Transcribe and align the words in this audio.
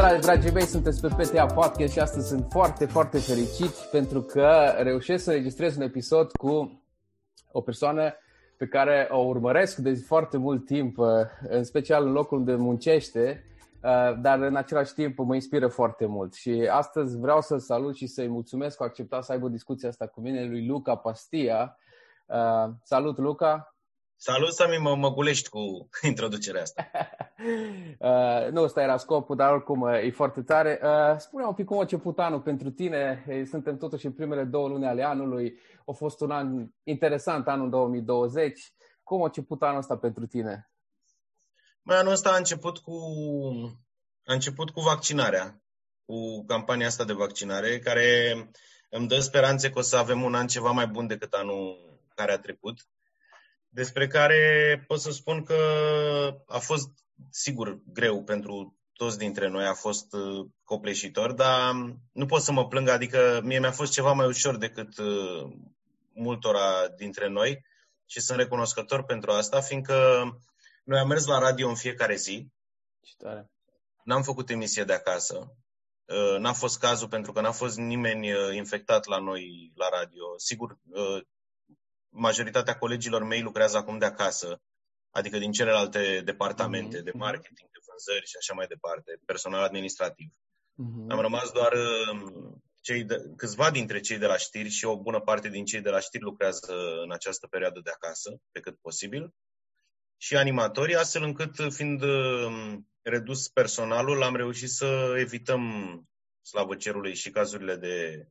Salutare, 0.00 0.26
dragii 0.26 0.52
mei, 0.52 0.66
sunteți 0.66 1.00
pe 1.00 1.08
PTA 1.08 1.46
Podcast 1.46 1.92
și 1.92 1.98
astăzi 1.98 2.28
sunt 2.28 2.46
foarte, 2.50 2.86
foarte 2.86 3.18
fericit 3.18 3.70
pentru 3.90 4.22
că 4.22 4.74
reușesc 4.78 5.24
să 5.24 5.32
registrez 5.32 5.76
un 5.76 5.82
episod 5.82 6.30
cu 6.30 6.82
o 7.52 7.60
persoană 7.60 8.14
pe 8.56 8.66
care 8.66 9.08
o 9.10 9.18
urmăresc 9.18 9.76
de 9.76 9.94
foarte 9.94 10.36
mult 10.36 10.66
timp, 10.66 10.98
uh, 10.98 11.06
în 11.48 11.64
special 11.64 12.06
în 12.06 12.12
locul 12.12 12.38
unde 12.38 12.54
muncește, 12.54 13.44
uh, 13.82 14.20
dar 14.20 14.40
în 14.40 14.56
același 14.56 14.94
timp 14.94 15.18
mă 15.18 15.34
inspiră 15.34 15.68
foarte 15.68 16.06
mult. 16.06 16.34
Și 16.34 16.68
astăzi 16.70 17.18
vreau 17.18 17.40
să-l 17.40 17.58
salut 17.58 17.96
și 17.96 18.06
să-i 18.06 18.28
mulțumesc 18.28 18.76
că 18.76 18.82
a 18.82 18.86
acceptat 18.86 19.24
să 19.24 19.32
aibă 19.32 19.48
discuția 19.48 19.88
asta 19.88 20.06
cu 20.06 20.20
mine, 20.20 20.44
lui 20.44 20.66
Luca 20.66 20.94
Pastia. 20.94 21.76
Uh, 22.26 22.72
salut, 22.82 23.18
Luca! 23.18 23.74
Salut, 24.22 24.52
Sami, 24.52 24.76
mă, 24.76 24.94
mă 24.94 25.12
gulești 25.12 25.48
cu 25.48 25.88
introducerea 26.12 26.62
asta. 26.62 26.90
uh, 27.98 28.50
nu, 28.50 28.62
ăsta 28.62 28.82
era 28.82 28.96
scopul, 28.96 29.36
dar 29.36 29.52
oricum 29.52 29.80
uh, 29.80 30.04
e 30.04 30.10
foarte 30.10 30.42
tare. 30.42 30.80
Uh, 30.82 31.18
spune 31.18 31.44
un 31.44 31.54
pic 31.54 31.64
cum 31.64 31.78
a 31.78 31.80
început 31.80 32.18
anul 32.18 32.40
pentru 32.40 32.70
tine. 32.70 33.24
Suntem 33.48 33.76
totuși 33.76 34.06
în 34.06 34.12
primele 34.12 34.44
două 34.44 34.68
luni 34.68 34.86
ale 34.86 35.02
anului. 35.02 35.60
A 35.86 35.92
fost 35.92 36.20
un 36.20 36.30
an 36.30 36.66
interesant, 36.82 37.48
anul 37.48 37.70
2020. 37.70 38.72
Cum 39.02 39.22
a 39.22 39.24
început 39.24 39.62
anul 39.62 39.78
ăsta 39.78 39.96
pentru 39.96 40.26
tine? 40.26 40.70
Mai 41.82 41.98
anul 41.98 42.12
ăsta 42.12 42.30
a 42.30 42.36
început 42.36 42.78
cu, 42.78 42.94
a 44.24 44.32
început 44.32 44.70
cu 44.70 44.80
vaccinarea, 44.80 45.62
cu 46.04 46.44
campania 46.44 46.86
asta 46.86 47.04
de 47.04 47.12
vaccinare, 47.12 47.78
care 47.78 48.34
îmi 48.90 49.08
dă 49.08 49.18
speranțe 49.18 49.70
că 49.70 49.78
o 49.78 49.82
să 49.82 49.96
avem 49.96 50.22
un 50.22 50.34
an 50.34 50.46
ceva 50.46 50.70
mai 50.70 50.86
bun 50.86 51.06
decât 51.06 51.32
anul 51.32 51.98
care 52.14 52.32
a 52.32 52.38
trecut 52.38 52.78
despre 53.70 54.06
care 54.06 54.84
pot 54.86 55.00
să 55.00 55.10
spun 55.10 55.42
că 55.42 55.56
a 56.46 56.58
fost, 56.58 56.88
sigur, 57.30 57.78
greu 57.92 58.22
pentru 58.22 58.80
toți 58.92 59.18
dintre 59.18 59.48
noi, 59.48 59.66
a 59.66 59.74
fost 59.74 60.12
uh, 60.12 60.46
copleșitor, 60.64 61.32
dar 61.32 61.74
nu 62.12 62.26
pot 62.26 62.42
să 62.42 62.52
mă 62.52 62.68
plâng, 62.68 62.88
adică 62.88 63.40
mie 63.44 63.58
mi-a 63.58 63.70
fost 63.70 63.92
ceva 63.92 64.12
mai 64.12 64.26
ușor 64.26 64.56
decât 64.56 64.98
uh, 64.98 65.52
multora 66.14 66.88
dintre 66.96 67.28
noi 67.28 67.64
și 68.06 68.20
sunt 68.20 68.38
recunoscător 68.38 69.04
pentru 69.04 69.30
asta, 69.30 69.60
fiindcă 69.60 69.94
noi 70.84 70.98
am 70.98 71.08
mers 71.08 71.26
la 71.26 71.38
radio 71.38 71.68
în 71.68 71.74
fiecare 71.74 72.14
zi. 72.14 72.48
Ce 73.00 73.14
tare. 73.16 73.50
N-am 74.04 74.22
făcut 74.22 74.50
emisie 74.50 74.84
de 74.84 74.92
acasă. 74.92 75.54
Uh, 76.04 76.38
n-a 76.38 76.52
fost 76.52 76.78
cazul 76.78 77.08
pentru 77.08 77.32
că 77.32 77.40
n-a 77.40 77.52
fost 77.52 77.76
nimeni 77.76 78.28
infectat 78.56 79.06
la 79.06 79.18
noi 79.18 79.72
la 79.74 79.88
radio. 79.88 80.24
Sigur, 80.36 80.78
majoritatea 82.10 82.78
colegilor 82.78 83.24
mei 83.24 83.42
lucrează 83.42 83.76
acum 83.76 83.98
de 83.98 84.04
acasă, 84.04 84.60
adică 85.10 85.38
din 85.38 85.52
celelalte 85.52 86.20
departamente 86.24 87.00
mm-hmm. 87.00 87.04
de 87.04 87.12
marketing, 87.14 87.68
de 87.70 87.78
vânzări 87.86 88.26
și 88.26 88.36
așa 88.38 88.54
mai 88.54 88.66
departe, 88.66 89.20
personal 89.26 89.62
administrativ. 89.62 90.30
Mm-hmm. 90.32 91.08
Am 91.08 91.20
rămas 91.20 91.50
doar 91.50 91.72
um, 92.12 92.62
cei 92.80 93.04
de, 93.04 93.16
câțiva 93.36 93.70
dintre 93.70 94.00
cei 94.00 94.18
de 94.18 94.26
la 94.26 94.36
știri 94.36 94.68
și 94.68 94.84
o 94.84 95.00
bună 95.02 95.20
parte 95.20 95.48
din 95.48 95.64
cei 95.64 95.80
de 95.80 95.90
la 95.90 96.00
știri 96.00 96.22
lucrează 96.22 96.74
în 97.02 97.12
această 97.12 97.46
perioadă 97.46 97.80
de 97.84 97.90
acasă, 97.90 98.40
pe 98.50 98.60
cât 98.60 98.78
posibil, 98.80 99.34
și 100.16 100.36
animatorii, 100.36 100.94
astfel 100.94 101.22
încât, 101.22 101.74
fiind 101.74 102.02
um, 102.02 102.88
redus 103.02 103.48
personalul, 103.48 104.22
am 104.22 104.36
reușit 104.36 104.68
să 104.68 105.14
evităm, 105.16 105.62
slavă 106.42 106.74
cerului, 106.74 107.14
și 107.14 107.30
cazurile 107.30 107.76
de 107.76 108.26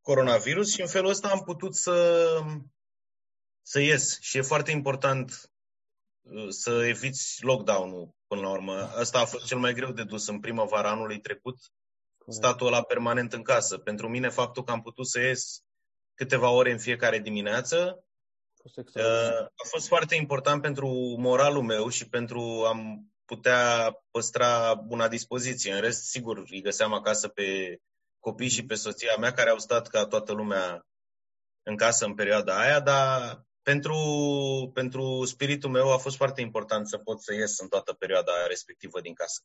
coronavirus 0.00 0.72
și 0.72 0.80
în 0.80 0.86
felul 0.86 1.10
ăsta 1.10 1.28
am 1.28 1.40
putut 1.40 1.74
să 1.74 2.26
să 3.68 3.80
ies. 3.80 4.20
Și 4.20 4.38
e 4.38 4.42
foarte 4.42 4.70
important 4.70 5.50
uh, 6.22 6.48
să 6.48 6.84
eviți 6.86 7.44
lockdown-ul 7.44 8.14
până 8.26 8.40
la 8.40 8.50
urmă. 8.50 8.72
Asta 8.74 9.18
a 9.18 9.24
fost 9.24 9.46
cel 9.46 9.58
mai 9.58 9.72
greu 9.72 9.92
de 9.92 10.04
dus 10.04 10.28
în 10.28 10.40
primăvara 10.40 10.90
anului 10.90 11.20
trecut, 11.20 11.58
statul 12.28 12.66
ăla 12.66 12.82
permanent 12.82 13.32
în 13.32 13.42
casă. 13.42 13.78
Pentru 13.78 14.08
mine, 14.08 14.28
faptul 14.28 14.64
că 14.64 14.70
am 14.70 14.82
putut 14.82 15.08
să 15.08 15.20
ies 15.20 15.62
câteva 16.14 16.50
ore 16.50 16.70
în 16.70 16.78
fiecare 16.78 17.18
dimineață 17.18 18.04
uh, 18.74 19.38
a 19.40 19.66
fost 19.70 19.86
foarte 19.86 20.14
important 20.14 20.62
pentru 20.62 20.88
moralul 21.18 21.62
meu 21.62 21.88
și 21.88 22.08
pentru 22.08 22.40
a 22.40 22.74
putea 23.24 23.92
păstra 24.10 24.74
buna 24.74 25.08
dispoziție. 25.08 25.74
În 25.74 25.80
rest, 25.80 26.02
sigur, 26.04 26.38
îi 26.50 26.62
găseam 26.62 26.92
acasă 26.92 27.28
pe 27.28 27.78
copii 28.18 28.48
și 28.48 28.64
pe 28.64 28.74
soția 28.74 29.16
mea 29.16 29.32
care 29.32 29.50
au 29.50 29.58
stat 29.58 29.88
ca 29.88 30.06
toată 30.06 30.32
lumea 30.32 30.86
în 31.62 31.76
casă 31.76 32.04
în 32.04 32.14
perioada 32.14 32.58
aia, 32.58 32.80
dar 32.80 33.46
pentru, 33.68 34.00
pentru 34.74 35.24
spiritul 35.24 35.70
meu 35.70 35.92
a 35.92 35.96
fost 35.96 36.16
foarte 36.16 36.40
important 36.40 36.88
să 36.88 36.98
pot 36.98 37.22
să 37.22 37.34
ies 37.34 37.58
în 37.58 37.68
toată 37.68 37.92
perioada 37.92 38.46
respectivă 38.46 39.00
din 39.00 39.14
casă. 39.14 39.42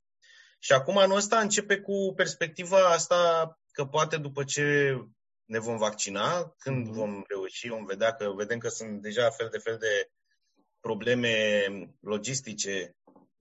Și 0.60 0.72
acum 0.72 0.98
anul 0.98 1.18
ăsta 1.18 1.40
începe 1.40 1.78
cu 1.78 2.14
perspectiva 2.16 2.78
asta 2.78 3.20
că 3.72 3.86
poate 3.86 4.18
după 4.18 4.44
ce 4.44 4.98
ne 5.46 5.60
vom 5.60 5.78
vaccina, 5.78 6.54
când 6.58 6.88
mm-hmm. 6.88 6.92
vom 6.92 7.24
reuși, 7.28 7.68
vom 7.68 7.86
vedea 7.86 8.14
că 8.14 8.32
vedem 8.36 8.58
că 8.58 8.68
sunt 8.68 9.02
deja 9.02 9.30
fel 9.30 9.50
de 9.52 9.58
fel 9.58 9.78
de 9.78 10.10
probleme 10.80 11.66
logistice 12.00 12.96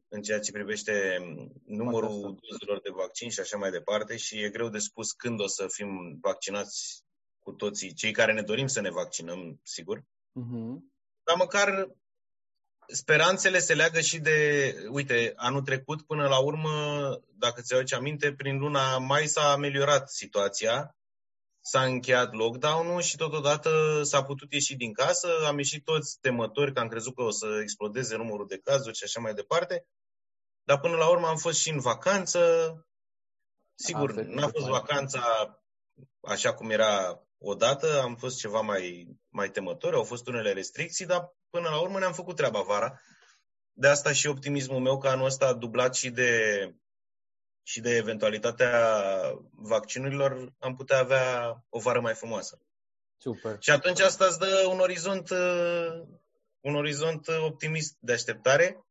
în 0.09 0.23
ceea 0.23 0.41
ce 0.41 0.53
privește 0.53 1.19
numărul 1.67 2.39
dozelor 2.49 2.81
de 2.83 2.91
vaccin 2.95 3.31
și 3.31 3.41
așa 3.41 3.57
mai 3.57 3.71
departe 3.71 4.17
și 4.17 4.43
e 4.43 4.51
greu 4.51 4.69
de 4.69 4.79
spus 4.79 5.13
când 5.13 5.41
o 5.41 5.47
să 5.47 5.67
fim 5.69 6.19
vaccinați 6.21 7.05
cu 7.39 7.53
toții, 7.53 7.95
cei 7.95 8.13
care 8.13 8.33
ne 8.33 8.43
dorim 8.43 8.67
să 8.67 8.81
ne 8.81 8.91
vaccinăm, 8.91 9.61
sigur. 9.63 10.05
Uh-huh. 10.41 10.81
Dar 11.25 11.37
măcar 11.37 11.89
speranțele 12.87 13.59
se 13.59 13.75
leagă 13.75 14.01
și 14.01 14.19
de, 14.19 14.75
uite, 14.91 15.33
anul 15.37 15.63
trecut 15.63 16.03
până 16.03 16.29
la 16.29 16.39
urmă, 16.39 16.71
dacă 17.35 17.61
ți 17.61 17.75
aduce 17.75 17.95
aminte, 17.95 18.35
prin 18.35 18.59
luna 18.59 18.99
mai 18.99 19.27
s-a 19.27 19.53
ameliorat 19.53 20.11
situația, 20.11 20.97
s-a 21.61 21.85
încheiat 21.85 22.33
lockdown-ul 22.33 23.01
și 23.01 23.17
totodată 23.17 24.03
s-a 24.03 24.23
putut 24.23 24.53
ieși 24.53 24.77
din 24.77 24.93
casă, 24.93 25.29
am 25.47 25.59
ieșit 25.59 25.85
toți 25.85 26.19
temători 26.21 26.73
că 26.73 26.81
am 26.81 26.89
crezut 26.89 27.15
că 27.15 27.23
o 27.23 27.31
să 27.31 27.59
explodeze 27.63 28.17
numărul 28.17 28.47
de 28.47 28.59
cazuri 28.59 28.97
și 28.97 29.05
așa 29.05 29.21
mai 29.21 29.35
departe, 29.35 29.87
dar 30.63 30.81
până 30.81 30.97
la 30.97 31.11
urmă 31.11 31.27
am 31.27 31.37
fost 31.37 31.59
și 31.59 31.71
în 31.71 31.81
vacanță, 31.81 32.41
sigur, 33.75 34.13
n-a 34.13 34.49
fost 34.49 34.67
vacanța 34.67 35.57
așa 36.21 36.55
cum 36.55 36.71
era 36.71 37.23
odată 37.43 38.01
am 38.01 38.17
fost 38.17 38.39
ceva 38.39 38.61
mai, 38.61 39.09
mai 39.29 39.51
temători, 39.51 39.97
au 39.97 40.05
fost 40.05 40.27
unele 40.27 40.53
restricții, 40.53 41.07
dar 41.07 41.33
până 41.51 41.69
la 41.69 41.81
urmă 41.81 41.99
ne-am 41.99 42.13
făcut 42.13 42.37
treaba 42.37 42.61
vara. 42.61 43.01
De 43.73 43.89
asta 43.89 44.13
și 44.13 44.27
optimismul 44.27 44.81
meu 44.81 44.99
că 44.99 45.09
anul 45.09 45.25
ăsta 45.25 45.47
a 45.47 45.55
dublat 45.55 45.95
și 45.95 46.11
de, 46.11 46.75
și 47.63 47.81
de 47.81 47.97
eventualitatea 47.97 49.01
vaccinurilor, 49.51 50.53
am 50.59 50.77
putea 50.77 50.99
avea 50.99 51.57
o 51.69 51.81
vară 51.81 52.01
mai 52.01 52.15
frumoasă. 52.15 52.59
Super. 53.17 53.57
Și 53.61 53.71
atunci 53.71 54.01
asta 54.01 54.25
îți 54.25 54.39
dă 54.39 54.67
un 54.69 54.79
orizont, 54.79 55.31
un 56.61 56.75
orizont 56.75 57.29
optimist 57.29 57.97
de 58.01 58.13
așteptare 58.13 58.85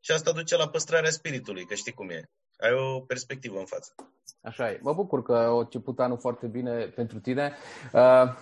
și 0.00 0.10
asta 0.10 0.32
duce 0.32 0.56
la 0.56 0.68
păstrarea 0.68 1.10
spiritului, 1.10 1.66
că 1.66 1.74
știi 1.74 1.92
cum 1.92 2.10
e. 2.10 2.30
Ai 2.58 2.72
o 2.72 3.00
perspectivă 3.00 3.58
în 3.58 3.64
față. 3.64 3.94
Așa 4.42 4.70
e. 4.70 4.78
Mă 4.82 4.92
bucur 4.92 5.22
că 5.22 5.34
a 5.34 5.58
început 5.58 6.00
anul 6.00 6.18
foarte 6.18 6.46
bine 6.46 6.84
pentru 6.84 7.18
tine. 7.20 7.52
Uh, 7.92 8.34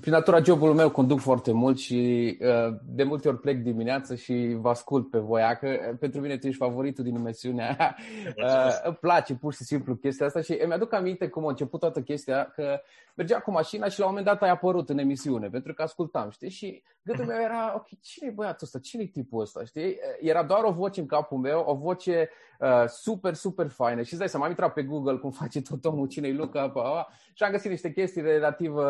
prin 0.00 0.12
natura 0.12 0.42
jobului 0.42 0.74
meu 0.74 0.90
conduc 0.90 1.20
foarte 1.20 1.52
mult 1.52 1.78
și 1.78 2.38
uh, 2.40 2.74
de 2.84 3.02
multe 3.02 3.28
ori 3.28 3.38
plec 3.38 3.62
dimineața 3.62 4.14
și 4.14 4.56
vă 4.60 4.68
ascult 4.68 5.10
pe 5.10 5.18
voi, 5.18 5.42
că 5.60 5.68
uh, 5.68 5.96
pentru 5.98 6.20
mine 6.20 6.36
tu 6.36 6.46
ești 6.46 6.58
favoritul 6.58 7.04
din 7.04 7.14
emisiunea 7.14 7.96
uh, 8.26 8.80
Îmi 8.84 8.94
place 9.00 9.34
pur 9.34 9.54
și 9.54 9.64
simplu 9.64 9.94
chestia 9.94 10.26
asta 10.26 10.40
și 10.40 10.58
îmi 10.62 10.72
aduc 10.72 10.92
aminte 10.92 11.28
cum 11.28 11.46
a 11.46 11.48
început 11.48 11.80
toată 11.80 12.00
chestia, 12.00 12.44
că 12.44 12.80
mergea 13.14 13.40
cu 13.40 13.50
mașina 13.50 13.88
și 13.88 13.98
la 13.98 14.04
un 14.04 14.10
moment 14.10 14.28
dat 14.28 14.42
ai 14.42 14.50
apărut 14.50 14.88
în 14.88 14.98
emisiune, 14.98 15.48
pentru 15.48 15.74
că 15.74 15.82
ascultam, 15.82 16.30
știi? 16.30 16.50
Și 16.50 16.82
gândul 17.02 17.24
meu 17.24 17.40
era, 17.40 17.74
ok, 17.74 18.00
cine 18.00 18.28
e 18.28 18.34
băiatul 18.34 18.66
ăsta? 18.66 18.78
Cine 18.78 19.02
e 19.02 19.06
tipul 19.06 19.40
ăsta? 19.40 19.64
Știi? 19.64 19.96
Era 20.20 20.42
doar 20.42 20.64
o 20.64 20.72
voce 20.72 21.00
în 21.00 21.06
capul 21.06 21.38
meu, 21.38 21.64
o 21.66 21.74
voce 21.74 22.30
uh, 22.60 22.84
super, 22.86 23.34
super 23.34 23.68
faină. 23.68 24.02
Și 24.02 24.08
îți 24.10 24.18
dai 24.18 24.28
seama, 24.28 24.44
am 24.44 24.50
intrat 24.50 24.72
pe 24.72 24.82
Google 24.82 25.16
cum 25.16 25.30
face 25.42 25.62
tot 25.62 25.84
omul, 25.84 26.06
cine 26.06 26.28
e 26.28 26.32
Luca, 26.32 26.70
pa, 26.70 26.80
pa, 26.82 27.08
și 27.40 27.46
am 27.46 27.52
găsit 27.52 27.70
niște 27.70 27.92
chestii 27.92 28.22
relativ 28.22 28.74
uh, 28.74 28.84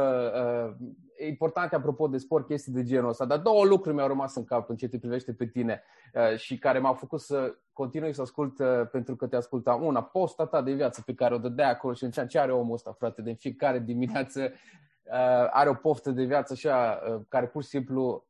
importante 1.29 1.75
apropo 1.77 2.09
de 2.09 2.17
sport, 2.17 2.47
chestii 2.47 2.73
de 2.73 2.83
genul 2.83 3.09
ăsta. 3.09 3.25
Dar 3.25 3.39
două 3.39 3.65
lucruri 3.65 3.95
mi-au 3.95 4.09
rămas 4.09 4.35
în 4.35 4.45
cap 4.45 4.71
în 4.71 4.77
ce 4.77 4.89
te 4.89 4.99
privește 4.99 5.33
pe 5.33 5.47
tine 5.47 5.83
uh, 6.15 6.37
și 6.37 6.59
care 6.59 6.79
m-au 6.79 6.95
făcut 6.95 7.21
să 7.21 7.55
continui 7.73 8.15
să 8.15 8.23
ascult 8.23 8.59
uh, 8.59 8.67
pentru 8.93 9.17
că 9.17 9.27
te 9.27 9.37
ascultam. 9.37 9.83
Una, 9.83 10.03
posta 10.03 10.47
ta 10.47 10.63
de 10.63 10.73
viață 10.73 11.03
pe 11.07 11.15
care 11.15 11.35
o 11.35 11.39
dădea 11.39 11.69
acolo 11.69 11.95
și 11.95 12.05
în 12.05 12.11
ce 12.11 12.39
are 12.39 12.53
omul 12.53 12.75
ăsta, 12.75 12.93
frate, 12.93 13.23
de 13.23 13.33
fiecare 13.33 13.79
dimineață 13.79 14.41
uh, 14.43 15.49
are 15.51 15.69
o 15.69 15.75
poftă 15.75 16.11
de 16.11 16.25
viață 16.25 16.53
așa 16.53 16.99
care 17.29 17.47
pur 17.47 17.63
și 17.63 17.69
simplu 17.69 18.27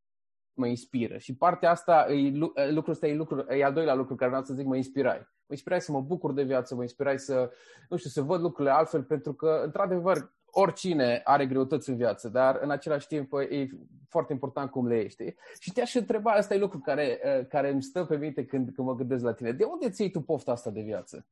mă 0.52 0.66
inspiră. 0.66 1.18
Și 1.18 1.36
partea 1.36 1.70
asta, 1.70 2.06
e, 2.12 2.30
lucrul 2.70 2.92
ăsta 2.92 3.06
e, 3.06 3.14
lucru, 3.14 3.46
e 3.48 3.64
al 3.64 3.72
doilea 3.72 3.94
lucru 3.94 4.14
care 4.14 4.30
vreau 4.30 4.44
să 4.44 4.54
zic, 4.54 4.66
mă 4.66 4.76
inspirai. 4.76 5.28
Mă 5.50 5.56
inspirați 5.56 5.84
să 5.84 5.92
mă 5.92 6.00
bucur 6.00 6.32
de 6.32 6.42
viață, 6.42 6.74
mă 6.74 6.82
inspirați 6.82 7.24
să, 7.24 7.50
nu 7.88 7.96
știu, 7.96 8.10
să 8.10 8.22
văd 8.22 8.40
lucrurile 8.40 8.74
altfel, 8.74 9.02
pentru 9.02 9.34
că, 9.34 9.60
într-adevăr, 9.64 10.32
oricine 10.50 11.20
are 11.24 11.46
greutăți 11.46 11.88
în 11.88 11.96
viață, 11.96 12.28
dar 12.28 12.58
în 12.60 12.70
același 12.70 13.06
timp 13.06 13.32
e 13.32 13.66
foarte 14.08 14.32
important 14.32 14.70
cum 14.70 14.86
le 14.86 15.00
ești. 15.00 15.34
Și 15.58 15.72
te-aș 15.72 15.94
întreba, 15.94 16.30
asta 16.30 16.54
e 16.54 16.58
lucru 16.58 16.78
care, 16.78 17.18
care 17.48 17.70
îmi 17.70 17.82
stă 17.82 18.04
pe 18.04 18.16
minte 18.16 18.44
când, 18.44 18.74
când 18.74 18.86
mă 18.86 18.94
gândesc 18.94 19.24
la 19.24 19.32
tine. 19.32 19.52
De 19.52 19.64
unde 19.64 19.90
ți 19.90 20.08
tu 20.08 20.20
pofta 20.20 20.52
asta 20.52 20.70
de 20.70 20.80
viață? 20.80 21.26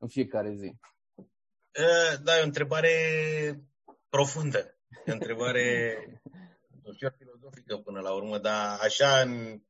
în 0.00 0.08
fiecare 0.08 0.54
zi? 0.54 0.74
Da, 2.22 2.38
e 2.38 2.42
o 2.42 2.44
întrebare 2.44 2.90
profundă. 4.08 4.78
E 5.04 5.10
o 5.10 5.12
întrebare 5.12 5.62
ușor 6.82 7.14
filozofică 7.18 7.76
până 7.76 8.00
la 8.00 8.14
urmă, 8.14 8.38
dar 8.38 8.78
așa 8.80 9.20
în, 9.20 9.62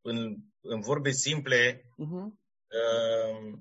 în, 0.00 0.36
în 0.60 0.80
vorbe 0.80 1.10
simple, 1.10 1.76
uh-huh. 1.76 2.41
Uh, 2.72 3.58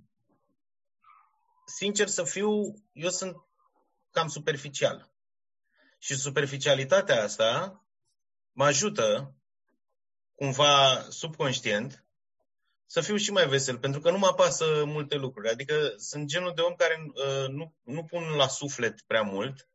sincer 1.66 2.08
să 2.08 2.24
fiu, 2.24 2.74
eu 2.92 3.10
sunt 3.10 3.36
cam 4.12 4.28
superficial. 4.28 5.12
Și 5.98 6.16
superficialitatea 6.16 7.24
asta 7.24 7.82
mă 8.52 8.66
ajută 8.66 9.36
cumva 10.36 11.06
subconștient 11.10 12.06
să 12.86 13.02
fiu 13.02 13.16
și 13.16 13.32
mai 13.32 13.48
vesel, 13.48 13.78
pentru 13.78 14.02
că 14.02 14.12
nu 14.12 14.18
mă 14.18 14.28
apasă 14.28 14.84
multe 14.86 15.16
lucruri. 15.16 15.50
Adică 15.50 15.94
sunt 15.98 16.26
genul 16.26 16.52
de 16.56 16.62
om 16.62 16.74
care 16.76 17.06
uh, 17.08 17.48
nu, 17.48 17.76
nu 17.84 18.04
pun 18.04 18.24
la 18.24 18.48
suflet 18.48 19.02
prea 19.02 19.22
mult. 19.22 19.70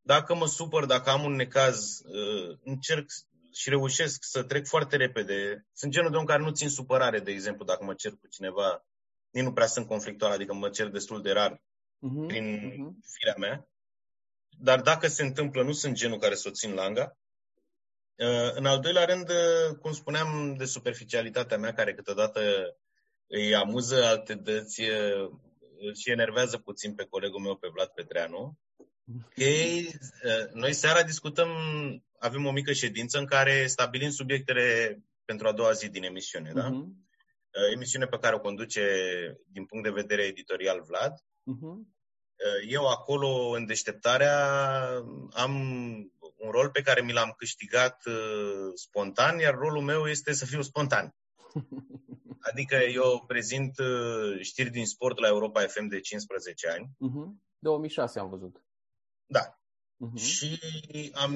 Dacă 0.00 0.34
mă 0.34 0.46
supăr, 0.46 0.84
dacă 0.84 1.10
am 1.10 1.24
un 1.24 1.32
necaz, 1.32 2.00
uh, 2.00 2.58
încerc 2.64 3.10
și 3.52 3.68
reușesc 3.68 4.24
să 4.24 4.42
trec 4.42 4.66
foarte 4.66 4.96
repede. 4.96 5.66
Sunt 5.72 5.92
genul 5.92 6.10
de 6.10 6.16
om 6.16 6.24
care 6.24 6.42
nu 6.42 6.50
țin 6.50 6.68
supărare, 6.68 7.20
de 7.20 7.30
exemplu, 7.30 7.64
dacă 7.64 7.84
mă 7.84 7.94
cer 7.94 8.10
cu 8.10 8.26
cineva. 8.26 8.84
Nici 9.30 9.44
nu 9.44 9.52
prea 9.52 9.66
sunt 9.66 9.86
conflictual, 9.86 10.32
adică 10.32 10.54
mă 10.54 10.68
cer 10.68 10.88
destul 10.88 11.22
de 11.22 11.32
rar 11.32 11.52
uh-huh, 11.52 12.26
prin 12.26 12.56
uh-huh. 12.56 13.10
firea 13.12 13.34
mea. 13.38 13.68
Dar 14.58 14.80
dacă 14.80 15.06
se 15.08 15.22
întâmplă, 15.22 15.62
nu 15.62 15.72
sunt 15.72 15.94
genul 15.94 16.18
care 16.18 16.34
să 16.34 16.48
o 16.48 16.52
țin 16.52 16.74
langa. 16.74 17.16
Uh, 18.16 18.50
în 18.54 18.66
al 18.66 18.80
doilea 18.80 19.04
rând, 19.04 19.28
uh, 19.28 19.76
cum 19.80 19.92
spuneam, 19.92 20.54
de 20.58 20.64
superficialitatea 20.64 21.58
mea, 21.58 21.72
care 21.72 21.94
câteodată 21.94 22.40
îi 23.26 23.54
amuză, 23.54 24.04
alte 24.04 24.34
dăți 24.34 24.82
uh, 24.82 25.30
și 25.94 26.10
enervează 26.10 26.58
puțin 26.58 26.94
pe 26.94 27.04
colegul 27.04 27.40
meu, 27.40 27.56
pe 27.56 27.68
Vlad 27.72 27.88
Petreanu. 27.88 28.58
Ei, 29.34 29.98
noi 30.52 30.72
seara 30.72 31.02
discutăm, 31.02 31.48
avem 32.20 32.46
o 32.46 32.50
mică 32.50 32.72
ședință 32.72 33.18
în 33.18 33.26
care 33.26 33.66
stabilim 33.66 34.10
subiectele 34.10 34.98
pentru 35.24 35.48
a 35.48 35.52
doua 35.52 35.72
zi 35.72 35.88
din 35.88 36.02
emisiune, 36.02 36.52
da? 36.52 36.70
Uh-huh. 36.70 36.88
Emisiune 37.74 38.06
pe 38.06 38.18
care 38.18 38.34
o 38.34 38.40
conduce 38.40 38.84
din 39.46 39.64
punct 39.64 39.84
de 39.84 40.00
vedere 40.00 40.22
editorial 40.22 40.82
Vlad. 40.82 41.12
Uh-huh. 41.12 41.98
Eu 42.68 42.86
acolo, 42.86 43.28
în 43.48 43.66
deșteptarea, 43.66 44.36
am 45.30 45.54
un 46.36 46.50
rol 46.50 46.70
pe 46.70 46.82
care 46.82 47.00
mi 47.00 47.12
l-am 47.12 47.34
câștigat 47.36 48.02
uh, 48.06 48.72
spontan, 48.74 49.38
iar 49.38 49.54
rolul 49.54 49.82
meu 49.82 50.06
este 50.06 50.32
să 50.32 50.46
fiu 50.46 50.62
spontan. 50.62 51.14
Adică 52.50 52.76
eu 52.76 53.24
prezint 53.26 53.78
uh, 53.78 54.40
știri 54.40 54.70
din 54.70 54.86
sport 54.86 55.18
la 55.18 55.28
Europa 55.28 55.60
FM 55.60 55.86
de 55.86 56.00
15 56.00 56.68
ani. 56.68 56.86
Uh-huh. 56.86 57.28
2006 57.58 58.18
am 58.18 58.28
văzut. 58.28 58.64
Da. 59.26 59.59
Uh-huh. 60.00 60.22
Și 60.22 60.60
am 61.12 61.34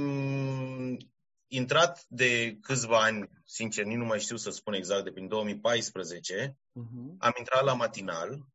intrat 1.46 2.04
de 2.08 2.58
câțiva 2.60 3.02
ani, 3.02 3.30
sincer, 3.46 3.84
nici 3.84 3.96
nu 3.96 4.04
mai 4.04 4.20
știu 4.20 4.36
să 4.36 4.50
spun 4.50 4.72
exact, 4.72 5.04
de 5.04 5.12
prin 5.12 5.28
2014, 5.28 6.58
uh-huh. 6.58 7.18
am 7.18 7.32
intrat 7.38 7.64
la 7.64 7.74
matinal 7.74 8.46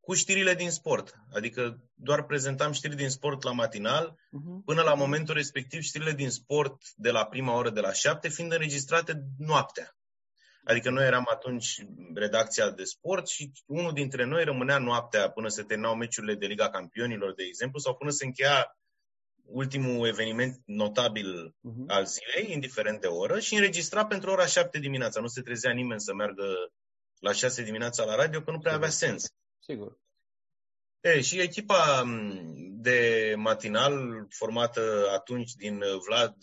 cu 0.00 0.14
știrile 0.14 0.54
din 0.54 0.70
sport. 0.70 1.14
Adică 1.32 1.82
doar 1.94 2.24
prezentam 2.24 2.72
știri 2.72 2.96
din 2.96 3.10
sport 3.10 3.42
la 3.42 3.52
matinal, 3.52 4.10
uh-huh. 4.10 4.64
până 4.64 4.82
la 4.82 4.94
momentul 4.94 5.34
respectiv 5.34 5.80
știrile 5.80 6.12
din 6.12 6.30
sport 6.30 6.76
de 6.96 7.10
la 7.10 7.26
prima 7.26 7.56
oră 7.56 7.70
de 7.70 7.80
la 7.80 7.92
șapte 7.92 8.28
fiind 8.28 8.52
înregistrate 8.52 9.22
noaptea. 9.38 9.96
Adică 10.64 10.90
noi 10.90 11.06
eram 11.06 11.28
atunci 11.30 11.84
redacția 12.14 12.70
de 12.70 12.84
sport 12.84 13.28
și 13.28 13.52
unul 13.66 13.92
dintre 13.92 14.24
noi 14.24 14.44
rămânea 14.44 14.78
noaptea 14.78 15.30
până 15.30 15.48
se 15.48 15.62
terminau 15.62 15.94
meciurile 15.94 16.34
de 16.34 16.46
Liga 16.46 16.70
Campionilor, 16.70 17.34
de 17.34 17.42
exemplu, 17.42 17.78
sau 17.78 17.94
până 17.96 18.10
se 18.10 18.24
încheia 18.24 18.76
ultimul 19.42 20.06
eveniment 20.06 20.62
notabil 20.64 21.48
uh-huh. 21.48 21.86
al 21.86 22.06
zilei, 22.06 22.52
indiferent 22.52 23.00
de 23.00 23.06
oră, 23.06 23.40
și 23.40 23.54
înregistra 23.54 24.06
pentru 24.06 24.30
ora 24.30 24.46
șapte 24.46 24.78
dimineața. 24.78 25.20
Nu 25.20 25.26
se 25.26 25.42
trezea 25.42 25.72
nimeni 25.72 26.00
să 26.00 26.14
meargă 26.14 26.72
la 27.18 27.32
șase 27.32 27.62
dimineața 27.62 28.04
la 28.04 28.14
radio, 28.14 28.42
că 28.42 28.50
nu 28.50 28.58
prea 28.58 28.74
avea 28.74 28.88
sens. 28.88 29.24
Sigur. 29.58 30.00
E, 31.00 31.20
și 31.20 31.40
echipa 31.40 32.04
de 32.70 33.34
matinal 33.36 34.26
formată 34.28 35.08
atunci 35.12 35.52
din 35.52 35.82
Vlad 36.06 36.34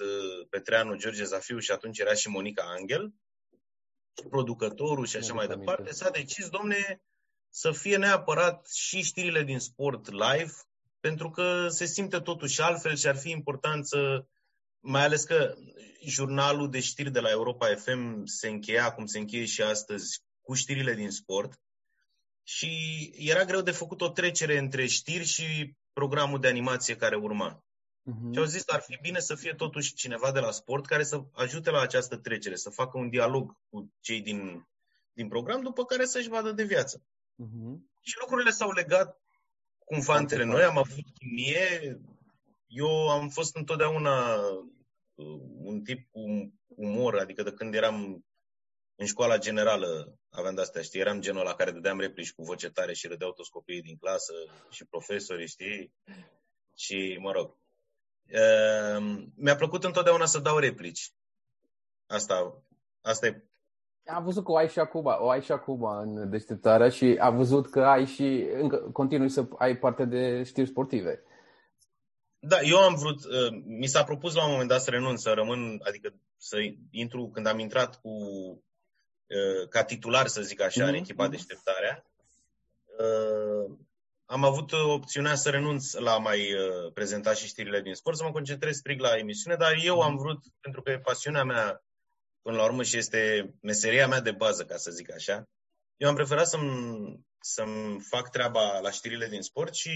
Petreanu, 0.49 0.95
George 0.95 1.23
Zafiu 1.23 1.59
și 1.59 1.71
atunci 1.71 1.99
era 1.99 2.13
și 2.13 2.29
Monica 2.29 2.63
Angel, 2.77 3.13
producătorul 4.29 5.05
și 5.05 5.17
așa 5.17 5.33
mai 5.33 5.47
departe, 5.47 5.91
s-a 5.91 6.09
decis, 6.09 6.49
domne, 6.49 7.01
să 7.49 7.71
fie 7.71 7.97
neapărat 7.97 8.67
și 8.67 9.01
știrile 9.01 9.43
din 9.43 9.59
sport 9.59 10.09
live, 10.11 10.51
pentru 10.99 11.29
că 11.29 11.67
se 11.69 11.85
simte 11.85 12.19
totuși 12.19 12.61
altfel 12.61 12.95
și 12.95 13.07
ar 13.07 13.17
fi 13.17 13.29
important 13.29 13.87
să, 13.87 14.25
mai 14.79 15.03
ales 15.03 15.23
că 15.23 15.55
jurnalul 16.05 16.69
de 16.69 16.79
știri 16.79 17.11
de 17.11 17.19
la 17.19 17.29
Europa 17.29 17.75
FM 17.75 18.25
se 18.25 18.47
încheia, 18.47 18.91
cum 18.91 19.05
se 19.05 19.19
încheie 19.19 19.45
și 19.45 19.61
astăzi, 19.61 20.21
cu 20.41 20.53
știrile 20.53 20.93
din 20.93 21.09
sport 21.09 21.59
și 22.49 22.71
era 23.15 23.45
greu 23.45 23.61
de 23.61 23.71
făcut 23.71 24.01
o 24.01 24.09
trecere 24.09 24.57
între 24.57 24.85
știri 24.85 25.23
și 25.23 25.73
programul 25.93 26.39
de 26.39 26.47
animație 26.47 26.95
care 26.95 27.15
urma. 27.15 27.63
Uh-huh. 28.09 28.33
Și 28.33 28.39
au 28.39 28.45
zis 28.45 28.63
că 28.63 28.73
ar 28.73 28.81
fi 28.81 28.97
bine 29.01 29.19
să 29.19 29.35
fie 29.35 29.53
totuși 29.53 29.93
cineva 29.93 30.31
de 30.31 30.39
la 30.39 30.51
sport 30.51 30.85
care 30.85 31.03
să 31.03 31.23
ajute 31.33 31.69
la 31.69 31.79
această 31.79 32.17
trecere, 32.17 32.55
să 32.55 32.69
facă 32.69 32.97
un 32.97 33.09
dialog 33.09 33.57
cu 33.69 33.93
cei 33.99 34.21
din, 34.21 34.67
din 35.13 35.27
program, 35.27 35.61
după 35.61 35.85
care 35.85 36.05
să-și 36.05 36.29
vadă 36.29 36.51
de 36.51 36.63
viață. 36.63 36.97
Uh-huh. 36.97 37.77
Și 38.01 38.17
lucrurile 38.19 38.49
s-au 38.49 38.71
legat 38.71 39.18
cumva 39.89 40.17
între 40.17 40.43
noi, 40.43 40.63
am 40.63 40.77
avut 40.77 41.05
chimie, 41.13 41.99
eu 42.67 43.09
am 43.09 43.29
fost 43.29 43.55
întotdeauna 43.55 44.35
uh, 44.35 45.41
un 45.57 45.81
tip 45.81 46.09
cu 46.11 46.53
umor, 46.67 47.17
adică 47.17 47.43
de 47.43 47.51
când 47.51 47.73
eram 47.73 48.25
în 48.95 49.05
școala 49.05 49.37
generală 49.37 50.19
aveam 50.29 50.55
de-astea, 50.55 50.81
știi, 50.81 50.99
eram 50.99 51.21
genul 51.21 51.43
la 51.43 51.55
care 51.55 51.71
dădeam 51.71 51.99
replici 51.99 52.33
cu 52.33 52.43
voce 52.43 52.69
tare 52.69 52.93
și 52.93 53.07
râdeau 53.07 53.31
toți 53.31 53.49
copiii 53.49 53.81
din 53.81 53.97
clasă 53.97 54.33
și 54.69 54.85
profesorii, 54.85 55.47
știi? 55.47 55.93
Și, 56.75 57.17
mă 57.19 57.31
rog, 57.31 57.57
uh, 58.31 59.25
mi-a 59.35 59.55
plăcut 59.55 59.83
întotdeauna 59.83 60.25
să 60.25 60.39
dau 60.39 60.57
replici. 60.57 61.13
Asta, 62.07 62.63
asta 63.01 63.27
e 63.27 63.48
am 64.13 64.23
văzut 64.23 64.43
că 64.43 64.51
o 64.51 64.55
ai 64.55 64.69
și 64.69 64.79
acum, 64.79 65.05
o 65.05 65.29
ai 65.29 65.41
și 65.41 65.51
acum 65.51 65.83
în 65.83 66.29
deșteptarea 66.29 66.89
și 66.89 67.17
am 67.19 67.35
văzut 67.35 67.69
că 67.69 67.79
ai 67.79 68.05
și 68.05 68.47
încă 68.61 68.77
continui 68.77 69.29
să 69.29 69.45
ai 69.57 69.77
parte 69.77 70.05
de 70.05 70.43
știri 70.43 70.67
sportive. 70.67 71.23
Da, 72.39 72.57
eu 72.61 72.77
am 72.77 72.95
vrut, 72.95 73.23
uh, 73.23 73.61
mi 73.65 73.87
s-a 73.87 74.03
propus 74.03 74.35
la 74.35 74.45
un 74.45 74.51
moment 74.51 74.69
dat 74.69 74.81
să 74.81 74.89
renunț, 74.89 75.21
să 75.21 75.31
rămân, 75.31 75.79
adică 75.87 76.13
să 76.37 76.57
intru, 76.91 77.29
când 77.33 77.47
am 77.47 77.59
intrat 77.59 77.99
cu 78.01 78.11
Uh, 79.29 79.67
ca 79.69 79.83
titular, 79.83 80.27
să 80.27 80.41
zic 80.41 80.61
așa, 80.61 80.83
mm-hmm. 80.83 80.87
în 80.87 80.93
mhm, 80.93 81.03
echipa 81.03 81.27
mm-hmm. 81.27 81.31
deșteptarea. 81.31 82.05
Uh, 82.99 83.77
am 84.25 84.43
avut 84.43 84.71
opțiunea 84.71 85.35
să 85.35 85.49
renunț 85.49 85.93
la 85.93 86.17
mai 86.17 86.53
uh, 86.53 86.91
prezenta 86.93 87.33
și 87.33 87.47
știrile 87.47 87.81
din 87.81 87.93
sport, 87.93 88.17
să 88.17 88.23
mă 88.23 88.31
concentrez 88.31 88.75
strict 88.75 89.01
la 89.01 89.17
emisiune, 89.17 89.55
dar 89.55 89.71
eu 89.83 90.01
am 90.01 90.13
mhm. 90.13 90.21
vrut, 90.21 90.43
pentru 90.59 90.81
că 90.81 90.91
e 90.91 90.99
pasiunea 90.99 91.43
mea, 91.43 91.83
până 92.41 92.57
la 92.57 92.63
urmă, 92.63 92.83
și 92.83 92.97
este 92.97 93.53
meseria 93.61 94.07
mea 94.07 94.21
de 94.21 94.31
bază, 94.31 94.65
ca 94.65 94.77
să 94.77 94.91
zic 94.91 95.13
așa, 95.13 95.43
eu 95.97 96.09
am 96.09 96.15
preferat 96.15 96.47
să-mi, 96.47 97.19
să-mi 97.39 97.99
fac 98.01 98.29
treaba 98.29 98.79
la 98.79 98.91
știrile 98.91 99.27
din 99.27 99.41
sport 99.41 99.73
și 99.73 99.91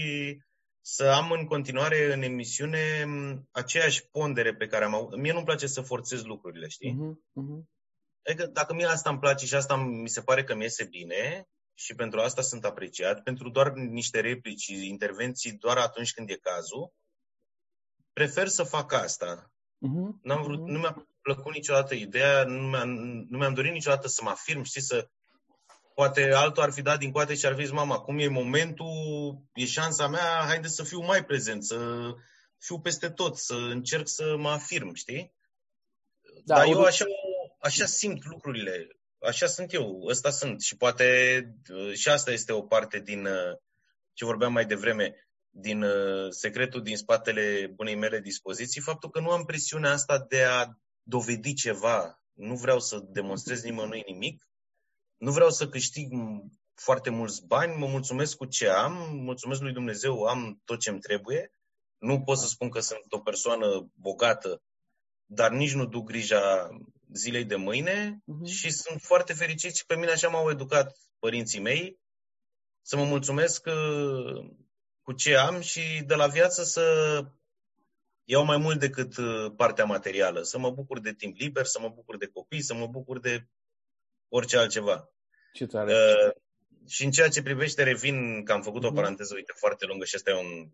să 0.86 1.04
am 1.04 1.30
în 1.30 1.46
continuare 1.46 2.12
în 2.12 2.22
emisiune 2.22 3.06
aceeași 3.50 4.08
pondere 4.10 4.54
pe 4.54 4.66
care 4.66 4.84
am 4.84 4.94
avut. 4.94 5.16
Mie 5.16 5.32
nu-mi 5.32 5.44
place 5.44 5.66
să 5.66 5.80
forțez 5.80 6.22
lucrurile, 6.22 6.68
știi? 6.68 6.92
Uh-huh, 6.92 7.42
uh-huh. 7.42 7.62
Adică 8.28 8.46
dacă 8.46 8.74
mie 8.74 8.86
asta 8.86 9.10
îmi 9.10 9.18
place 9.18 9.46
și 9.46 9.54
asta 9.54 9.76
mi 9.76 10.08
se 10.08 10.22
pare 10.22 10.44
că 10.44 10.54
mi 10.54 10.62
iese 10.62 10.84
bine 10.84 11.48
și 11.74 11.94
pentru 11.94 12.20
asta 12.20 12.42
sunt 12.42 12.64
apreciat, 12.64 13.22
pentru 13.22 13.50
doar 13.50 13.72
niște 13.72 14.20
replici, 14.20 14.66
intervenții 14.66 15.52
doar 15.52 15.76
atunci 15.76 16.12
când 16.12 16.30
e 16.30 16.36
cazul, 16.36 16.92
prefer 18.12 18.48
să 18.48 18.62
fac 18.62 18.92
asta. 18.92 19.52
Uh-huh. 19.52 20.20
N-am 20.22 20.42
vrut, 20.42 20.58
uh-huh. 20.58 20.72
Nu 20.72 20.78
mi-a 20.78 21.06
plăcut 21.24 21.54
niciodată 21.54 21.94
ideea, 21.94 22.44
nu 22.44 22.68
mi-am, 22.68 22.88
nu 23.28 23.38
mi-am 23.38 23.54
dorit 23.54 23.72
niciodată 23.72 24.08
să 24.08 24.20
mă 24.24 24.30
afirm, 24.30 24.62
știi, 24.62 24.80
să 24.80 25.08
poate 25.94 26.32
altul 26.32 26.62
ar 26.62 26.72
fi 26.72 26.82
dat 26.82 26.98
din 26.98 27.10
coate 27.10 27.34
și 27.34 27.46
ar 27.46 27.54
fi 27.54 27.62
zis, 27.62 27.70
mama, 27.70 27.94
acum 27.94 28.18
e 28.18 28.28
momentul, 28.28 29.42
e 29.54 29.64
șansa 29.64 30.08
mea, 30.08 30.44
haide 30.46 30.68
să 30.68 30.82
fiu 30.82 31.00
mai 31.00 31.24
prezent, 31.24 31.64
să 31.64 31.78
fiu 32.58 32.80
peste 32.80 33.10
tot, 33.10 33.36
să 33.36 33.54
încerc 33.54 34.08
să 34.08 34.36
mă 34.36 34.50
afirm, 34.50 34.94
știi? 34.94 35.34
Da, 36.44 36.54
Dar 36.54 36.66
eu 36.66 36.82
așa 36.82 37.04
așa 37.58 37.86
simt 37.86 38.24
lucrurile, 38.24 38.86
așa 39.18 39.46
sunt 39.46 39.72
eu, 39.72 40.04
ăsta 40.08 40.30
sunt. 40.30 40.62
Și 40.62 40.76
poate 40.76 41.06
uh, 41.72 41.92
și 41.92 42.08
asta 42.08 42.30
este 42.32 42.52
o 42.52 42.62
parte 42.62 43.00
din 43.00 43.26
uh, 43.26 43.56
ce 44.12 44.24
vorbeam 44.24 44.52
mai 44.52 44.66
devreme, 44.66 45.28
din 45.50 45.82
uh, 45.82 46.30
secretul 46.30 46.82
din 46.82 46.96
spatele 46.96 47.72
bunei 47.74 47.94
mele 47.94 48.20
dispoziții, 48.20 48.80
faptul 48.80 49.10
că 49.10 49.20
nu 49.20 49.30
am 49.30 49.44
presiunea 49.44 49.90
asta 49.90 50.24
de 50.28 50.42
a 50.42 50.66
dovedi 51.04 51.54
ceva. 51.54 52.22
Nu 52.32 52.54
vreau 52.54 52.80
să 52.80 52.98
demonstrez 52.98 53.62
nimănui 53.62 54.02
nimic, 54.06 54.48
nu 55.16 55.32
vreau 55.32 55.50
să 55.50 55.68
câștig 55.68 56.12
foarte 56.74 57.10
mulți 57.10 57.46
bani, 57.46 57.76
mă 57.76 57.86
mulțumesc 57.86 58.36
cu 58.36 58.44
ce 58.44 58.68
am, 58.68 59.16
mulțumesc 59.16 59.60
lui 59.60 59.72
Dumnezeu, 59.72 60.22
am 60.22 60.60
tot 60.64 60.80
ce 60.80 60.90
îmi 60.90 61.00
trebuie. 61.00 61.52
Nu 61.98 62.22
pot 62.22 62.38
să 62.38 62.46
spun 62.46 62.70
că 62.70 62.80
sunt 62.80 63.12
o 63.12 63.18
persoană 63.18 63.90
bogată, 63.94 64.62
dar 65.24 65.50
nici 65.50 65.72
nu 65.72 65.86
duc 65.86 66.04
grija 66.04 66.68
zilei 67.12 67.44
de 67.44 67.56
mâine 67.56 68.18
uh-huh. 68.18 68.52
și 68.52 68.70
sunt 68.70 69.00
foarte 69.00 69.32
fericit 69.32 69.74
și 69.74 69.86
pe 69.86 69.96
mine 69.96 70.10
așa 70.10 70.28
m-au 70.28 70.50
educat 70.50 70.96
părinții 71.18 71.60
mei 71.60 71.98
să 72.82 72.96
mă 72.96 73.04
mulțumesc 73.04 73.66
uh, 73.66 74.50
cu 75.02 75.12
ce 75.12 75.36
am 75.36 75.60
și 75.60 76.02
de 76.06 76.14
la 76.14 76.26
viață 76.26 76.62
să 76.62 76.84
iau 78.24 78.44
mai 78.44 78.56
mult 78.56 78.80
decât 78.80 79.16
uh, 79.16 79.52
partea 79.56 79.84
materială, 79.84 80.42
să 80.42 80.58
mă 80.58 80.70
bucur 80.70 81.00
de 81.00 81.12
timp 81.12 81.36
liber, 81.36 81.64
să 81.64 81.80
mă 81.80 81.88
bucur 81.88 82.16
de 82.16 82.26
copii, 82.26 82.62
să 82.62 82.74
mă 82.74 82.86
bucur 82.86 83.20
de 83.20 83.46
orice 84.28 84.56
altceva. 84.56 85.08
Ce 85.52 85.66
tare. 85.66 85.92
Uh, 85.92 86.32
și 86.88 87.04
în 87.04 87.10
ceea 87.10 87.28
ce 87.28 87.42
privește, 87.42 87.82
revin 87.82 88.44
că 88.44 88.52
am 88.52 88.62
făcut 88.62 88.80
mm-hmm. 88.80 88.84
o 88.84 88.90
mhm. 88.90 88.96
paranteză, 88.96 89.34
uite, 89.34 89.52
foarte 89.56 89.86
lungă 89.86 90.04
și 90.04 90.14
asta 90.14 90.30
e 90.30 90.34
un, 90.34 90.70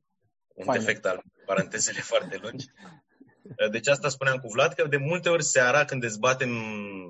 un 0.54 0.72
defect 0.72 1.04
al 1.04 1.22
parantezele 1.46 2.00
foarte 2.00 2.38
lungi. 2.42 2.66
Uh, 3.42 3.70
deci 3.70 3.88
asta 3.88 4.08
spuneam 4.08 4.38
cu 4.38 4.48
Vlad, 4.48 4.72
că 4.72 4.86
de 4.86 4.96
multe 4.96 5.28
ori 5.28 5.44
seara 5.44 5.84
când 5.84 6.00
dezbatem 6.00 6.50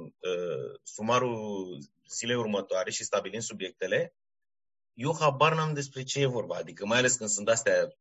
uh, 0.02 0.80
sumarul 0.82 1.78
zilei 2.08 2.36
următoare 2.36 2.90
și 2.90 3.04
stabilim 3.04 3.40
subiectele, 3.40 4.14
eu 4.94 5.16
habar 5.20 5.54
n-am 5.54 5.72
despre 5.72 6.02
ce 6.02 6.20
e 6.20 6.26
vorba. 6.26 6.56
Adică 6.56 6.86
mai 6.86 6.98
ales 6.98 7.14
când 7.14 7.30
sunt 7.30 7.48
astea 7.48 7.82
uh, 7.82 7.92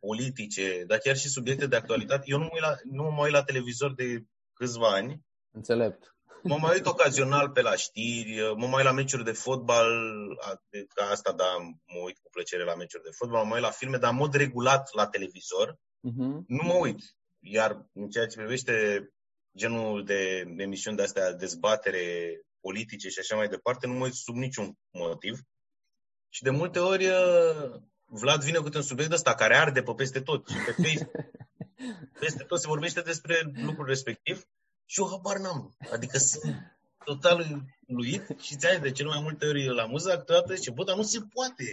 politice, 0.00 0.84
dar 0.86 0.98
chiar 0.98 1.16
și 1.16 1.28
subiecte 1.28 1.66
de 1.66 1.76
actualitate. 1.76 2.24
Eu 2.26 2.38
nu 2.38 2.44
mă 2.44 2.50
uit 2.52 2.62
la, 2.62 2.74
nu 2.84 3.02
mă 3.02 3.22
uit 3.22 3.32
la 3.32 3.44
televizor 3.44 3.94
de 3.94 4.24
câțiva 4.52 4.88
ani. 4.88 5.20
Înțelept. 5.50 6.14
Mă 6.42 6.58
mai 6.58 6.74
uit 6.74 6.86
ocazional 6.86 7.50
pe 7.50 7.60
la 7.60 7.76
știri, 7.76 8.54
mă 8.56 8.66
mai 8.66 8.76
uit 8.76 8.84
la 8.84 8.92
meciuri 8.92 9.24
de 9.24 9.32
fotbal, 9.32 9.88
ca 10.94 11.04
asta, 11.04 11.32
da, 11.32 11.56
mă 11.86 12.00
uit 12.04 12.18
cu 12.18 12.30
plăcere 12.30 12.64
la 12.64 12.74
meciuri 12.74 13.02
de 13.02 13.10
fotbal, 13.10 13.42
mă 13.42 13.48
mai 13.48 13.58
uit 13.58 13.68
la 13.68 13.70
filme, 13.70 13.96
dar 13.96 14.10
în 14.10 14.16
mod 14.16 14.34
regulat 14.34 14.94
la 14.94 15.06
televizor, 15.06 15.72
uh-huh. 15.72 16.44
nu 16.46 16.62
mă 16.62 16.74
uit. 16.74 16.98
Iar 17.40 17.86
în 17.92 18.08
ceea 18.08 18.26
ce 18.26 18.36
privește 18.36 18.74
genul 19.56 20.04
de 20.04 20.44
emisiuni 20.56 20.96
de 20.96 21.02
astea, 21.02 21.32
dezbatere 21.32 22.40
politice 22.60 23.08
și 23.08 23.18
așa 23.18 23.36
mai 23.36 23.48
departe, 23.48 23.86
nu 23.86 23.92
mă 23.92 24.04
uit 24.04 24.14
sub 24.14 24.34
niciun 24.34 24.74
motiv. 24.90 25.38
Și 26.28 26.42
de 26.42 26.50
multe 26.50 26.78
ori 26.78 27.06
Vlad 28.08 28.42
vine 28.42 28.58
cu 28.58 28.68
un 28.74 28.82
subiect 28.82 29.12
ăsta 29.12 29.34
care 29.34 29.56
arde 29.56 29.82
pe 29.82 29.92
peste 29.96 30.20
tot 30.20 30.48
și 30.48 30.56
pe 30.56 30.82
Facebook. 30.82 31.14
Peste 32.20 32.44
tot 32.44 32.60
se 32.60 32.66
vorbește 32.66 33.00
despre 33.00 33.52
lucrul 33.64 33.86
respectiv 33.86 34.46
și 34.84 35.00
eu 35.00 35.08
habar 35.08 35.36
n-am. 35.36 35.76
Adică 35.92 36.18
sunt 36.18 36.76
total 37.04 37.64
luit 37.86 38.26
și 38.40 38.56
ți 38.56 38.80
de 38.80 38.90
cel 38.90 39.06
mai 39.06 39.20
multe 39.22 39.46
ori 39.46 39.74
la 39.74 39.84
muza 39.84 40.16
câteodată 40.18 40.54
zice, 40.54 40.70
bă, 40.70 40.84
dar 40.84 40.96
nu 40.96 41.02
se 41.02 41.18
poate. 41.32 41.64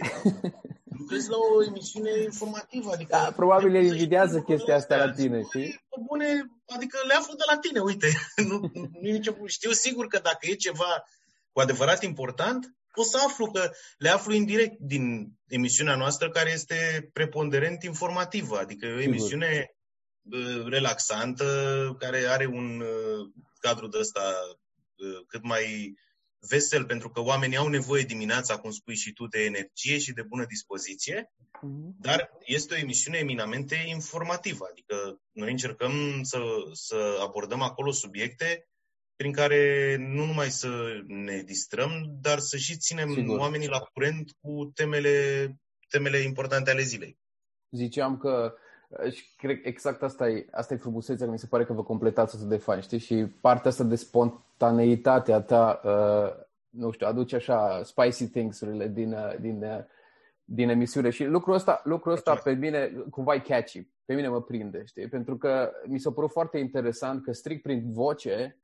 Lucrezi 0.98 1.30
la 1.30 1.36
o 1.36 1.64
emisiune 1.64 2.10
informativă. 2.22 2.90
Adică 2.92 3.16
da, 3.16 3.32
probabil 3.36 3.70
le 3.70 3.84
invidiază 3.84 4.40
chestia 4.40 4.74
asta 4.74 4.96
la 4.96 5.12
tine, 5.12 5.42
știi? 5.42 5.84
Bune, 6.06 6.26
adică 6.74 6.98
le 7.06 7.14
aflu 7.14 7.34
de 7.34 7.42
la 7.50 7.58
tine, 7.58 7.80
uite. 7.80 8.08
nu, 8.48 8.70
nu 8.72 8.90
nicio, 9.00 9.32
știu 9.46 9.70
sigur 9.70 10.06
că 10.06 10.18
dacă 10.18 10.46
e 10.46 10.54
ceva 10.54 11.04
cu 11.52 11.60
adevărat 11.60 12.02
important, 12.02 12.74
o 13.00 13.02
să 13.02 13.18
aflu 13.26 13.50
că 13.50 13.70
le 13.98 14.08
aflu 14.08 14.32
indirect 14.32 14.78
din 14.78 15.32
emisiunea 15.46 15.96
noastră 15.96 16.30
care 16.30 16.50
este 16.52 17.10
preponderent 17.12 17.82
informativă. 17.82 18.58
Adică 18.58 18.86
e 18.86 18.94
o 18.94 19.00
emisiune 19.00 19.76
relaxantă, 20.66 21.46
care 21.98 22.18
are 22.18 22.46
un 22.46 22.84
cadru 23.60 23.86
de 23.88 23.98
ăsta 23.98 24.34
cât 25.26 25.42
mai 25.42 25.94
vesel, 26.48 26.84
pentru 26.84 27.10
că 27.10 27.20
oamenii 27.20 27.56
au 27.56 27.68
nevoie 27.68 28.02
dimineața, 28.02 28.58
cum 28.58 28.70
spui 28.70 28.96
și 28.96 29.12
tu, 29.12 29.26
de 29.26 29.44
energie 29.44 29.98
și 29.98 30.12
de 30.12 30.22
bună 30.22 30.44
dispoziție, 30.44 31.32
mhm. 31.60 31.96
dar 32.00 32.30
este 32.44 32.74
o 32.74 32.78
emisiune 32.78 33.18
eminamente 33.18 33.84
informativă. 33.86 34.66
Adică 34.70 35.20
noi 35.32 35.50
încercăm 35.50 36.22
să, 36.22 36.40
să 36.72 37.18
abordăm 37.20 37.62
acolo 37.62 37.90
subiecte 37.90 38.68
prin 39.16 39.32
care 39.32 39.96
nu 39.98 40.24
numai 40.24 40.48
să 40.48 40.68
ne 41.06 41.42
distrăm, 41.42 41.90
dar 42.20 42.38
să 42.38 42.56
și 42.56 42.76
ținem 42.76 43.12
Sigur. 43.12 43.38
oamenii 43.38 43.68
la 43.68 43.78
curent 43.78 44.30
cu 44.40 44.70
temele, 44.74 45.48
temele 45.88 46.18
importante 46.18 46.70
ale 46.70 46.82
zilei. 46.82 47.18
Ziceam 47.70 48.16
că 48.16 48.54
și 49.10 49.24
cred 49.36 49.60
că 49.60 49.68
exact 49.68 50.02
asta 50.02 50.28
e, 50.28 50.46
asta 50.50 50.74
e 50.74 50.76
frumusețea, 50.76 51.26
mi 51.26 51.38
se 51.38 51.46
pare 51.46 51.64
că 51.64 51.72
vă 51.72 51.82
completați 51.82 52.36
atât 52.36 52.48
de 52.48 52.56
fain, 52.56 52.80
știi? 52.80 52.98
Și 52.98 53.26
partea 53.40 53.70
asta 53.70 53.84
de 53.84 53.94
spontaneitate 53.94 55.32
a 55.32 55.40
ta, 55.40 55.80
uh, 55.84 56.44
nu 56.68 56.90
știu, 56.90 57.06
aduce 57.06 57.36
așa 57.36 57.82
spicy 57.82 58.28
things-urile 58.28 58.88
din, 58.88 59.12
uh, 59.12 59.34
din, 59.40 59.62
uh, 59.62 59.84
din 60.44 60.68
emisiune. 60.68 61.10
Și 61.10 61.24
lucrul 61.24 61.54
ăsta, 61.54 61.80
lucrul 61.84 62.12
ăsta 62.12 62.34
pe 62.34 62.52
mine 62.52 62.92
cumva 63.10 63.34
e 63.34 63.38
catchy. 63.38 63.88
Pe 64.04 64.14
mine 64.14 64.28
mă 64.28 64.42
prinde, 64.42 64.84
știi? 64.84 65.08
Pentru 65.08 65.36
că 65.36 65.72
mi 65.86 66.00
s-a 66.00 66.10
părut 66.10 66.30
foarte 66.30 66.58
interesant 66.58 67.22
că 67.22 67.32
strict 67.32 67.62
prin 67.62 67.92
voce 67.92 68.58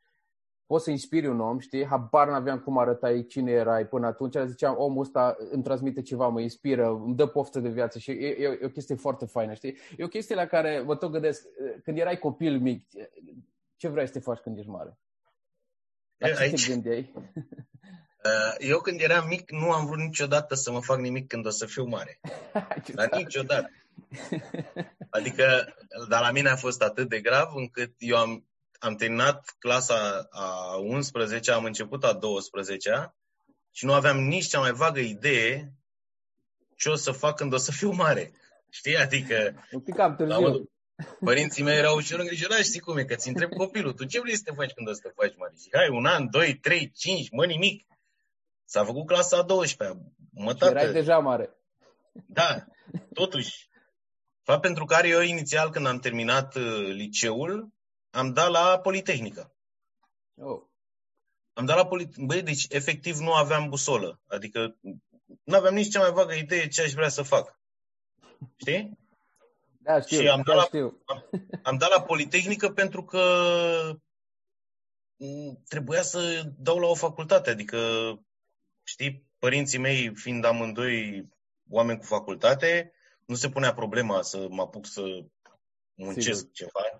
poți 0.70 0.84
să 0.84 0.90
inspiri 0.90 1.26
un 1.26 1.40
om, 1.40 1.58
știi? 1.58 1.86
Habar 1.86 2.28
n-aveam 2.28 2.58
cum 2.58 2.78
arătai, 2.78 3.26
cine 3.26 3.50
erai 3.50 3.86
până 3.86 4.06
atunci. 4.06 4.36
Ziceam, 4.46 4.74
omul 4.78 5.02
ăsta 5.02 5.36
îmi 5.50 5.62
transmite 5.62 6.02
ceva, 6.02 6.28
mă 6.28 6.40
inspiră, 6.40 6.88
îmi 6.88 7.14
dă 7.14 7.26
poftă 7.26 7.60
de 7.60 7.68
viață 7.68 7.98
și 7.98 8.10
e, 8.10 8.26
e, 8.26 8.58
e 8.60 8.64
o 8.64 8.68
chestie 8.68 8.94
foarte 8.94 9.26
faină, 9.26 9.54
știi? 9.54 9.76
E 9.96 10.04
o 10.04 10.08
chestie 10.08 10.34
la 10.34 10.46
care 10.46 10.80
mă 10.80 10.96
tot 10.96 11.10
gândesc, 11.10 11.46
când 11.84 11.98
erai 11.98 12.18
copil 12.18 12.58
mic, 12.58 12.86
ce 13.76 13.88
vrei 13.88 14.06
să 14.06 14.12
te 14.12 14.18
faci 14.18 14.38
când 14.38 14.58
ești 14.58 14.70
mare? 14.70 14.98
La 16.16 16.28
ce 16.28 16.42
Aici... 16.42 16.66
te 16.66 16.72
gândeai? 16.72 17.12
Uh, 18.24 18.54
eu 18.58 18.78
când 18.78 19.00
eram 19.00 19.26
mic 19.26 19.50
nu 19.50 19.72
am 19.72 19.86
vrut 19.86 19.98
niciodată 19.98 20.54
să 20.54 20.72
mă 20.72 20.80
fac 20.80 20.98
nimic 20.98 21.26
când 21.26 21.46
o 21.46 21.50
să 21.50 21.66
fiu 21.66 21.84
mare. 21.84 22.20
Dar 22.94 23.08
niciodată. 23.16 23.70
Adică, 25.16 25.74
dar 26.08 26.20
la 26.20 26.30
mine 26.30 26.48
a 26.48 26.56
fost 26.56 26.82
atât 26.82 27.08
de 27.08 27.20
grav 27.20 27.52
încât 27.54 27.94
eu 27.98 28.16
am 28.16 28.49
am 28.80 28.94
terminat 28.94 29.56
clasa 29.58 30.28
a 30.30 30.76
11 30.76 31.50
am 31.50 31.64
început 31.64 32.04
a 32.04 32.12
12 32.12 33.14
și 33.70 33.84
nu 33.84 33.92
aveam 33.92 34.18
nici 34.18 34.46
cea 34.46 34.58
mai 34.58 34.72
vagă 34.72 35.00
idee 35.00 35.72
ce 36.76 36.88
o 36.88 36.94
să 36.94 37.10
fac 37.10 37.36
când 37.36 37.52
o 37.52 37.56
să 37.56 37.72
fiu 37.72 37.90
mare. 37.90 38.32
Știi? 38.70 38.96
Adică... 38.96 39.64
Un 39.70 39.80
pic 39.80 39.98
am 39.98 40.16
târziu. 40.16 40.70
Părinții 41.24 41.62
mei 41.62 41.76
erau 41.76 41.96
ușor 41.96 42.18
îngrijorați, 42.18 42.68
știi 42.68 42.80
cum 42.80 42.96
e, 42.96 43.04
că 43.04 43.14
ți 43.14 43.28
întreb 43.28 43.50
copilul, 43.50 43.92
tu 43.92 44.04
ce 44.04 44.20
vrei 44.20 44.36
să 44.36 44.42
te 44.44 44.52
faci 44.52 44.72
când 44.72 44.88
o 44.88 44.92
să 44.92 45.00
te 45.02 45.12
faci 45.16 45.36
mare? 45.36 45.52
Și 45.62 45.68
hai, 45.72 45.88
un 45.88 46.06
an, 46.06 46.30
doi, 46.30 46.54
trei, 46.54 46.90
cinci, 46.90 47.30
mă 47.30 47.46
nimic. 47.46 47.86
S-a 48.64 48.84
făcut 48.84 49.06
clasa 49.06 49.36
a 49.36 49.42
12 49.42 49.98
Mă, 50.32 50.54
tată, 50.54 50.78
erai 50.78 50.92
deja 50.92 51.18
mare. 51.18 51.50
Da, 52.26 52.64
totuși. 53.12 53.68
Fapt 54.42 54.60
pentru 54.60 54.84
care 54.84 55.08
eu 55.08 55.20
inițial, 55.20 55.70
când 55.70 55.86
am 55.86 55.98
terminat 55.98 56.54
uh, 56.54 56.86
liceul, 56.86 57.72
am 58.10 58.32
dat 58.32 58.50
la 58.50 58.78
Politehnică. 58.78 59.54
Oh. 60.34 60.62
Am 61.52 61.64
dat 61.64 61.76
la 61.76 61.86
Politehnică. 61.86 62.24
Băi, 62.26 62.42
deci 62.42 62.66
efectiv 62.68 63.16
nu 63.16 63.32
aveam 63.32 63.68
busolă. 63.68 64.20
Adică 64.26 64.76
nu 65.42 65.56
aveam 65.56 65.74
nici 65.74 65.90
cea 65.90 66.00
mai 66.00 66.10
vagă 66.10 66.32
idee 66.32 66.68
ce 66.68 66.82
aș 66.82 66.92
vrea 66.92 67.08
să 67.08 67.22
fac. 67.22 67.58
Știi? 68.56 68.98
Da, 69.78 70.00
știu, 70.00 70.20
și 70.20 70.28
am 70.28 70.42
dat, 70.44 70.56
la, 70.56 70.62
știu. 70.62 71.02
Am, 71.04 71.24
am 71.62 71.76
dat 71.76 71.90
la 71.90 72.02
Politehnică 72.02 72.70
pentru 72.70 73.04
că 73.04 73.22
trebuia 75.68 76.02
să 76.02 76.42
dau 76.58 76.78
la 76.78 76.86
o 76.86 76.94
facultate. 76.94 77.50
Adică, 77.50 77.78
știi, 78.82 79.24
părinții 79.38 79.78
mei 79.78 80.14
fiind 80.14 80.44
amândoi 80.44 81.28
oameni 81.68 81.98
cu 81.98 82.04
facultate, 82.04 82.92
nu 83.24 83.34
se 83.34 83.48
punea 83.48 83.74
problema 83.74 84.22
să 84.22 84.46
mă 84.48 84.62
apuc 84.62 84.86
să 84.86 85.24
muncesc 85.94 86.38
Sigur. 86.38 86.52
ceva. 86.52 86.99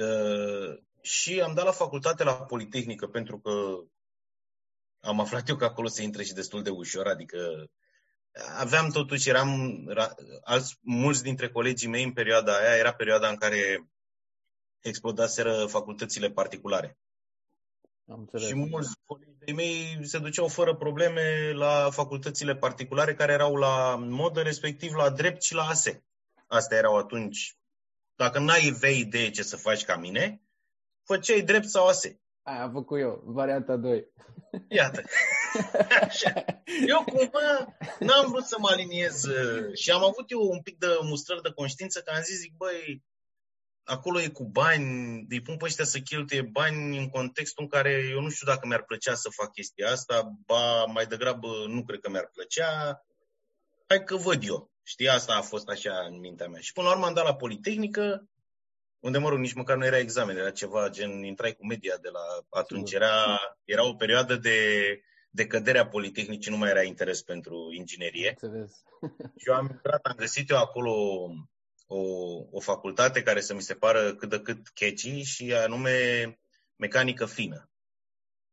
Uh, 0.00 0.78
și 1.00 1.40
am 1.40 1.54
dat 1.54 1.64
la 1.64 1.70
facultate 1.70 2.24
la 2.24 2.32
Politehnică 2.32 3.06
pentru 3.06 3.38
că 3.38 3.50
am 5.00 5.20
aflat 5.20 5.48
eu 5.48 5.56
că 5.56 5.64
acolo 5.64 5.88
se 5.88 6.02
intră 6.02 6.22
și 6.22 6.32
destul 6.32 6.62
de 6.62 6.70
ușor, 6.70 7.06
adică 7.06 7.70
aveam 8.58 8.90
totuși, 8.90 9.28
eram 9.28 9.82
alți, 10.44 10.78
mulți 10.80 11.22
dintre 11.22 11.48
colegii 11.48 11.88
mei 11.88 12.04
în 12.04 12.12
perioada 12.12 12.56
aia, 12.56 12.76
era 12.76 12.94
perioada 12.94 13.28
în 13.28 13.36
care 13.36 13.88
explodaseră 14.80 15.66
facultățile 15.66 16.30
particulare. 16.30 16.98
Am 18.08 18.18
înțeles. 18.18 18.46
Și 18.46 18.54
mulți 18.54 18.94
colegi 19.04 19.52
mei 19.52 19.98
se 20.02 20.18
duceau 20.18 20.48
fără 20.48 20.74
probleme 20.74 21.52
la 21.52 21.90
facultățile 21.90 22.56
particulare 22.56 23.14
care 23.14 23.32
erau 23.32 23.56
la 23.56 23.96
modă, 23.96 24.42
respectiv 24.42 24.92
la 24.92 25.10
drept 25.10 25.42
și 25.42 25.54
la 25.54 25.62
ASE. 25.62 26.04
Astea 26.46 26.78
erau 26.78 26.96
atunci 26.96 27.56
dacă 28.16 28.38
n-ai 28.38 28.70
vei 28.70 28.98
idee 28.98 29.30
ce 29.30 29.42
să 29.42 29.56
faci 29.56 29.84
ca 29.84 29.96
mine, 29.96 30.42
făceai 31.02 31.42
drept 31.42 31.68
sau 31.68 31.86
ase. 31.86 32.20
Aia 32.42 32.62
am 32.62 32.72
făcut 32.72 33.00
eu, 33.00 33.22
varianta 33.24 33.76
2. 33.76 34.06
Iată. 34.68 35.02
Eu 36.86 37.04
cumva 37.04 37.76
n-am 37.98 38.30
vrut 38.30 38.44
să 38.44 38.56
mă 38.58 38.68
aliniez 38.70 39.24
uh, 39.24 39.74
și 39.74 39.90
am 39.90 40.04
avut 40.04 40.30
eu 40.30 40.50
un 40.50 40.62
pic 40.62 40.78
de 40.78 40.86
mustrări 41.02 41.42
de 41.42 41.52
conștiință 41.52 42.00
că 42.00 42.12
am 42.14 42.22
zis, 42.22 42.38
zic, 42.38 42.52
băi, 42.56 43.04
acolo 43.84 44.20
e 44.20 44.28
cu 44.28 44.44
bani, 44.44 45.24
îi 45.28 45.42
pun 45.42 45.56
pe 45.56 45.64
ăștia 45.64 45.84
să 45.84 45.98
cheltuie 45.98 46.42
bani 46.42 46.98
în 46.98 47.08
contextul 47.08 47.62
în 47.62 47.68
care 47.68 48.08
eu 48.10 48.20
nu 48.20 48.28
știu 48.28 48.46
dacă 48.46 48.66
mi-ar 48.66 48.82
plăcea 48.82 49.14
să 49.14 49.28
fac 49.30 49.52
chestia 49.52 49.90
asta, 49.90 50.32
ba 50.46 50.84
mai 50.84 51.06
degrabă 51.06 51.48
nu 51.66 51.84
cred 51.84 52.00
că 52.00 52.10
mi-ar 52.10 52.30
plăcea, 52.32 53.04
hai 53.86 54.04
că 54.04 54.16
văd 54.16 54.42
eu. 54.44 54.70
Știi, 54.88 55.08
asta 55.08 55.34
a 55.36 55.40
fost 55.40 55.68
așa 55.68 56.04
în 56.08 56.18
mintea 56.18 56.48
mea. 56.48 56.60
Și 56.60 56.72
până 56.72 56.86
la 56.86 56.92
urmă 56.92 57.06
am 57.06 57.14
dat 57.14 57.24
la 57.24 57.36
Politehnică, 57.36 58.28
unde, 58.98 59.18
mă 59.18 59.28
rog, 59.28 59.38
nici 59.38 59.52
măcar 59.52 59.76
nu 59.76 59.84
era 59.84 59.98
examen, 59.98 60.36
era 60.36 60.50
ceva 60.50 60.88
gen, 60.88 61.10
intrai 61.10 61.52
cu 61.52 61.66
media 61.66 61.96
de 61.96 62.08
la 62.08 62.20
atunci. 62.60 62.92
Era, 62.92 63.40
era 63.64 63.86
o 63.86 63.94
perioadă 63.94 64.36
de, 64.36 64.58
de 65.30 65.46
căderea 65.46 65.86
Politehnicii, 65.86 66.50
nu 66.50 66.56
mai 66.56 66.70
era 66.70 66.82
interes 66.82 67.22
pentru 67.22 67.68
inginerie. 67.72 68.36
și 69.40 69.48
eu 69.48 69.54
am 69.54 69.68
intrat, 69.70 70.04
am 70.04 70.16
găsit 70.16 70.50
eu 70.50 70.58
acolo 70.58 70.92
o, 71.86 72.00
o 72.50 72.60
facultate 72.60 73.22
care 73.22 73.40
să 73.40 73.54
mi 73.54 73.62
se 73.62 73.74
pară 73.74 74.14
cât 74.14 74.28
de 74.28 74.40
cât 74.40 74.68
catchy 74.68 75.22
și 75.22 75.54
anume 75.54 75.90
mecanică 76.76 77.26
fină. 77.26 77.70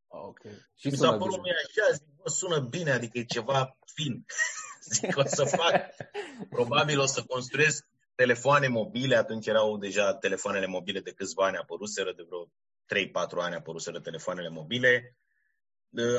Ah, 0.08 0.20
okay. 0.22 0.52
Și 0.76 0.86
mi 0.86 0.96
s-a 0.96 1.16
părut 1.16 1.42
mie 1.42 1.54
așa, 1.66 1.92
zic, 1.92 2.14
bă, 2.16 2.28
sună 2.28 2.60
bine, 2.60 2.90
adică 2.90 3.18
e 3.18 3.24
ceva 3.24 3.76
fin. 3.94 4.24
zic, 4.94 5.16
o 5.16 5.22
să 5.26 5.44
fac, 5.44 5.94
probabil 6.48 7.00
o 7.00 7.06
să 7.06 7.22
construiesc 7.22 7.86
telefoane 8.14 8.68
mobile, 8.68 9.16
atunci 9.16 9.46
erau 9.46 9.78
deja 9.78 10.14
telefoanele 10.14 10.66
mobile 10.66 11.00
de 11.00 11.12
câțiva 11.12 11.46
ani 11.46 11.56
apăruseră, 11.56 12.12
de 12.12 12.26
vreo 12.26 12.50
3-4 13.04 13.10
ani 13.36 13.54
apăruseră 13.54 14.00
telefoanele 14.00 14.48
mobile. 14.48 15.16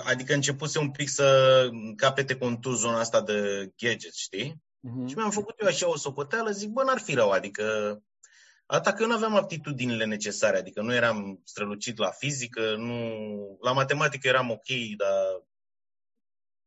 Adică 0.03 0.34
începuse 0.34 0.79
un 0.79 0.91
pic 0.91 1.10
să 1.10 1.69
capete 1.95 2.38
contur 2.38 2.75
zona 2.75 3.00
asta 3.00 3.22
de 3.22 3.69
gadgets, 3.77 4.17
știi? 4.17 4.53
Uh-huh. 4.53 5.07
Și 5.07 5.15
mi-am 5.15 5.31
făcut 5.31 5.60
eu 5.60 5.67
așa 5.67 5.89
o 5.89 5.98
socoteală, 5.98 6.51
zic, 6.51 6.69
bă, 6.69 6.84
n-ar 6.84 7.00
fi 7.00 7.13
rău, 7.13 7.29
adică 7.29 7.98
Atâta 8.67 8.93
că 8.93 9.01
eu 9.01 9.07
nu 9.07 9.15
aveam 9.15 9.36
aptitudinile 9.36 10.05
necesare, 10.05 10.57
adică 10.57 10.81
nu 10.81 10.93
eram 10.93 11.41
strălucit 11.43 11.98
la 11.98 12.10
fizică, 12.10 12.75
nu... 12.75 13.57
la 13.62 13.72
matematică 13.72 14.27
eram 14.27 14.50
ok, 14.50 14.67
dar 14.98 15.44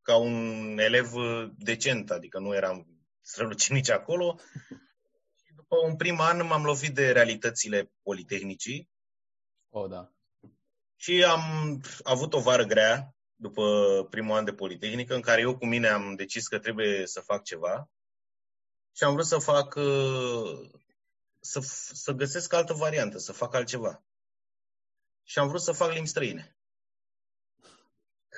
ca 0.09 0.15
un 0.15 0.77
elev 0.77 1.11
decent, 1.57 2.11
adică 2.11 2.39
nu 2.39 2.55
eram 2.55 2.87
strălucit 3.21 3.71
nici 3.71 3.89
acolo. 3.89 4.39
Și 5.45 5.53
după 5.55 5.75
un 5.85 5.95
prim 5.95 6.19
an 6.19 6.45
m-am 6.45 6.63
lovit 6.63 6.93
de 6.93 7.11
realitățile 7.11 7.91
politehnicii. 8.01 8.89
O, 9.69 9.79
oh, 9.79 9.89
da. 9.89 10.11
Și 10.95 11.23
am 11.23 11.41
avut 12.03 12.33
o 12.33 12.39
vară 12.39 12.63
grea 12.63 13.15
după 13.35 13.63
primul 14.09 14.35
an 14.35 14.45
de 14.45 14.53
politehnică, 14.53 15.15
în 15.15 15.21
care 15.21 15.41
eu 15.41 15.57
cu 15.57 15.65
mine 15.65 15.87
am 15.87 16.15
decis 16.15 16.47
că 16.47 16.59
trebuie 16.59 17.07
să 17.07 17.21
fac 17.21 17.43
ceva. 17.43 17.89
Și 18.91 19.03
am 19.03 19.13
vrut 19.13 19.25
să 19.25 19.37
fac, 19.37 19.75
uh, 19.75 20.69
să, 21.39 21.59
să 21.93 22.11
găsesc 22.11 22.53
altă 22.53 22.73
variantă, 22.73 23.17
să 23.17 23.31
fac 23.31 23.53
altceva. 23.53 24.03
Și 25.23 25.39
am 25.39 25.47
vrut 25.47 25.61
să 25.61 25.71
fac 25.71 25.91
limbi 25.91 26.09
străine. 26.09 26.58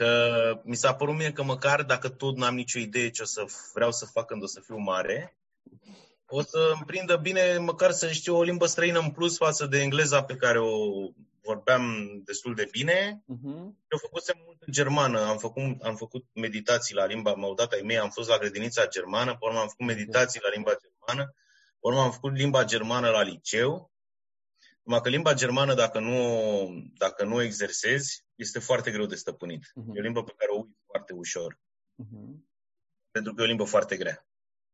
Că 0.02 0.62
mi 0.64 0.76
s-a 0.76 0.94
părut 0.94 1.16
mie 1.16 1.32
că 1.32 1.44
măcar 1.44 1.84
dacă 1.84 2.10
tot 2.10 2.38
n-am 2.38 2.56
nicio 2.56 2.80
idee 2.80 3.10
ce 3.10 3.22
o 3.22 3.26
să 3.26 3.46
vreau 3.74 3.92
să 3.92 4.06
fac 4.06 4.26
când 4.26 4.44
o 4.44 4.46
să 4.46 4.60
fiu 4.60 4.78
mare, 4.78 5.38
o 6.28 6.42
să 6.42 6.72
îmi 6.74 6.84
prindă 6.86 7.16
bine 7.16 7.58
măcar 7.58 7.92
să 7.92 8.12
știu 8.12 8.36
o 8.36 8.44
limbă 8.44 8.66
străină 8.66 9.00
în 9.00 9.12
plus 9.12 9.38
față 9.38 9.66
de 9.66 9.82
engleza 9.82 10.24
pe 10.24 10.36
care 10.36 10.60
o 10.60 10.78
vorbeam 11.42 12.12
destul 12.26 12.56
de 12.56 12.68
bine. 12.72 13.24
Uh-huh. 13.24 13.62
Eu 13.92 13.98
făcusem 14.02 14.36
mult 14.46 14.62
în 14.62 14.74
germană, 14.74 15.26
am 15.26 15.38
făcut, 15.38 15.64
am 15.82 15.96
făcut 15.96 16.26
meditații 16.34 16.96
la 16.96 17.06
limba, 17.06 17.34
m-au 17.34 17.54
dat 17.54 17.72
ai 17.72 17.82
mei, 17.82 17.98
am 18.00 18.10
fost 18.10 18.30
la 18.30 18.38
grădinița 18.38 18.88
germană, 18.88 19.32
pe 19.32 19.46
urmă 19.46 19.60
am 19.60 19.68
făcut 19.68 19.86
meditații 19.86 20.42
la 20.44 20.50
limba 20.54 20.72
germană, 20.72 21.36
pe 21.80 21.88
urmă 21.88 22.02
am 22.02 22.12
făcut 22.12 22.36
limba 22.36 22.64
germană 22.64 23.10
la 23.10 23.22
liceu. 23.22 23.92
Numai 24.84 25.02
că 25.02 25.10
limba 25.10 25.34
germană, 25.34 25.74
dacă 25.74 26.00
nu, 26.00 26.70
dacă 26.98 27.24
nu 27.26 27.42
exersezi, 27.42 28.26
este 28.36 28.60
foarte 28.60 28.92
greu 28.92 29.06
de 29.06 29.16
stăpânit. 29.16 29.66
Uh-huh. 29.66 29.96
E 29.96 30.00
o 30.00 30.02
limbă 30.02 30.24
pe 30.24 30.34
care 30.38 30.52
o 30.52 30.56
uiți 30.56 30.80
foarte 30.86 31.14
ușor. 31.14 31.54
Uh-huh. 31.54 32.36
Pentru 33.12 33.34
că 33.34 33.42
e 33.42 33.46
o 33.46 33.48
limbă 33.48 33.64
foarte 33.64 33.98
grea. 33.98 34.26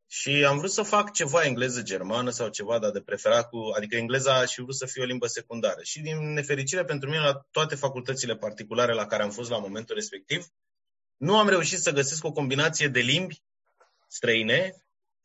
Și 0.10 0.46
am 0.46 0.58
vrut 0.58 0.72
să 0.72 0.82
fac 0.82 1.12
ceva 1.12 1.44
engleză-germană 1.44 2.30
sau 2.30 2.50
ceva, 2.50 2.80
dar 2.80 2.92
de 2.92 3.02
preferat 3.02 3.50
cu... 3.50 3.58
Adică 3.76 3.96
engleza 3.96 4.46
și 4.46 4.62
vrut 4.62 4.76
să 4.76 4.86
fie 4.86 5.02
o 5.02 5.06
limbă 5.06 5.28
secundară. 5.28 5.82
Și 5.82 6.02
din 6.02 6.34
nefericire 6.34 6.84
pentru 6.84 7.10
mine, 7.10 7.22
la 7.22 7.46
toate 7.52 7.76
facultățile 7.76 8.36
particulare 8.36 8.94
la 8.94 9.06
care 9.06 9.24
am 9.24 9.32
fost 9.32 9.50
la 9.50 9.58
momentul 9.58 9.96
respectiv, 9.96 10.46
nu 11.18 11.38
am 11.38 11.50
reușit 11.50 11.80
să 11.80 11.92
găsesc 11.92 12.24
o 12.24 12.32
combinație 12.32 12.88
de 12.88 13.00
limbi 13.00 13.44
străine 14.08 14.76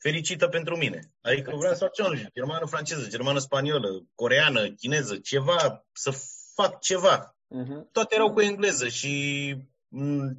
fericită 0.03 0.49
pentru 0.49 0.77
mine. 0.77 1.12
Adică 1.21 1.57
vreau 1.57 1.73
să 1.73 1.79
fac 1.79 1.93
ceva, 1.93 2.09
germană, 2.35 2.67
franceză, 2.67 3.09
germană, 3.09 3.38
spaniolă, 3.38 4.07
coreană, 4.15 4.71
chineză, 4.71 5.17
ceva, 5.17 5.87
să 5.93 6.11
fac 6.55 6.81
ceva. 6.81 7.37
Uh-huh. 7.37 7.91
Toate 7.93 8.15
erau 8.15 8.33
cu 8.33 8.41
engleză 8.41 8.88
și 8.88 9.57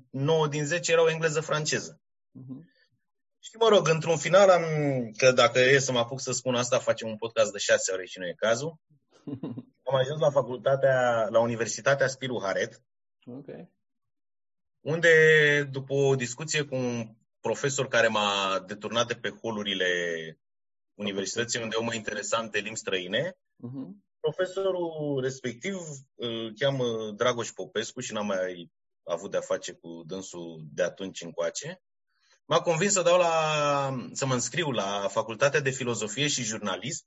9 0.09 0.47
din 0.47 0.65
10 0.65 0.91
erau 0.91 1.07
engleză-franceză. 1.07 2.01
Uh-huh. 2.39 2.71
Și 3.39 3.57
mă 3.59 3.67
rog, 3.67 3.87
într-un 3.87 4.17
final 4.17 4.49
am, 4.49 4.63
că 5.17 5.31
dacă 5.31 5.59
e 5.59 5.79
să 5.79 5.91
mă 5.91 5.99
apuc 5.99 6.19
să 6.19 6.31
spun 6.31 6.55
asta, 6.55 6.79
facem 6.79 7.07
un 7.07 7.17
podcast 7.17 7.51
de 7.51 7.57
șase 7.57 7.91
ore 7.91 8.05
și 8.05 8.19
nu 8.19 8.27
e 8.27 8.33
cazul. 8.37 8.79
Am 9.89 9.95
ajuns 9.95 10.19
la 10.19 10.31
facultatea, 10.31 11.27
la 11.29 11.39
Universitatea 11.39 12.07
Spiru 12.07 12.41
Haret, 12.43 12.83
okay. 13.25 13.71
unde 14.81 15.13
după 15.71 15.93
o 15.93 16.15
discuție 16.15 16.63
cu 16.63 16.75
un 16.75 17.15
profesor 17.43 17.87
care 17.87 18.07
m-a 18.07 18.59
deturnat 18.67 19.07
de 19.07 19.15
pe 19.15 19.29
holurile 19.29 19.89
universității 20.93 21.61
unde 21.61 21.75
eu 21.79 21.83
mă 21.83 21.93
interesam 21.93 22.49
de 22.49 22.59
limbi 22.59 22.79
străine, 22.79 23.31
uh-huh. 23.31 23.89
profesorul 24.19 25.19
respectiv 25.21 25.75
îl 26.15 26.53
cheamă 26.59 27.11
Dragoș 27.15 27.49
Popescu 27.49 27.99
și 27.99 28.13
n-am 28.13 28.25
mai 28.25 28.71
avut 29.03 29.31
de-a 29.31 29.41
face 29.41 29.71
cu 29.71 30.03
dânsul 30.05 30.63
de 30.73 30.83
atunci 30.83 31.21
încoace 31.21 31.81
m-a 32.45 32.61
convins 32.61 32.93
să 32.93 33.01
dau 33.01 33.17
la, 33.17 34.07
să 34.11 34.25
mă 34.25 34.33
înscriu 34.33 34.71
la 34.71 35.07
Facultatea 35.07 35.59
de 35.59 35.69
Filozofie 35.69 36.27
și 36.27 36.43
Jurnalism. 36.43 37.05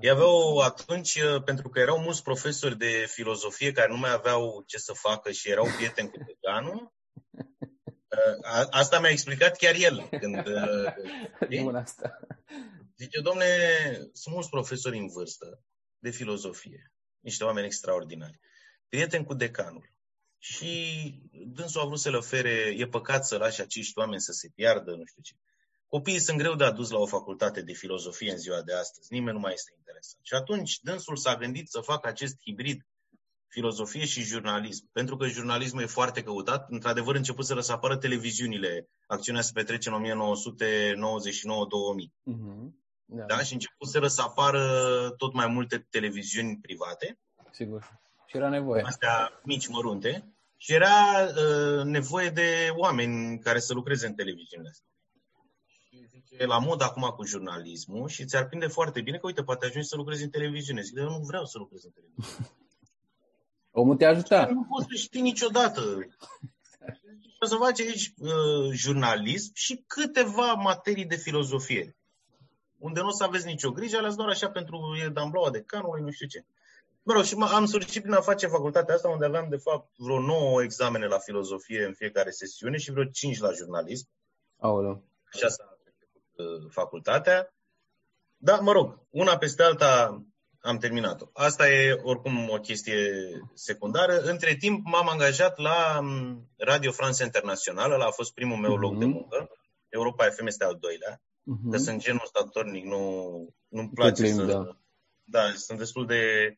Ei 0.00 0.10
aveau 0.10 0.58
atunci, 0.58 1.14
uh, 1.14 1.42
pentru 1.42 1.68
că 1.68 1.78
erau 1.78 1.98
mulți 1.98 2.22
profesori 2.22 2.76
de 2.76 3.06
filozofie 3.08 3.72
care 3.72 3.92
nu 3.92 3.98
mai 3.98 4.12
aveau 4.12 4.62
ce 4.66 4.78
să 4.78 4.92
facă 4.92 5.30
și 5.30 5.50
erau 5.50 5.66
prieteni 5.76 6.10
cu 6.10 6.18
decanul, 6.32 6.92
uh, 7.30 7.44
asta 8.70 9.00
mi-a 9.00 9.10
explicat 9.10 9.56
chiar 9.56 9.74
el. 9.74 10.08
Când, 10.20 10.46
uh, 10.46 11.62
Bun 11.62 11.74
asta. 11.74 12.18
Zice, 12.96 13.20
domne, 13.20 13.46
sunt 14.12 14.34
mulți 14.34 14.48
profesori 14.48 14.98
în 14.98 15.08
vârstă 15.08 15.62
de 15.98 16.10
filozofie, 16.10 16.92
niște 17.20 17.44
oameni 17.44 17.66
extraordinari, 17.66 18.40
prieteni 18.88 19.24
cu 19.24 19.34
decanul 19.34 19.92
și 20.38 21.14
dânsul 21.46 21.80
a 21.80 21.84
vrut 21.84 21.98
să 21.98 22.10
le 22.10 22.16
ofere, 22.16 22.74
e 22.76 22.86
păcat 22.86 23.26
să 23.26 23.36
lași 23.36 23.60
acești 23.60 23.98
oameni 23.98 24.20
să 24.20 24.32
se 24.32 24.48
piardă, 24.54 24.90
nu 24.90 25.04
știu 25.04 25.22
ce. 25.22 25.34
Copiii 25.86 26.20
sunt 26.20 26.38
greu 26.38 26.54
de 26.54 26.64
adus 26.64 26.90
la 26.90 26.98
o 26.98 27.06
facultate 27.06 27.62
de 27.62 27.72
filozofie 27.72 28.30
în 28.30 28.38
ziua 28.38 28.62
de 28.62 28.74
astăzi, 28.74 29.12
nimeni 29.12 29.36
nu 29.36 29.40
mai 29.40 29.52
este 29.52 29.72
interesat. 29.76 30.20
Și 30.22 30.34
atunci 30.34 30.78
dânsul 30.80 31.16
s-a 31.16 31.36
gândit 31.36 31.68
să 31.68 31.80
facă 31.80 32.08
acest 32.08 32.36
hibrid 32.42 32.86
filozofie 33.50 34.04
și 34.04 34.22
jurnalism. 34.22 34.88
Pentru 34.92 35.16
că 35.16 35.26
jurnalismul 35.26 35.82
e 35.82 35.86
foarte 35.86 36.22
căutat, 36.22 36.70
într-adevăr 36.70 37.14
început 37.14 37.44
să 37.44 37.72
apară 37.72 37.96
televiziunile. 37.96 38.88
Acțiunea 39.06 39.42
se 39.42 39.50
petrece 39.54 39.90
în 39.90 40.04
1999-2000. 40.04 40.08
Uh-huh. 42.34 42.78
Da. 43.04 43.24
da? 43.24 43.38
Și 43.38 43.52
început 43.52 44.10
să 44.10 44.22
apară 44.22 44.64
tot 45.16 45.32
mai 45.32 45.46
multe 45.46 45.86
televiziuni 45.90 46.58
private. 46.62 47.18
Sigur. 47.50 48.00
Și 48.26 48.36
era 48.36 48.48
nevoie. 48.48 48.82
Astea 48.82 49.40
mici, 49.44 49.68
mărunte. 49.68 50.34
Și 50.56 50.72
era 50.72 50.88
uh, 51.22 51.84
nevoie 51.84 52.28
de 52.28 52.72
oameni 52.76 53.38
care 53.38 53.58
să 53.58 53.74
lucreze 53.74 54.06
în 54.06 54.14
televiziunile 54.14 54.68
astea. 54.68 54.86
Și 55.88 56.06
zice, 56.06 56.46
la 56.46 56.58
mod 56.58 56.82
acum 56.82 57.02
cu 57.16 57.24
jurnalismul 57.24 58.08
și 58.08 58.24
ți-ar 58.24 58.48
prinde 58.48 58.66
foarte 58.66 59.00
bine 59.00 59.16
că, 59.16 59.26
uite, 59.26 59.42
poate 59.42 59.66
ajungi 59.66 59.88
să 59.88 59.96
lucrezi 59.96 60.22
în 60.22 60.30
televiziune. 60.30 60.80
Zic, 60.80 60.96
eu 60.96 61.08
nu 61.08 61.18
vreau 61.18 61.44
să 61.44 61.58
lucrez 61.58 61.84
în 61.84 61.90
televiziune. 61.90 62.50
Omul 63.70 63.96
te 63.96 64.04
ajuta. 64.04 64.46
Nu 64.46 64.64
poți 64.64 64.86
să 64.88 64.94
știi 64.94 65.20
niciodată. 65.20 65.80
O 67.40 67.46
să 67.46 67.56
faci 67.56 67.80
aici 67.80 68.12
uh, 68.18 68.72
jurnalism 68.72 69.50
și 69.54 69.84
câteva 69.86 70.52
materii 70.52 71.06
de 71.06 71.16
filozofie. 71.16 71.96
Unde 72.78 73.00
nu 73.00 73.06
o 73.06 73.10
să 73.10 73.24
aveți 73.24 73.46
nicio 73.46 73.70
grijă, 73.70 73.96
ales 73.96 74.14
doar 74.14 74.28
așa 74.28 74.50
pentru 74.50 74.80
e 75.04 75.08
damblaua 75.08 75.50
de 75.50 75.62
canului, 75.62 76.02
nu 76.02 76.10
știu 76.10 76.26
ce. 76.26 76.44
Mă 77.02 77.12
rog, 77.12 77.24
și 77.24 77.34
am 77.34 77.66
surcit 77.66 78.02
prin 78.02 78.14
a 78.14 78.20
face 78.20 78.46
facultatea 78.46 78.94
asta, 78.94 79.08
unde 79.08 79.24
aveam, 79.24 79.48
de 79.48 79.56
fapt, 79.56 79.90
vreo 79.96 80.20
9 80.20 80.62
examene 80.62 81.06
la 81.06 81.18
filozofie 81.18 81.84
în 81.84 81.94
fiecare 81.94 82.30
sesiune 82.30 82.76
și 82.76 82.90
vreo 82.90 83.04
5 83.04 83.38
la 83.38 83.52
jurnalism. 83.52 84.08
Aoleu. 84.58 85.02
Așa 85.32 85.48
s-a 85.48 85.78
uh, 86.36 86.70
facultatea. 86.70 87.54
Da, 88.36 88.56
mă 88.56 88.72
rog, 88.72 88.98
una 89.10 89.36
peste 89.36 89.62
alta 89.62 90.22
am 90.60 90.78
terminat-o. 90.78 91.26
Asta 91.32 91.68
e 91.68 92.00
oricum 92.02 92.48
o 92.50 92.58
chestie 92.58 93.10
secundară. 93.54 94.20
Între 94.20 94.54
timp 94.54 94.86
m-am 94.86 95.08
angajat 95.08 95.58
la 95.58 95.98
um, 96.00 96.48
Radio 96.56 96.92
France 96.92 97.24
Internațională, 97.24 98.04
a 98.04 98.10
fost 98.10 98.34
primul 98.34 98.56
meu 98.56 98.76
mm-hmm. 98.76 98.80
loc 98.80 98.98
de 98.98 99.04
mhm. 99.04 99.14
muncă. 99.14 99.50
Europa 99.88 100.30
FM 100.30 100.46
este 100.46 100.64
al 100.64 100.76
doilea. 100.80 101.22
uh-huh. 101.50 101.70
că 101.70 101.76
sunt 101.76 102.02
genul 102.02 102.26
statornic, 102.26 102.84
nu, 102.84 103.54
nu-mi 103.68 103.90
place 103.90 104.32
să... 104.32 104.44
Da. 104.44 104.76
da, 105.24 105.52
sunt 105.54 105.78
destul 105.78 106.06
de 106.06 106.54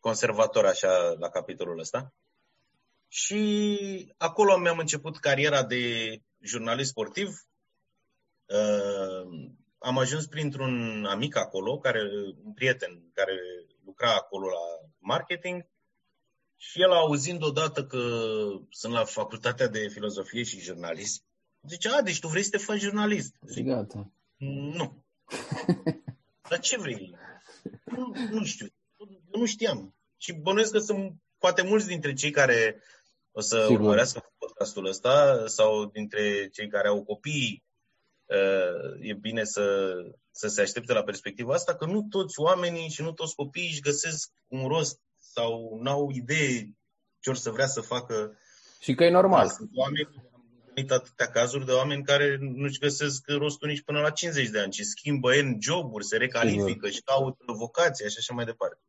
conservator 0.00 0.64
așa 0.64 1.14
la 1.18 1.28
capitolul 1.28 1.78
ăsta. 1.78 2.14
Și 3.08 4.14
acolo 4.16 4.58
mi-am 4.58 4.78
început 4.78 5.18
cariera 5.18 5.62
de 5.62 5.82
jurnalist 6.40 6.90
sportiv. 6.90 7.28
Uh, 8.46 9.50
am 9.78 9.98
ajuns 9.98 10.26
printr-un 10.26 11.04
amic 11.04 11.36
acolo, 11.36 11.78
care, 11.78 12.00
un 12.44 12.52
prieten 12.52 13.10
care 13.14 13.32
lucra 13.84 14.14
acolo 14.14 14.46
la 14.46 14.88
marketing 14.98 15.66
și 16.56 16.80
el 16.80 16.92
auzind 16.92 17.42
odată 17.42 17.86
că 17.86 17.98
sunt 18.70 18.92
la 18.92 19.04
facultatea 19.04 19.68
de 19.68 19.88
filozofie 19.88 20.42
și 20.42 20.60
jurnalism, 20.60 21.22
zice, 21.68 21.88
a, 21.88 22.02
deci 22.02 22.20
tu 22.20 22.28
vrei 22.28 22.42
să 22.42 22.50
te 22.50 22.56
faci 22.56 22.80
jurnalist. 22.80 23.34
Zic, 23.46 23.66
gata. 23.66 24.10
Nu. 24.36 25.04
Dar 26.48 26.58
ce 26.58 26.78
vrei? 26.78 27.16
Nu, 27.84 28.12
nu 28.30 28.44
știu. 28.44 28.66
Eu 29.32 29.40
nu 29.40 29.46
știam. 29.46 29.94
Și 30.16 30.32
bănuiesc 30.32 30.72
că 30.72 30.78
sunt 30.78 31.14
poate 31.38 31.62
mulți 31.62 31.86
dintre 31.86 32.12
cei 32.12 32.30
care 32.30 32.82
o 33.30 33.40
să 33.40 33.60
Sigur. 33.60 33.80
urmărească 33.80 34.32
podcastul 34.38 34.86
ăsta 34.86 35.46
sau 35.46 35.84
dintre 35.84 36.48
cei 36.48 36.68
care 36.68 36.88
au 36.88 37.04
copii, 37.04 37.64
e 39.00 39.14
bine 39.14 39.44
să, 39.44 39.94
să 40.30 40.48
se 40.48 40.60
aștepte 40.60 40.92
la 40.92 41.02
perspectiva 41.02 41.54
asta, 41.54 41.74
că 41.74 41.84
nu 41.84 42.06
toți 42.10 42.40
oamenii 42.40 42.88
și 42.88 43.02
nu 43.02 43.12
toți 43.12 43.34
copiii 43.34 43.68
își 43.68 43.80
găsesc 43.80 44.30
un 44.48 44.66
rost 44.66 45.00
sau 45.18 45.78
n-au 45.82 46.10
idee 46.10 46.76
ce 47.20 47.30
or 47.30 47.36
să 47.36 47.50
vrea 47.50 47.66
să 47.66 47.80
facă. 47.80 48.38
Și 48.80 48.94
că 48.94 49.04
e 49.04 49.10
normal. 49.10 49.48
Sunt 49.48 49.70
oameni, 49.74 50.08
am 50.14 50.44
întâlnit 50.58 50.90
atâtea 50.90 51.26
cazuri 51.26 51.66
de 51.66 51.72
oameni 51.72 52.04
care 52.04 52.36
nu-și 52.40 52.78
găsesc 52.78 53.28
rostul 53.28 53.68
nici 53.68 53.82
până 53.82 54.00
la 54.00 54.10
50 54.10 54.48
de 54.48 54.58
ani, 54.58 54.72
ci 54.72 54.80
schimbă 54.80 55.32
în 55.32 55.56
joburi, 55.60 56.04
se 56.04 56.16
recalifică 56.16 56.88
și 56.88 57.02
caută 57.02 57.44
vocația 57.46 58.08
și 58.08 58.16
așa 58.18 58.34
mai 58.34 58.44
departe. 58.44 58.80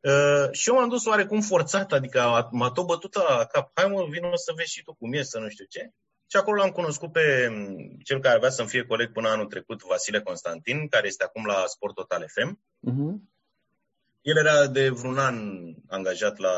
Uh, 0.00 0.52
și 0.52 0.68
eu 0.68 0.74
m-am 0.74 0.88
dus 0.88 1.04
oarecum 1.04 1.40
forțat, 1.40 1.92
adică 1.92 2.48
m-a 2.50 2.70
tot 2.70 2.86
bătut 2.86 3.14
la 3.14 3.44
cap. 3.44 3.70
Hai 3.74 3.88
mă, 3.88 4.06
vină 4.10 4.30
să 4.34 4.52
vezi 4.56 4.72
și 4.72 4.82
tu 4.82 4.94
cum 4.94 5.12
e, 5.12 5.22
să 5.22 5.38
nu 5.38 5.48
știu 5.48 5.64
ce. 5.64 5.90
Și 6.26 6.36
acolo 6.36 6.56
l-am 6.56 6.70
cunoscut 6.70 7.12
pe 7.12 7.48
mm, 7.50 7.98
cel 8.04 8.20
care 8.20 8.36
avea 8.36 8.50
să-mi 8.50 8.68
fie 8.68 8.84
coleg 8.84 9.12
până 9.12 9.28
anul 9.28 9.46
trecut, 9.46 9.82
Vasile 9.82 10.20
Constantin, 10.20 10.88
care 10.88 11.06
este 11.06 11.24
acum 11.24 11.44
la 11.44 11.64
Sport 11.66 11.94
Total 11.94 12.24
FM. 12.28 12.52
Uh-huh. 12.54 12.94
Mhm. 12.94 13.34
El 14.20 14.36
era 14.36 14.66
de 14.66 14.88
vreun 14.88 15.18
an 15.18 15.36
angajat 15.88 16.38
la 16.38 16.54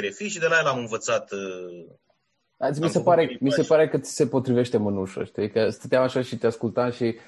RFI 0.00 0.28
și 0.28 0.38
de 0.38 0.46
la 0.46 0.58
el 0.58 0.66
am 0.66 0.78
învățat 0.78 1.32
uh, 1.32 1.86
Azi, 2.58 2.80
mi, 2.80 2.88
se 2.88 3.00
pare, 3.00 3.36
mi 3.40 3.50
se 3.50 3.62
pare 3.62 3.88
că 3.88 3.98
ți 3.98 4.14
se 4.14 4.26
potrivește 4.26 4.76
mânușă, 4.76 5.24
știi? 5.24 5.50
Că 5.50 5.68
stăteam 5.68 6.02
așa 6.02 6.22
și 6.22 6.36
te 6.36 6.46
ascultam 6.46 6.90
și 6.90 7.18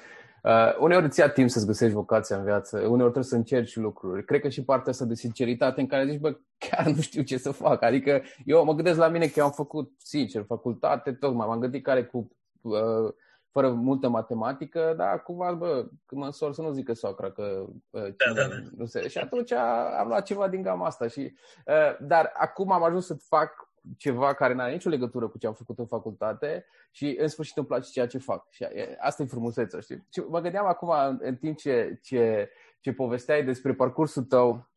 Uh, 0.47 0.77
uneori 0.79 1.05
îți 1.05 1.19
ia 1.19 1.29
timp 1.29 1.49
să-ți 1.49 1.65
găsești 1.65 1.93
vocația 1.93 2.37
în 2.37 2.43
viață, 2.43 2.77
uneori 2.77 3.11
trebuie 3.11 3.23
să 3.23 3.35
încerci 3.35 3.75
lucruri. 3.75 4.25
Cred 4.25 4.41
că 4.41 4.49
și 4.49 4.63
partea 4.63 4.91
asta 4.91 5.05
de 5.05 5.15
sinceritate 5.15 5.81
în 5.81 5.87
care 5.87 6.09
zici, 6.09 6.19
bă, 6.19 6.37
chiar 6.57 6.85
nu 6.85 7.01
știu 7.01 7.21
ce 7.21 7.37
să 7.37 7.51
fac. 7.51 7.81
Adică 7.81 8.21
eu 8.45 8.63
mă 8.63 8.73
gândesc 8.73 8.97
la 8.97 9.07
mine 9.07 9.25
că 9.25 9.33
eu 9.39 9.45
am 9.45 9.51
făcut, 9.51 9.91
sincer, 9.97 10.43
facultate, 10.43 11.13
tocmai 11.13 11.47
m-am 11.47 11.59
gândit 11.59 11.83
care 11.83 12.05
cu 12.05 12.31
uh, 12.61 13.13
fără 13.51 13.69
multă 13.69 14.09
matematică, 14.09 14.93
dar 14.97 15.23
cumva, 15.23 15.51
bă, 15.51 15.85
când 16.05 16.21
mă 16.21 16.25
însor 16.25 16.53
să 16.53 16.61
nu 16.61 16.71
zică 16.71 16.93
socra 16.93 17.31
că 17.31 17.65
uh, 17.89 18.01
da, 18.01 18.33
da, 18.35 18.47
da. 18.47 18.55
nu 18.77 18.85
se... 18.85 19.07
Și 19.07 19.17
atunci 19.17 19.51
am 19.99 20.07
luat 20.07 20.25
ceva 20.25 20.47
din 20.47 20.61
gama 20.61 20.85
asta. 20.85 21.07
Și, 21.07 21.33
uh, 21.65 21.97
dar 22.07 22.31
acum 22.33 22.71
am 22.71 22.83
ajuns 22.83 23.05
să 23.05 23.13
fac 23.13 23.69
ceva 23.97 24.33
care 24.33 24.53
nu 24.53 24.61
are 24.61 24.71
nicio 24.71 24.89
legătură 24.89 25.27
cu 25.27 25.37
ce 25.37 25.47
am 25.47 25.53
făcut 25.53 25.79
în 25.79 25.85
facultate 25.85 26.65
și 26.91 27.17
în 27.19 27.27
sfârșit 27.27 27.57
îmi 27.57 27.67
place 27.67 27.89
ceea 27.91 28.07
ce 28.07 28.17
fac. 28.17 28.51
Și 28.51 28.67
asta 28.99 29.23
e 29.23 29.25
frumusețea, 29.25 29.79
știi? 29.79 30.07
Și 30.13 30.19
mă 30.19 30.39
gândeam 30.39 30.65
acum, 30.65 30.89
în, 30.89 31.17
în 31.21 31.35
timp 31.35 31.57
ce, 31.57 31.99
ce, 32.01 32.49
ce 32.79 32.91
povesteai 32.93 33.43
despre 33.43 33.73
parcursul 33.73 34.23
tău, 34.23 34.69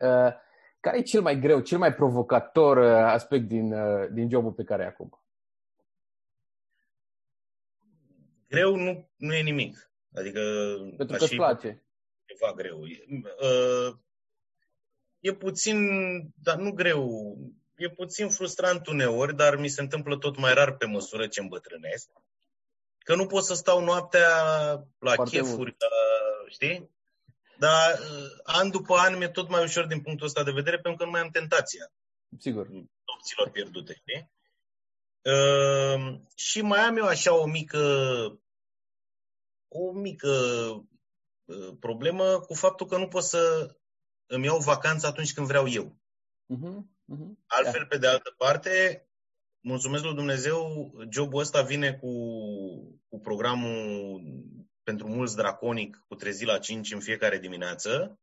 uh, 0.00 0.32
care 0.80 0.98
e 0.98 1.02
cel 1.02 1.22
mai 1.22 1.38
greu, 1.38 1.60
cel 1.60 1.78
mai 1.78 1.94
provocator 1.94 2.76
uh, 2.76 2.84
aspect 2.90 3.48
din, 3.48 3.72
uh, 3.72 4.08
din 4.12 4.30
jobul 4.30 4.52
pe 4.52 4.64
care 4.64 4.82
ai 4.82 4.88
acum? 4.88 5.20
Greu 8.48 8.76
nu, 8.76 9.10
nu 9.16 9.34
e 9.34 9.42
nimic. 9.42 9.90
Adică 10.14 10.40
Pentru 10.96 11.16
că 11.16 11.24
îți 11.24 11.34
place. 11.34 11.82
Ceva 12.24 12.52
greu. 12.54 12.86
E, 12.86 13.04
uh, 13.40 13.96
e 15.20 15.32
puțin, 15.32 15.78
dar 16.34 16.56
nu 16.56 16.72
greu 16.72 17.36
e 17.80 17.90
puțin 17.90 18.28
frustrant 18.28 18.86
uneori, 18.86 19.36
dar 19.36 19.56
mi 19.56 19.68
se 19.68 19.80
întâmplă 19.80 20.16
tot 20.16 20.36
mai 20.36 20.54
rar 20.54 20.76
pe 20.76 20.86
măsură 20.86 21.26
ce 21.26 21.40
îmbătrânesc. 21.40 22.08
Că 22.98 23.14
nu 23.14 23.26
pot 23.26 23.44
să 23.44 23.54
stau 23.54 23.84
noaptea 23.84 24.28
la 24.98 25.14
Foarte 25.14 25.36
chefuri, 25.36 25.76
la, 25.78 25.86
știi? 26.48 26.90
Dar 27.58 27.98
uh, 27.98 28.40
an 28.42 28.70
după 28.70 28.94
an 28.94 29.16
mi-e 29.16 29.28
tot 29.28 29.48
mai 29.48 29.62
ușor 29.62 29.86
din 29.86 30.00
punctul 30.00 30.26
ăsta 30.26 30.42
de 30.42 30.50
vedere, 30.50 30.78
pentru 30.78 30.98
că 30.98 31.04
nu 31.04 31.10
mai 31.10 31.20
am 31.20 31.30
tentația. 31.30 31.92
Sigur. 32.38 32.68
Opțiilor 33.04 33.50
pierdute, 33.50 33.94
știi? 33.94 34.30
Uh, 35.22 36.20
și 36.34 36.60
mai 36.60 36.80
am 36.80 36.96
eu 36.96 37.06
așa 37.06 37.34
o 37.34 37.46
mică 37.46 37.78
o 39.68 39.92
mică 39.92 40.28
uh, 41.44 41.76
problemă 41.80 42.40
cu 42.40 42.54
faptul 42.54 42.86
că 42.86 42.96
nu 42.96 43.08
pot 43.08 43.22
să 43.22 43.74
îmi 44.26 44.44
iau 44.44 44.58
vacanță 44.58 45.06
atunci 45.06 45.32
când 45.32 45.46
vreau 45.46 45.68
eu. 45.68 45.96
Uh-huh. 46.48 46.82
Uh-huh. 47.10 47.34
Altfel, 47.46 47.86
pe 47.86 47.98
de 47.98 48.06
altă 48.06 48.34
parte, 48.36 49.04
mulțumesc 49.60 50.04
lui 50.04 50.14
Dumnezeu, 50.14 50.90
jobul 51.10 51.40
ăsta 51.40 51.62
vine 51.62 51.92
cu, 51.92 52.12
cu 53.08 53.20
programul 53.20 54.22
pentru 54.82 55.08
mulți 55.08 55.36
draconic, 55.36 56.04
cu 56.08 56.14
trezi 56.14 56.44
la 56.44 56.58
5 56.58 56.92
în 56.92 57.00
fiecare 57.00 57.38
dimineață 57.38 58.18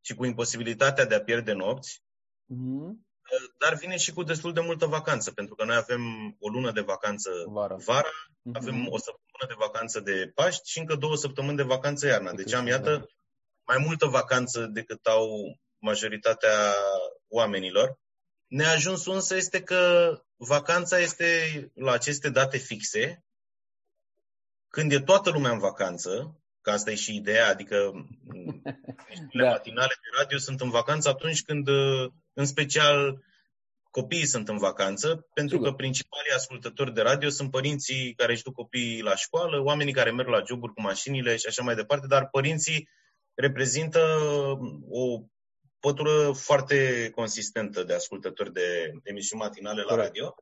și 0.00 0.14
cu 0.14 0.24
imposibilitatea 0.24 1.04
de 1.04 1.14
a 1.14 1.22
pierde 1.22 1.52
nopți. 1.52 2.02
Uh-huh. 2.54 3.08
Dar 3.58 3.74
vine 3.74 3.96
și 3.96 4.12
cu 4.12 4.22
destul 4.22 4.52
de 4.52 4.60
multă 4.60 4.86
vacanță, 4.86 5.32
pentru 5.32 5.54
că 5.54 5.64
noi 5.64 5.76
avem 5.76 6.02
o 6.38 6.48
lună 6.48 6.72
de 6.72 6.80
vacanță 6.80 7.30
vara, 7.46 7.74
vara 7.74 8.08
uh-huh. 8.08 8.52
avem 8.52 8.88
o 8.88 8.98
săptămână 8.98 9.46
de 9.48 9.54
vacanță 9.58 10.00
de 10.00 10.30
Paști 10.34 10.70
și 10.70 10.78
încă 10.78 10.94
două 10.94 11.16
săptămâni 11.16 11.56
de 11.56 11.62
vacanță 11.62 12.06
iarna. 12.06 12.32
Deci 12.32 12.52
am, 12.52 12.66
iată, 12.66 13.08
mai 13.66 13.76
multă 13.86 14.06
vacanță 14.06 14.66
decât 14.66 15.06
au 15.06 15.28
majoritatea 15.78 16.74
oamenilor. 17.28 17.98
Neajunsul 18.50 19.14
însă 19.14 19.36
este 19.36 19.62
că 19.62 20.12
vacanța 20.36 20.98
este 20.98 21.26
la 21.74 21.92
aceste 21.92 22.30
date 22.30 22.56
fixe, 22.56 23.24
când 24.68 24.92
e 24.92 25.00
toată 25.00 25.30
lumea 25.30 25.50
în 25.50 25.58
vacanță, 25.58 26.40
că 26.60 26.70
asta 26.70 26.90
e 26.90 26.94
și 26.94 27.16
ideea, 27.16 27.48
adică 27.48 27.76
da. 29.32 29.48
matinale 29.48 29.94
de 30.02 30.18
radio 30.18 30.38
sunt 30.38 30.60
în 30.60 30.70
vacanță 30.70 31.08
atunci 31.08 31.42
când, 31.42 31.68
în 32.32 32.46
special, 32.46 33.24
copiii 33.90 34.26
sunt 34.26 34.48
în 34.48 34.58
vacanță, 34.58 35.28
pentru 35.34 35.56
Sigur. 35.56 35.70
că 35.70 35.76
principalii 35.76 36.32
ascultători 36.34 36.94
de 36.94 37.02
radio 37.02 37.28
sunt 37.28 37.50
părinții 37.50 38.14
care 38.14 38.32
își 38.32 38.42
duc 38.42 38.54
copiii 38.54 39.02
la 39.02 39.16
școală, 39.16 39.62
oamenii 39.62 39.92
care 39.92 40.10
merg 40.10 40.28
la 40.28 40.42
joburi 40.46 40.72
cu 40.72 40.80
mașinile 40.80 41.36
și 41.36 41.46
așa 41.46 41.62
mai 41.62 41.74
departe, 41.74 42.06
dar 42.06 42.28
părinții 42.28 42.88
reprezintă 43.34 44.18
o 44.88 45.22
pătură 45.80 46.32
foarte 46.32 47.10
consistentă 47.14 47.82
de 47.82 47.94
ascultători 47.94 48.52
de 48.52 48.92
emisiuni 49.02 49.42
matinale 49.42 49.82
la 49.82 49.94
radio. 49.94 50.34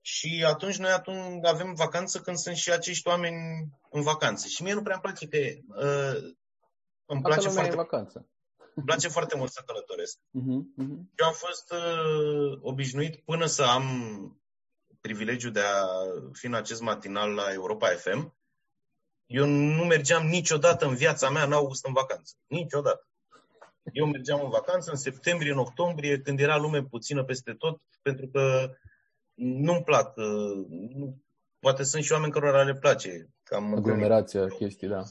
Și 0.00 0.44
atunci 0.46 0.76
noi 0.76 0.90
atunci 0.90 1.46
avem 1.46 1.74
vacanță 1.74 2.20
când 2.20 2.36
sunt 2.36 2.56
și 2.56 2.72
acești 2.72 3.08
oameni 3.08 3.68
în 3.90 4.02
vacanță. 4.02 4.46
Și 4.46 4.62
mie 4.62 4.72
nu 4.72 4.82
prea 4.82 5.00
îmi 5.02 5.02
place 5.02 5.28
că 5.28 5.38
uh, 5.86 6.34
îmi 7.06 7.22
place 7.22 7.48
foarte, 7.48 7.76
vacanță. 7.76 8.26
îmi 8.74 8.86
place 8.86 9.08
foarte 9.08 9.36
mult 9.36 9.50
să 9.50 9.62
călătoresc. 9.66 10.18
Uh-huh, 10.18 10.84
uh-huh. 10.84 10.98
Eu 11.16 11.26
am 11.26 11.32
fost 11.32 11.72
uh, 11.72 12.58
obișnuit 12.60 13.16
până 13.16 13.46
să 13.46 13.62
am 13.62 13.86
privilegiul 15.00 15.52
de 15.52 15.60
a 15.60 15.86
fi 16.32 16.46
în 16.46 16.54
acest 16.54 16.80
matinal 16.80 17.34
la 17.34 17.52
Europa 17.52 17.88
FM. 17.88 18.36
Eu 19.26 19.46
nu 19.46 19.84
mergeam 19.84 20.26
niciodată 20.26 20.86
în 20.86 20.94
viața 20.94 21.30
mea 21.30 21.44
în 21.44 21.52
august 21.52 21.86
în 21.86 21.92
vacanță. 21.92 22.34
Niciodată. 22.46 23.05
Eu 23.92 24.06
mergeam 24.06 24.40
în 24.42 24.50
vacanță 24.50 24.90
în 24.90 24.96
septembrie, 24.96 25.52
în 25.52 25.58
octombrie, 25.58 26.20
când 26.20 26.40
era 26.40 26.56
lume 26.56 26.82
puțină 26.82 27.24
peste 27.24 27.52
tot, 27.52 27.80
pentru 28.02 28.28
că 28.28 28.70
nu-mi 29.34 29.82
plac. 29.82 30.16
Uh, 30.16 30.66
nu, 30.68 31.22
poate 31.58 31.82
sunt 31.82 32.04
și 32.04 32.12
oameni 32.12 32.32
cărora 32.32 32.62
le 32.62 32.74
place. 32.74 33.28
Cam 33.42 33.74
Aglomerația, 33.74 34.46
chestii, 34.46 34.88
da. 34.88 35.02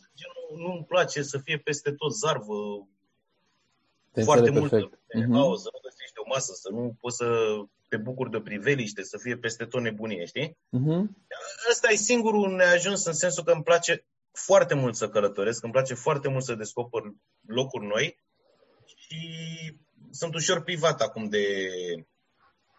Nu-mi 0.56 0.86
place 0.88 1.22
să 1.22 1.38
fie 1.38 1.58
peste 1.58 1.92
tot 1.92 2.16
zarvă, 2.16 2.88
Te 4.12 4.24
foarte 4.24 4.50
multă 4.50 4.76
uh-huh. 4.78 5.56
să 5.56 5.70
nu 5.74 5.80
găsești 5.84 6.20
o 6.24 6.28
masă, 6.28 6.54
să 6.54 6.70
nu 6.72 6.96
poți 7.00 7.16
să 7.16 7.26
te 7.90 7.98
bucuri 7.98 8.32
de 8.32 8.40
priveliște, 8.40 9.04
să 9.04 9.18
fie 9.18 9.38
peste 9.38 9.66
tot 9.66 9.82
nebunie, 9.82 10.26
știi? 10.26 10.50
Uh-huh. 10.50 11.04
Asta 11.70 11.90
e 11.92 11.96
singurul 11.96 12.56
neajuns 12.56 13.06
în 13.06 13.14
sensul 13.14 13.44
că 13.44 13.52
îmi 13.52 13.64
place 13.64 14.06
foarte 14.32 14.74
mult 14.74 14.96
să 14.96 15.10
călătoresc, 15.10 15.64
îmi 15.64 15.72
place 15.72 15.94
foarte 15.94 16.28
mult 16.30 16.44
să 16.44 16.56
descoper 16.56 17.02
locuri 17.48 17.86
noi 17.86 18.24
și 19.08 19.20
sunt 20.12 20.36
ușor 20.36 20.64
privat 20.64 21.02
acum 21.02 21.30
de, 21.30 21.46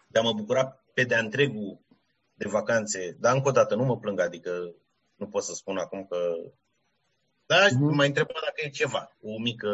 de 0.06 0.18
a 0.18 0.22
mă 0.22 0.32
bucura 0.32 0.84
pe 0.94 1.02
de-a 1.02 1.18
întregul 1.18 1.80
de 2.34 2.48
vacanțe. 2.48 3.16
Dar 3.20 3.34
încă 3.34 3.48
o 3.48 3.52
dată 3.52 3.74
nu 3.74 3.84
mă 3.84 3.98
plâng, 3.98 4.20
adică 4.20 4.50
nu 5.14 5.26
pot 5.26 5.42
să 5.42 5.54
spun 5.54 5.76
acum 5.76 6.06
că 6.06 6.16
da, 7.46 7.56
mm-hmm. 7.56 7.94
m-ai 7.94 8.06
întrebat 8.06 8.40
dacă 8.40 8.60
e 8.64 8.68
ceva, 8.68 9.16
o 9.20 9.40
mică 9.40 9.68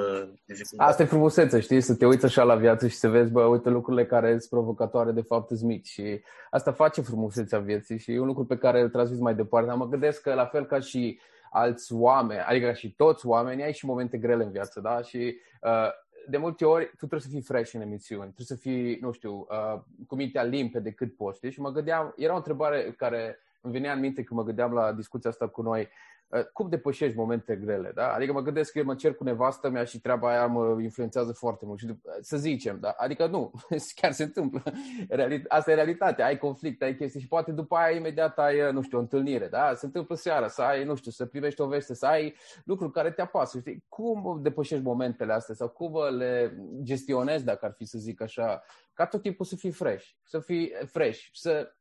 dificultate. 0.45 0.91
Asta 0.91 1.03
e 1.03 1.07
frumusețe, 1.07 1.61
știi? 1.61 1.81
Să 1.81 1.95
te 1.95 2.07
uiți 2.07 2.25
așa 2.25 2.43
la 2.43 2.55
viață 2.55 2.89
și 2.89 2.97
să 2.97 3.09
vezi, 3.09 3.31
bă, 3.31 3.43
uite 3.45 3.69
lucrurile 3.69 4.07
care 4.07 4.29
sunt 4.29 4.51
provocatoare, 4.51 5.13
de 5.13 5.21
fapt, 5.21 5.49
sunt 5.49 5.61
mici. 5.61 5.87
Și 5.87 6.23
asta 6.51 6.73
face 6.73 7.01
frumusețea 7.01 7.59
vieții 7.59 7.99
și 7.99 8.13
e 8.13 8.21
un 8.21 8.27
lucru 8.27 8.45
pe 8.45 8.57
care 8.57 8.81
îl 8.81 8.91
transmis 8.91 9.21
mai 9.21 9.35
departe. 9.35 9.69
Dar 9.69 9.77
mă 9.77 9.89
gândesc 9.89 10.21
că, 10.21 10.35
la 10.35 10.47
fel 10.47 10.67
ca 10.67 10.81
și 10.81 11.21
alți 11.51 11.93
oameni, 11.93 12.41
adică 12.41 12.67
ca 12.67 12.73
și 12.73 12.95
toți 12.95 13.27
oamenii, 13.27 13.65
ai 13.65 13.73
și 13.73 13.87
momente 13.87 14.19
grele 14.19 14.45
în 14.45 14.51
viață, 14.51 14.81
da? 14.81 15.03
Și 15.03 15.37
uh, 15.61 15.89
de 16.29 16.37
multe 16.37 16.65
ori 16.65 16.87
tu 16.87 16.97
trebuie 16.97 17.21
să 17.21 17.29
fii 17.29 17.41
fresh 17.41 17.73
în 17.73 17.81
emisiuni, 17.81 18.33
trebuie 18.33 18.47
să 18.47 18.57
fii, 18.57 18.99
nu 19.01 19.13
știu, 19.13 19.47
uh, 19.51 19.81
cu 20.07 20.15
mintea 20.15 20.43
limpede 20.43 20.91
cât 20.91 21.17
poți, 21.17 21.37
știi? 21.37 21.51
Și 21.51 21.61
mă 21.61 21.71
gândeam, 21.71 22.15
era 22.17 22.33
o 22.33 22.37
întrebare 22.37 22.95
care 22.97 23.39
îmi 23.61 23.73
venea 23.73 23.93
în 23.93 24.01
minte 24.01 24.23
când 24.23 24.41
mă 24.41 24.47
gândeam 24.47 24.73
la 24.73 24.93
discuția 24.93 25.31
asta 25.31 25.49
cu 25.49 25.63
noi, 25.63 25.81
uh, 25.81 25.89
cum 26.53 26.69
depășești 26.69 27.17
momente 27.17 27.57
grele, 27.57 27.93
da? 27.95 28.13
Adică 28.13 28.33
mă 28.33 28.41
gândesc 28.41 28.73
că 28.73 28.79
eu 28.79 28.85
mă 28.85 28.95
cer 28.95 29.15
cu 29.15 29.25
nevastă 29.25 29.69
mea 29.71 29.85
și 29.85 30.01
treaba 30.01 30.29
aia 30.29 30.47
mă 30.47 30.79
influențează 30.83 31.33
foarte 31.33 31.67
mult. 31.67 31.79
Și 31.79 31.87
să 32.21 32.37
zicem, 32.37 32.79
da? 32.81 32.95
Adică 32.97 33.27
nu, 33.27 33.53
chiar 34.01 34.13
se 34.13 34.23
întâmplă. 34.23 34.63
Asta 35.49 35.71
e 35.71 35.75
realitatea, 35.75 36.27
ai 36.27 36.39
conflict, 36.39 36.83
ai 36.83 36.97
chestii 36.97 37.21
și 37.21 37.29
poate 37.29 37.53
după 37.53 37.77
aia 37.77 37.97
imediat 37.97 38.39
ai, 38.39 38.63
uh, 38.63 38.73
nu 38.73 38.83
știu, 38.83 38.99
o 38.99 39.01
întâlnire, 39.01 39.49
da? 39.49 39.75
Se 39.75 39.87
întâmplă 39.87 40.15
seara, 40.15 40.49
să 40.49 40.63
ai, 40.63 40.85
nu 40.85 40.95
știu, 40.95 41.11
să 41.11 41.27
primești 41.27 41.61
o 41.61 41.67
veste, 41.67 41.95
să 41.95 42.07
ai 42.07 42.35
lucruri 42.65 42.93
care 42.93 43.11
te 43.11 43.23
apasă, 43.23 43.59
știi? 43.59 43.85
Cum 43.89 44.39
depășești 44.43 44.85
momentele 44.85 45.33
astea 45.33 45.55
sau 45.55 45.69
cum 45.69 46.17
le 46.17 46.57
gestionezi, 46.83 47.45
dacă 47.45 47.65
ar 47.65 47.73
fi 47.77 47.85
să 47.85 47.99
zic 47.99 48.21
așa, 48.21 48.63
ca 48.95 49.07
tot 49.07 49.23
timpul 49.23 49.45
să 49.45 49.57
fii 49.57 49.71
fresh, 49.71 50.09
să 50.23 50.39
fii 50.39 50.73
fresh, 50.87 51.21
să 51.33 51.73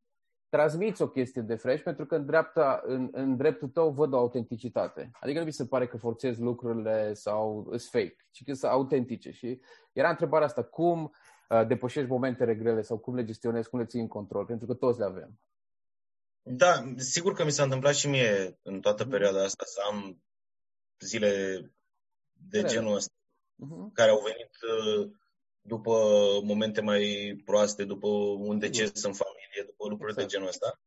transmiți 0.51 1.01
o 1.01 1.07
chestie 1.07 1.41
de 1.41 1.55
fresh 1.55 1.83
pentru 1.83 2.05
că 2.05 2.15
în, 2.15 2.25
dreapta, 2.25 2.81
în, 2.85 3.09
în 3.11 3.37
dreptul 3.37 3.67
tău 3.67 3.91
văd 3.91 4.13
o 4.13 4.17
autenticitate. 4.17 5.11
Adică 5.19 5.39
nu 5.39 5.45
mi 5.45 5.51
se 5.53 5.65
pare 5.65 5.87
că 5.87 5.97
forțezi 5.97 6.41
lucrurile 6.41 7.13
sau 7.13 7.65
sunt 7.67 7.81
fake, 7.81 8.15
ci 8.31 8.43
că 8.43 8.53
sunt 8.53 8.71
autentice. 8.71 9.31
Și 9.31 9.59
era 9.93 10.09
întrebarea 10.09 10.47
asta, 10.47 10.63
cum 10.63 11.13
uh, 11.49 11.67
depășești 11.67 12.09
momentele 12.09 12.55
grele 12.55 12.81
sau 12.81 12.97
cum 12.97 13.15
le 13.15 13.23
gestionezi, 13.23 13.69
cum 13.69 13.79
le 13.79 13.85
ții 13.85 13.99
în 13.99 14.07
control, 14.07 14.45
pentru 14.45 14.67
că 14.67 14.73
toți 14.73 14.99
le 14.99 15.05
avem. 15.05 15.39
Da, 16.41 16.93
sigur 16.97 17.33
că 17.33 17.43
mi 17.43 17.51
s-a 17.51 17.63
întâmplat 17.63 17.93
și 17.93 18.09
mie 18.09 18.59
în 18.61 18.79
toată 18.79 19.03
mhm. 19.03 19.11
perioada 19.11 19.43
asta 19.43 19.63
să 19.65 19.79
am 19.91 20.23
zile 20.99 21.29
de 22.31 22.59
Grele. 22.59 22.67
genul 22.67 22.95
ăsta, 22.95 23.13
uh-huh. 23.13 23.93
care 23.93 24.09
au 24.09 24.21
venit 24.21 24.51
uh, 24.61 25.11
după 25.61 25.91
momente 26.43 26.81
mai 26.81 27.35
proaste, 27.45 27.83
după 27.83 28.07
un 28.37 28.59
deces 28.59 29.03
în 29.03 29.13
familie, 29.13 29.40
după 29.65 29.87
lucruri 29.87 30.11
exact. 30.11 30.27
de 30.27 30.33
genul 30.33 30.47
ăsta. 30.47 30.79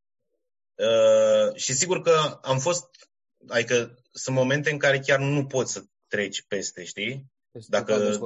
Uh, 0.74 1.54
și 1.54 1.72
sigur 1.72 2.00
că 2.00 2.38
am 2.42 2.58
fost, 2.58 3.08
adică 3.48 3.98
sunt 4.12 4.36
momente 4.36 4.70
în 4.70 4.78
care 4.78 4.98
chiar 4.98 5.18
nu 5.18 5.46
poți 5.46 5.72
să 5.72 5.84
treci 6.06 6.42
peste, 6.42 6.84
știi? 6.84 7.32
Este 7.50 7.70
dacă, 7.70 8.18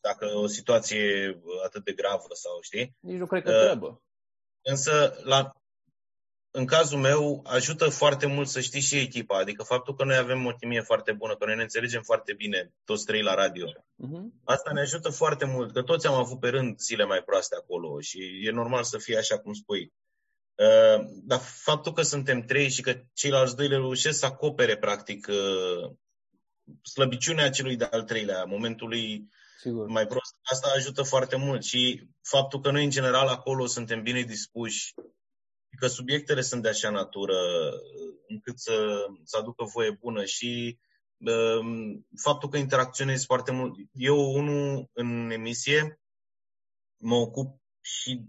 dacă 0.00 0.26
o 0.34 0.46
situație 0.46 1.40
atât 1.64 1.84
de 1.84 1.92
gravă 1.92 2.26
sau, 2.34 2.60
știi? 2.60 2.96
Nici 3.00 3.18
nu 3.18 3.26
cred 3.26 3.42
că 3.42 3.50
uh, 3.50 3.64
trebuie. 3.64 4.02
Însă, 4.62 5.20
la, 5.22 5.52
în 6.56 6.66
cazul 6.66 6.98
meu, 6.98 7.40
ajută 7.46 7.88
foarte 7.88 8.26
mult 8.26 8.48
să 8.48 8.60
știi 8.60 8.80
și 8.80 8.96
echipa. 8.96 9.38
Adică 9.38 9.62
faptul 9.62 9.94
că 9.94 10.04
noi 10.04 10.16
avem 10.16 10.46
o 10.46 10.50
chimie 10.50 10.80
foarte 10.80 11.12
bună, 11.12 11.36
că 11.36 11.44
noi 11.44 11.56
ne 11.56 11.62
înțelegem 11.62 12.02
foarte 12.02 12.32
bine, 12.32 12.72
toți 12.84 13.04
trei 13.04 13.22
la 13.22 13.34
radio. 13.34 13.66
Uh-huh. 13.70 14.22
Asta 14.44 14.70
ne 14.72 14.80
ajută 14.80 15.08
foarte 15.10 15.44
mult, 15.44 15.72
că 15.72 15.82
toți 15.82 16.06
am 16.06 16.14
avut 16.14 16.40
pe 16.40 16.48
rând 16.48 16.78
zile 16.78 17.04
mai 17.04 17.22
proaste 17.22 17.56
acolo 17.56 18.00
și 18.00 18.40
e 18.42 18.50
normal 18.50 18.82
să 18.82 18.98
fie 18.98 19.16
așa 19.16 19.38
cum 19.38 19.52
spui. 19.52 19.92
Uh, 20.54 21.04
dar 21.24 21.40
faptul 21.40 21.92
că 21.92 22.02
suntem 22.02 22.40
trei 22.40 22.68
și 22.68 22.82
că 22.82 23.00
ceilalți 23.12 23.56
doi 23.56 23.68
le 23.68 23.76
reușesc 23.76 24.18
să 24.18 24.26
acopere, 24.26 24.76
practic, 24.76 25.26
uh, 25.28 25.90
slăbiciunea 26.92 27.50
celui 27.50 27.76
de-al 27.76 28.02
treilea, 28.02 28.44
momentului 28.44 29.28
Sigur. 29.60 29.86
mai 29.86 30.06
prost, 30.06 30.34
asta 30.42 30.72
ajută 30.76 31.02
foarte 31.02 31.36
mult. 31.36 31.62
Și 31.62 32.08
faptul 32.22 32.60
că 32.60 32.70
noi, 32.70 32.84
în 32.84 32.90
general, 32.90 33.26
acolo 33.26 33.66
suntem 33.66 34.02
bine 34.02 34.20
dispuși 34.20 34.94
că 35.74 35.86
subiectele 35.86 36.40
sunt 36.40 36.62
de 36.62 36.68
așa 36.68 36.90
natură 36.90 37.36
încât 38.28 38.58
să, 38.58 39.06
să 39.24 39.36
aducă 39.36 39.64
voie 39.64 39.90
bună 39.90 40.24
și 40.24 40.78
uh, 41.16 41.98
faptul 42.22 42.48
că 42.48 42.56
interacționezi 42.56 43.24
foarte 43.24 43.52
mult. 43.52 43.74
Eu, 43.92 44.32
unul, 44.34 44.90
în 44.92 45.30
emisie, 45.30 46.00
mă 46.96 47.14
ocup 47.14 47.60
și 47.80 48.20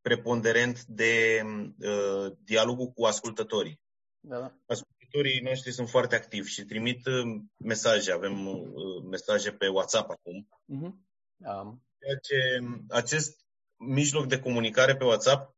preponderent 0.00 0.84
de 0.84 1.42
uh, 1.78 2.32
dialogul 2.44 2.86
cu 2.86 3.04
ascultătorii. 3.04 3.80
Da, 4.20 4.38
da. 4.38 4.54
Ascultătorii 4.66 5.40
noștri 5.40 5.72
sunt 5.72 5.88
foarte 5.88 6.14
activi 6.14 6.50
și 6.50 6.64
trimit 6.64 7.06
uh, 7.06 7.40
mesaje. 7.56 8.12
Avem 8.12 8.46
uh, 8.46 9.02
mesaje 9.10 9.52
pe 9.52 9.68
WhatsApp 9.68 10.10
acum. 10.10 10.48
Uh-huh. 10.48 10.92
Um. 11.36 11.82
Ceea 12.00 12.18
ce 12.22 12.64
acest 12.88 13.44
mijloc 13.76 14.26
de 14.26 14.40
comunicare 14.40 14.96
pe 14.96 15.04
WhatsApp 15.04 15.57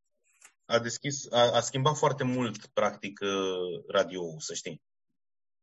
a, 0.70 0.78
deschis, 0.78 1.33
a, 1.33 1.56
a 1.56 1.61
schimbat 1.61 1.96
foarte 1.96 2.24
mult, 2.24 2.66
practic, 2.66 3.20
uh, 3.20 3.85
radio 3.88 4.38
să 4.38 4.54
știi. 4.54 4.83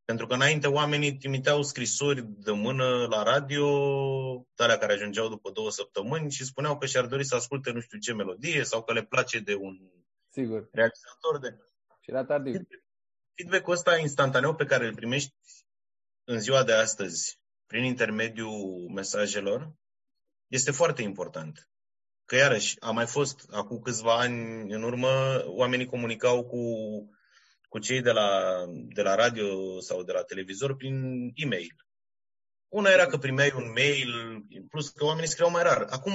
Pentru 0.06 0.28
că 0.28 0.34
înainte 0.34 0.67
oamenii 0.67 1.17
trimiteau 1.17 1.62
scrisori 1.62 2.22
de 2.22 2.52
mână 2.52 3.08
la 3.10 3.24
radio, 3.24 3.67
alea 4.56 4.78
care 4.78 4.93
ajungeau 4.93 5.30
după 5.30 5.52
două 5.52 5.72
săptămâni 5.72 6.32
și 6.32 6.46
spuneau 6.46 6.78
că 6.78 6.86
și-ar 6.86 7.06
dori 7.06 7.26
să 7.26 7.36
asculte 7.36 7.72
nu 7.72 7.80
știu 7.80 7.98
ce 7.98 8.13
melodie 8.13 8.63
sau 8.63 8.84
că 8.84 8.93
le 8.93 9.04
place 9.04 9.39
de 9.39 9.56
un 9.56 9.78
Sigur. 10.30 10.70
realizator 10.72 11.39
de... 11.41 11.58
Și 12.00 12.10
era 12.10 12.26
tardiv. 12.26 12.62
Feedback-ul 13.34 13.74
ăsta 13.74 13.98
instantaneu 13.98 14.56
pe 14.56 14.65
care 14.65 14.88
îl 14.88 14.96
primești 14.96 15.34
în 16.24 16.39
ziua 16.39 16.63
de 16.63 16.74
astăzi, 16.74 17.39
prin 17.65 17.84
intermediul 17.84 18.89
mesajelor, 18.93 19.74
este 20.48 20.72
foarte 20.72 21.02
important. 21.02 21.70
Că 22.28 22.36
iarăși, 22.36 22.76
a 22.80 22.92
mai 22.92 23.06
fost 23.06 23.46
acum 23.52 23.80
câțiva 23.80 24.18
ani 24.18 24.74
în 24.74 24.84
urmă, 24.84 25.44
oamenii 25.46 25.86
comunicau 25.86 26.46
cu, 26.46 26.62
cu 27.70 27.80
cei 27.80 28.02
de 28.02 28.12
la, 28.12 28.30
de 28.70 29.02
la 29.02 29.16
radio 29.16 29.80
sau 29.80 30.04
de 30.04 30.12
la 30.12 30.24
televizor 30.24 30.76
prin 30.76 30.96
e-mail. 31.36 31.76
Una 32.68 32.90
era 32.90 33.06
că 33.06 33.18
primeai 33.18 33.52
un 33.56 33.72
mail, 33.72 34.12
plus 34.70 34.90
că 34.90 35.06
oamenii 35.06 35.30
scriau 35.30 35.50
mai 35.50 35.63
rar. 35.63 35.88
Acum 35.90 36.13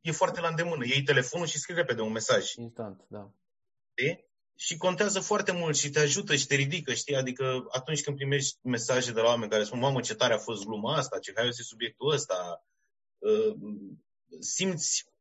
e 0.00 0.10
foarte 0.10 0.40
la 0.40 0.48
îndemână. 0.48 0.86
Iei 0.86 1.02
telefonul 1.02 1.46
și 1.46 1.58
scrii 1.58 1.76
repede 1.76 2.00
un 2.00 2.12
mesaj. 2.12 2.54
Instant, 2.54 3.04
da. 3.08 3.32
De? 3.94 4.24
Și 4.56 4.76
contează 4.76 5.20
foarte 5.20 5.52
mult 5.52 5.76
și 5.76 5.90
te 5.90 5.98
ajută 5.98 6.36
și 6.36 6.46
te 6.46 6.54
ridică, 6.54 6.94
știi? 6.94 7.16
Adică 7.16 7.64
atunci 7.68 8.02
când 8.02 8.16
primești 8.16 8.58
mesaje 8.62 9.12
de 9.12 9.20
la 9.20 9.28
oameni 9.28 9.50
care 9.50 9.64
spun, 9.64 9.78
mamă, 9.78 10.00
ce 10.00 10.14
tare 10.14 10.34
a 10.34 10.38
fost 10.38 10.64
gluma 10.64 10.96
asta, 10.96 11.18
ce 11.18 11.32
hai 11.34 11.48
este 11.48 11.62
subiectul 11.62 12.12
ăsta, 12.12 12.66
uh, 13.18 13.54
simți 14.40 15.14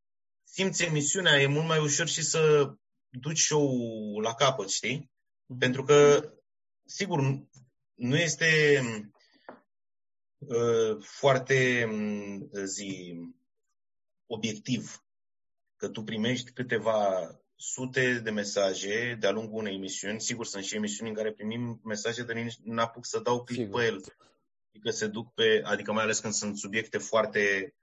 simți 0.46 0.84
emisiunea, 0.84 1.42
e 1.42 1.48
mult 1.48 1.66
mai 1.66 1.80
ușor 1.80 2.08
și 2.08 2.24
să 2.24 2.74
duci 3.10 3.40
show-ul 3.40 4.22
la 4.22 4.34
capăt, 4.34 4.70
știi? 4.70 5.12
Mhm. 5.46 5.60
Pentru 5.60 5.84
că, 5.84 6.30
sigur, 6.86 7.20
nu 7.94 8.18
este 8.18 8.82
uh, 10.38 10.98
foarte, 11.00 11.90
zi, 12.64 13.16
obiectiv 14.26 15.00
că 15.76 15.88
tu 15.88 16.04
primești 16.04 16.52
câteva 16.52 17.30
sute 17.56 18.20
de 18.24 18.32
mesaje 18.32 19.18
de-a 19.20 19.32
lungul 19.32 19.60
unei 19.60 19.76
emisiuni. 19.76 20.22
Sigur, 20.22 20.46
sunt 20.46 20.64
și 20.64 20.76
emisiuni 20.76 21.10
în 21.10 21.16
care 21.16 21.32
primim 21.32 21.82
mesaje, 21.84 22.24
dar 22.24 22.36
nici 22.36 22.58
n-apuc 22.64 23.06
să 23.06 23.20
dau 23.20 23.44
click 23.44 23.72
pe 23.72 23.86
el. 23.86 24.04
Adică 24.70 24.90
se 24.90 25.08
duc 25.08 25.34
pe, 25.34 25.62
adică 25.64 25.92
mai 25.92 26.04
ales 26.04 26.20
când 26.20 26.34
sunt 26.34 26.58
subiecte 26.58 26.98
foarte 26.98 27.74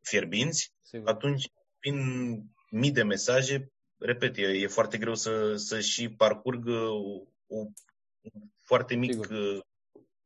fierbinți, 0.00 0.72
Sigur. 0.82 1.08
atunci 1.08 1.50
prin 1.86 2.42
mii 2.70 2.92
de 2.92 3.02
mesaje, 3.02 3.72
repet, 3.98 4.36
e, 4.36 4.42
e 4.42 4.66
foarte 4.66 4.98
greu 4.98 5.14
să, 5.14 5.56
să 5.56 5.80
și 5.80 6.08
parcurg 6.08 6.68
o, 6.68 7.22
o 7.46 7.66
foarte 8.62 8.94
mic 8.94 9.10
Sigur. 9.10 9.30
Uh, 9.30 9.62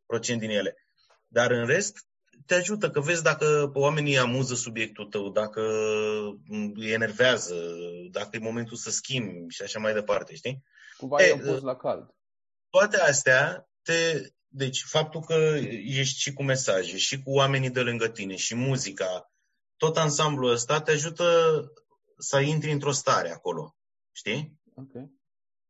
procent 0.07 0.41
din 0.41 0.51
ele. 0.51 0.77
Dar 1.29 1.51
în 1.51 1.67
rest, 1.67 2.07
te 2.47 2.55
ajută, 2.55 2.91
că 2.91 3.01
vezi 3.01 3.23
dacă 3.23 3.71
oamenii 3.75 4.19
amuză 4.19 4.55
subiectul 4.55 5.07
tău, 5.07 5.31
dacă 5.31 5.63
îi 6.75 6.91
enervează, 6.91 7.55
dacă 8.11 8.29
e 8.33 8.39
momentul 8.39 8.77
să 8.77 8.91
schimbi 8.91 9.55
și 9.55 9.63
așa 9.63 9.79
mai 9.79 9.93
departe, 9.93 10.35
știi? 10.35 10.65
Cumva 10.97 11.23
e 11.23 11.37
pus 11.37 11.61
la 11.61 11.77
cald. 11.77 12.15
Toate 12.71 12.97
astea, 12.97 13.69
te, 13.83 14.29
deci 14.49 14.83
faptul 14.83 15.21
că 15.21 15.59
ești 15.85 16.21
și 16.21 16.33
cu 16.33 16.43
mesaje, 16.43 16.97
și 16.97 17.23
cu 17.23 17.31
oamenii 17.31 17.71
de 17.71 17.81
lângă 17.81 18.09
tine, 18.09 18.37
și 18.37 18.55
muzica, 18.55 19.31
tot 19.81 19.97
ansamblul 19.97 20.51
ăsta 20.51 20.81
te 20.81 20.91
ajută 20.91 21.27
să 22.19 22.41
intri 22.41 22.71
într-o 22.71 22.93
stare 22.93 23.31
acolo. 23.31 23.77
Știi? 24.13 24.61
Okay. 24.75 25.11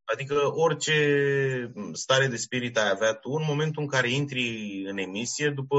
Adică 0.04 0.52
orice 0.54 1.72
stare 1.92 2.26
de 2.26 2.36
spirit 2.36 2.76
ai 2.76 2.90
avea 2.90 3.14
tu, 3.14 3.30
în 3.30 3.44
momentul 3.46 3.82
în 3.82 3.88
care 3.88 4.10
intri 4.10 4.82
în 4.86 4.98
emisie, 4.98 5.50
după 5.50 5.78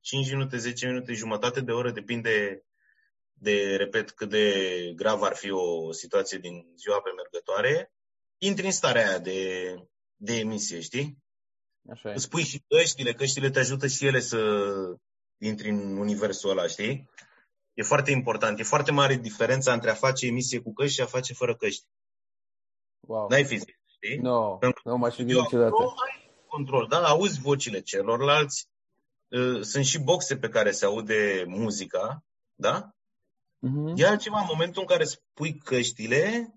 5 0.00 0.30
minute, 0.30 0.56
10 0.56 0.86
minute, 0.86 1.12
jumătate 1.12 1.60
de 1.60 1.72
oră, 1.72 1.90
depinde 1.90 2.64
de, 3.32 3.76
repet, 3.76 4.10
cât 4.10 4.28
de 4.28 4.54
grav 4.94 5.22
ar 5.22 5.34
fi 5.34 5.50
o 5.50 5.92
situație 5.92 6.38
din 6.38 6.72
ziua 6.76 7.00
pe 7.00 7.10
mergătoare, 7.16 7.92
intri 8.38 8.66
în 8.66 8.72
starea 8.72 9.08
aia 9.08 9.18
de 9.18 9.38
de 10.16 10.34
emisie, 10.38 10.80
știi? 10.80 11.18
Așa 11.90 12.10
e. 12.10 12.14
Îți 12.14 12.28
pui 12.28 12.42
și 12.42 12.62
căștile, 12.68 13.12
căștile 13.12 13.50
te 13.50 13.58
ajută 13.58 13.86
și 13.86 14.06
ele 14.06 14.20
să 14.20 14.38
intri 15.38 15.68
în 15.68 15.96
universul 15.96 16.50
ăla, 16.50 16.66
știi? 16.66 17.10
E 17.76 17.82
foarte 17.82 18.10
important. 18.10 18.58
E 18.58 18.62
foarte 18.62 18.92
mare 18.92 19.14
diferența 19.14 19.72
între 19.72 19.90
a 19.90 19.94
face 19.94 20.26
emisie 20.26 20.60
cu 20.60 20.72
căști 20.72 20.94
și 20.94 21.00
a 21.00 21.06
face 21.06 21.32
fără 21.32 21.56
căști. 21.56 21.84
Wow. 23.00 23.28
N-ai 23.28 23.44
fizic, 23.44 23.78
știi? 23.86 24.16
Nu, 24.16 24.56
Pentru 24.60 24.80
nu 24.84 24.96
m-aș 24.96 25.14
fi 25.14 25.20
Eu 25.20 25.26
gândit 25.26 25.42
niciodată. 25.44 25.74
acolo 25.74 25.88
ai 25.88 26.30
control, 26.46 26.86
da? 26.88 26.98
Auzi 27.06 27.40
vocile 27.40 27.80
celorlalți. 27.80 28.68
Uh, 29.28 29.60
Sunt 29.62 29.84
și 29.84 29.98
boxe 29.98 30.36
pe 30.36 30.48
care 30.48 30.70
se 30.70 30.84
aude 30.84 31.44
muzica, 31.46 32.24
da? 32.54 32.90
Mhm. 33.58 33.92
E 33.96 34.06
altceva 34.06 34.38
în 34.40 34.46
momentul 34.48 34.80
în 34.80 34.86
care 34.88 35.04
spui 35.04 35.58
căștile, 35.58 36.54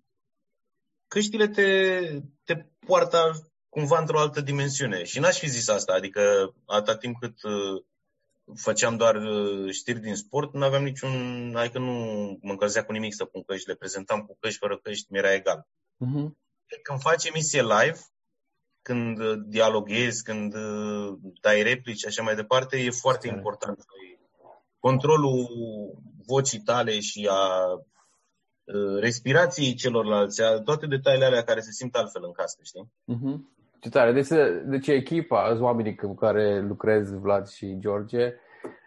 căștile 1.08 1.47
te, 1.47 1.99
te 2.43 2.55
poartă 2.86 3.49
cumva 3.69 3.99
într-o 3.99 4.19
altă 4.19 4.41
dimensiune. 4.41 5.03
Și 5.03 5.19
n-aș 5.19 5.38
fi 5.38 5.47
zis 5.49 5.67
asta, 5.67 5.93
adică 5.93 6.53
atâta 6.65 6.97
timp 6.97 7.19
cât 7.19 7.43
uh, 7.43 7.84
făceam 8.55 8.97
doar 8.97 9.15
uh, 9.15 9.71
știri 9.71 9.99
din 9.99 10.15
sport, 10.15 10.53
nu 10.53 10.63
aveam 10.63 10.83
niciun, 10.83 11.12
adică 11.55 11.79
nu 11.79 11.93
mă 12.41 12.51
încălzea 12.51 12.85
cu 12.85 12.91
nimic 12.91 13.13
să 13.13 13.25
pun 13.25 13.43
căști, 13.43 13.67
le 13.67 13.75
prezentam 13.75 14.21
cu 14.21 14.38
căști, 14.39 14.59
fără 14.59 14.77
căști, 14.77 15.12
mi-era 15.12 15.33
egal. 15.33 15.67
Mhm. 15.97 16.38
Când 16.83 16.99
faci 17.01 17.25
emisie 17.25 17.62
live, 17.62 17.99
când 18.81 19.19
uh, 19.19 19.39
dialoghezi, 19.47 20.23
când 20.23 20.53
uh, 20.53 21.17
dai 21.41 21.63
replici 21.63 21.99
și 21.99 22.05
așa 22.05 22.23
mai 22.23 22.35
departe, 22.35 22.77
e 22.77 22.89
foarte 22.89 23.27
Corect. 23.27 23.35
important. 23.35 23.85
Controlul 24.79 25.47
vocii 26.25 26.62
tale 26.62 26.99
și 26.99 27.27
a 27.31 27.65
uh, 28.63 28.99
respirației 28.99 29.73
celorlalți, 29.73 30.41
a 30.41 30.59
toate 30.59 30.85
detaliile 30.85 31.25
alea 31.25 31.43
care 31.43 31.62
se 31.62 31.71
simt 31.71 31.95
altfel 31.95 32.23
în 32.23 32.31
cască, 32.31 32.62
știi? 32.63 32.91
Mhm. 33.03 33.57
Ce 33.80 33.89
tare. 33.89 34.12
Deci, 34.12 34.26
se- 34.26 34.63
deci 34.65 34.88
echipa, 34.88 35.48
sunt 35.48 35.62
oamenii 35.62 35.96
cu 35.96 36.15
care 36.15 36.60
lucrez, 36.60 37.13
Vlad 37.13 37.48
și 37.48 37.78
George, 37.80 38.34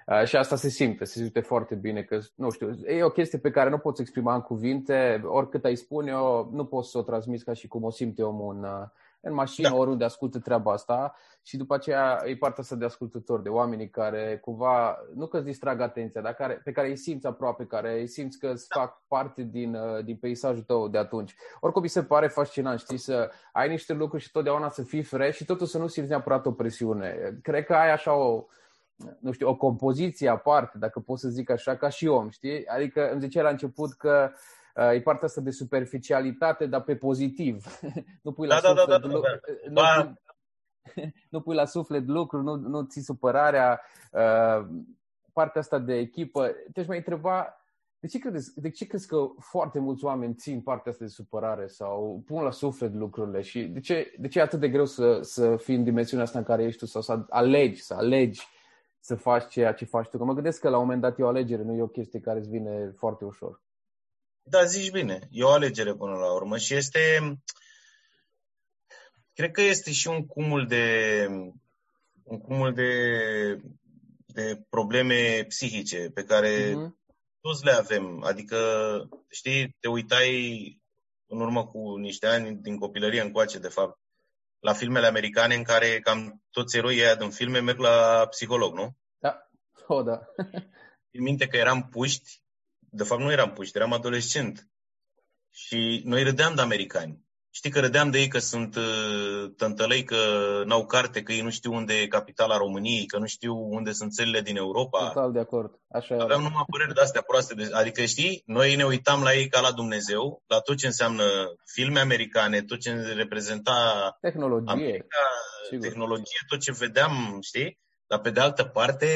uh, 0.07 0.25
și 0.25 0.37
asta 0.37 0.57
se 0.57 0.69
simte, 0.69 1.05
se 1.05 1.19
simte 1.19 1.41
foarte 1.41 1.75
bine, 1.75 2.03
că, 2.03 2.19
nu 2.35 2.51
știu, 2.51 2.71
e 2.87 3.03
o 3.03 3.09
chestie 3.11 3.39
pe 3.39 3.51
care 3.51 3.71
nu 3.71 3.79
poți 3.79 4.01
exprima 4.01 4.35
în 4.35 4.41
cuvinte, 4.41 5.23
oricât 5.25 5.65
ai 5.65 5.77
spune 5.77 6.11
eu, 6.11 6.51
nu 6.53 6.65
poți 6.65 6.91
să 6.91 6.99
o 6.99 7.03
transmiți 7.03 7.45
ca 7.45 7.53
și 7.53 7.69
cum 7.69 7.83
o 7.83 7.91
simte 7.91 8.23
omul 8.23 8.55
în, 8.55 8.63
uh, 8.63 8.87
în 9.23 9.35
mașină, 9.35 9.69
Da. 9.69 9.75
oriunde 9.75 10.05
ascultă 10.05 10.39
treaba 10.39 10.73
asta 10.73 11.15
și 11.43 11.57
după 11.57 11.75
aceea 11.75 12.23
e 12.25 12.37
partea 12.37 12.63
asta 12.63 12.77
de 12.77 12.85
ascultători, 12.85 13.43
de 13.43 13.49
oamenii 13.49 13.91
care 13.91 14.39
cumva, 14.45 14.99
nu 15.15 15.27
că 15.27 15.37
îți 15.37 15.47
distrag 15.47 15.81
atenția, 15.81 16.21
dar 16.21 16.35
care, 16.35 16.61
pe 16.65 16.73
care 16.73 16.89
îi 16.89 16.97
simți 16.97 17.27
aproape, 17.27 17.65
care 17.67 18.01
îi 18.01 18.07
simți 18.07 18.39
că 18.39 18.47
îți 18.47 18.67
fac 18.69 19.03
parte 19.09 19.43
din, 19.43 19.75
uh, 19.75 20.05
din 20.05 20.17
peisajul 20.17 20.63
tău 20.63 20.89
de 20.89 20.99
atunci. 20.99 21.35
Oricum 21.61 21.83
mi 21.83 21.89
se 21.89 22.03
pare 22.03 22.27
fascinant, 22.27 22.79
știi, 22.79 22.99
să 22.99 23.31
ai 23.53 23.69
niște 23.69 23.93
lucruri 23.93 24.23
și 24.23 24.31
totdeauna 24.31 24.69
să 24.69 24.83
fii 24.83 25.03
fresh 25.03 25.37
și 25.37 25.45
totul 25.45 25.67
să 25.67 25.79
nu 25.79 25.87
simți 25.87 26.11
neapărat 26.11 26.47
o 26.47 26.53
presiune. 26.53 27.39
Cred 27.43 27.65
că 27.65 27.75
ai 27.75 27.93
așa 27.93 28.15
o, 28.15 28.45
nu 29.19 29.33
știu, 29.33 29.49
o 29.49 29.57
compoziție 29.57 30.29
aparte, 30.29 30.79
dacă 30.79 31.01
pot 31.01 31.19
să 31.19 31.29
zic 31.29 31.51
așa, 31.51 31.77
ca 31.77 31.89
și 31.89 32.07
om, 32.07 32.31
știi? 32.31 32.67
Adică 32.67 33.11
îmi 33.11 33.21
ziceai 33.21 33.45
la 33.45 33.51
început 33.51 33.93
că 33.93 34.31
uh, 34.31 34.37
e 34.75 35.01
partea 35.01 35.27
asta 35.29 35.41
de 35.41 35.51
superficialitate, 35.51 36.67
dar 36.67 36.83
pe 36.83 36.97
pozitiv. 36.97 37.67
nu 38.23 38.33
pui 38.33 38.47
la 38.47 38.61
Da, 38.61 38.61
da, 38.61 38.75
da, 38.75 38.81
suflet 38.81 39.01
da, 39.01 39.09
da, 39.09 39.15
lu- 39.15 39.21
da. 39.21 39.29
Nu, 39.69 39.73
Ba- 39.73 40.03
pui, 40.95 41.13
nu 41.31 41.41
pui 41.41 41.55
la 41.55 41.65
suflet 41.65 42.07
lucruri, 42.07 42.45
nu, 42.45 42.55
nu 42.55 42.83
ții 42.83 43.03
supărarea, 43.03 43.81
uh, 44.13 44.67
partea 45.33 45.61
asta 45.61 45.79
de 45.79 45.95
echipă. 45.95 46.51
Te-aș 46.73 46.87
mai 46.87 46.97
întreba, 46.97 47.57
de 47.99 48.07
ce, 48.07 48.19
credeți, 48.19 48.61
de 48.61 48.71
ce 48.71 48.87
crezi 48.87 49.07
că 49.07 49.17
foarte 49.39 49.79
mulți 49.79 50.05
oameni 50.05 50.35
țin 50.35 50.61
partea 50.61 50.93
asta 50.93 51.05
de 51.05 51.11
supărare 51.11 51.67
sau 51.67 52.23
pun 52.27 52.43
la 52.43 52.51
suflet 52.51 52.95
lucrurile 52.95 53.41
și 53.41 53.63
de 53.65 53.81
ce, 53.81 54.15
de 54.19 54.29
ce 54.29 54.39
e 54.39 54.43
atât 54.43 54.61
de 54.61 54.69
greu 54.69 54.85
să, 54.85 55.19
să 55.23 55.57
fii 55.57 55.75
în 55.75 55.85
dimensiunea 55.85 56.25
asta 56.27 56.39
în 56.39 56.45
care 56.45 56.63
ești 56.65 56.79
tu 56.79 56.87
sau 56.87 57.03
să 57.03 57.25
alegi, 57.29 57.83
să 57.83 57.95
alegi 57.95 58.47
să 59.01 59.15
faci 59.15 59.49
ceea 59.49 59.73
ce 59.73 59.85
faci 59.85 60.09
tu? 60.09 60.19
Că 60.19 60.25
mă 60.25 60.33
gândesc 60.35 60.61
că 60.61 60.69
la 60.69 60.77
un 60.77 60.83
moment 60.83 61.01
dat 61.01 61.19
e 61.19 61.23
o 61.23 61.29
alegere, 61.29 61.63
nu 61.63 61.75
e 61.75 61.83
o 61.83 61.87
chestie 61.87 62.21
care 62.21 62.39
îți 62.39 62.49
vine 62.49 62.93
foarte 62.97 63.25
ușor. 63.25 63.61
Da, 64.43 64.65
zici 64.65 64.91
bine. 64.91 65.29
E 65.31 65.43
o 65.45 65.49
alegere 65.51 65.95
până 65.95 66.17
la 66.17 66.33
urmă 66.33 66.59
și 66.59 66.75
este... 66.75 67.35
Cred 69.35 69.51
că 69.51 69.61
este 69.61 69.93
și 69.93 70.09
un 70.09 70.27
cumul 70.27 70.67
de 70.67 71.27
un 72.23 72.41
cumul 72.41 72.75
de, 72.75 72.93
de 74.27 74.63
probleme 74.71 75.45
psihice 75.49 76.11
pe 76.15 76.25
care 76.25 76.73
Mhm. 76.75 76.99
toți 77.41 77.65
le 77.65 77.71
avem. 77.73 78.23
Adică, 78.23 78.59
știi, 79.31 79.77
te 79.81 79.89
uitai 79.89 80.81
în 81.27 81.41
urmă 81.41 81.67
cu 81.67 81.97
niște 81.97 82.27
ani 82.27 82.57
din 82.57 82.77
copilărie 82.79 83.21
încoace, 83.21 83.59
de 83.59 83.69
fapt, 83.69 84.01
la 84.59 84.73
filmele 84.73 85.07
americane 85.07 85.55
în 85.55 85.63
care 85.63 86.01
cam 86.01 86.43
toți 86.51 86.77
eroii 86.77 87.01
ăia 87.01 87.15
din 87.15 87.31
filme 87.31 87.59
merg 87.61 87.79
la 87.79 88.27
psiholog, 88.31 88.75
nu? 88.75 88.97
Da. 89.19 89.51
O, 89.87 90.03
da. 90.03 90.21
Țin 91.11 91.23
minte 91.23 91.47
că 91.47 91.57
eram 91.57 91.89
puști, 91.89 92.42
de 92.95 93.05
fapt 93.05 93.21
nu 93.21 93.33
eram 93.33 93.53
puști, 93.53 93.77
eram 93.77 93.93
adolescent. 93.93 94.67
Și 95.51 96.03
noi 96.05 96.23
râdeam 96.23 96.55
de 96.55 96.61
americani. 96.61 97.21
Știi 97.55 97.71
că 97.71 97.81
râdeam 97.81 98.11
de 98.11 98.19
ei 98.19 98.29
că 98.29 98.39
sunt 98.39 98.77
uh, 98.77 99.53
tântălăi, 99.57 100.05
că 100.05 100.17
n-au 100.65 100.87
carte, 100.87 101.23
că 101.23 101.33
ei 101.33 101.41
nu 101.41 101.51
știu 101.51 101.73
unde 101.73 101.95
e 101.95 102.07
capitala 102.07 102.57
României, 102.57 103.07
că 103.07 103.19
nu 103.19 103.27
știu 103.27 103.55
unde 103.55 103.93
sunt 103.93 104.13
țările 104.13 104.41
din 104.41 104.57
Europa. 104.57 105.07
Total 105.07 105.33
de 105.33 105.39
acord. 105.39 105.81
Așa 105.89 106.15
era. 106.15 106.25
Aveam 106.25 106.43
numai 106.43 106.65
păreri 106.71 106.95
de-astea 106.95 107.23
proaste. 107.23 107.55
De, 107.55 107.69
adică, 107.73 108.05
știi, 108.05 108.43
noi 108.47 108.75
ne 108.75 108.85
uitam 108.85 109.23
la 109.23 109.35
ei 109.35 109.49
ca 109.49 109.61
la 109.61 109.73
Dumnezeu, 109.73 110.43
la 110.47 110.61
tot 110.61 110.77
ce 110.77 110.87
înseamnă 110.87 111.25
filme 111.65 112.01
americane, 112.01 112.63
tot 112.63 112.81
ce 112.81 112.93
reprezenta 112.93 113.77
Tehnologie. 114.21 114.73
America, 114.73 115.21
sigur. 115.69 115.87
tehnologie, 115.87 116.39
tot 116.49 116.61
ce 116.61 116.73
vedeam, 116.73 117.39
știi? 117.43 117.79
Dar 118.07 118.21
pe 118.21 118.31
de 118.31 118.41
altă 118.41 118.65
parte, 118.65 119.09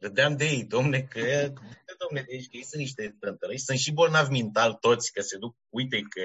dădeam 0.00 0.36
de 0.36 0.44
ei, 0.44 0.64
domne, 0.64 1.02
că, 1.02 1.52
domne, 1.98 2.22
deci 2.28 2.48
că 2.48 2.56
ei 2.56 2.64
sunt 2.64 2.80
niște 2.80 3.16
tântălăi, 3.20 3.58
sunt 3.58 3.78
și 3.78 3.92
bolnavi 3.92 4.30
mental 4.30 4.74
toți, 4.74 5.12
că 5.12 5.20
se 5.20 5.36
duc, 5.38 5.56
uite 5.68 6.00
că, 6.00 6.22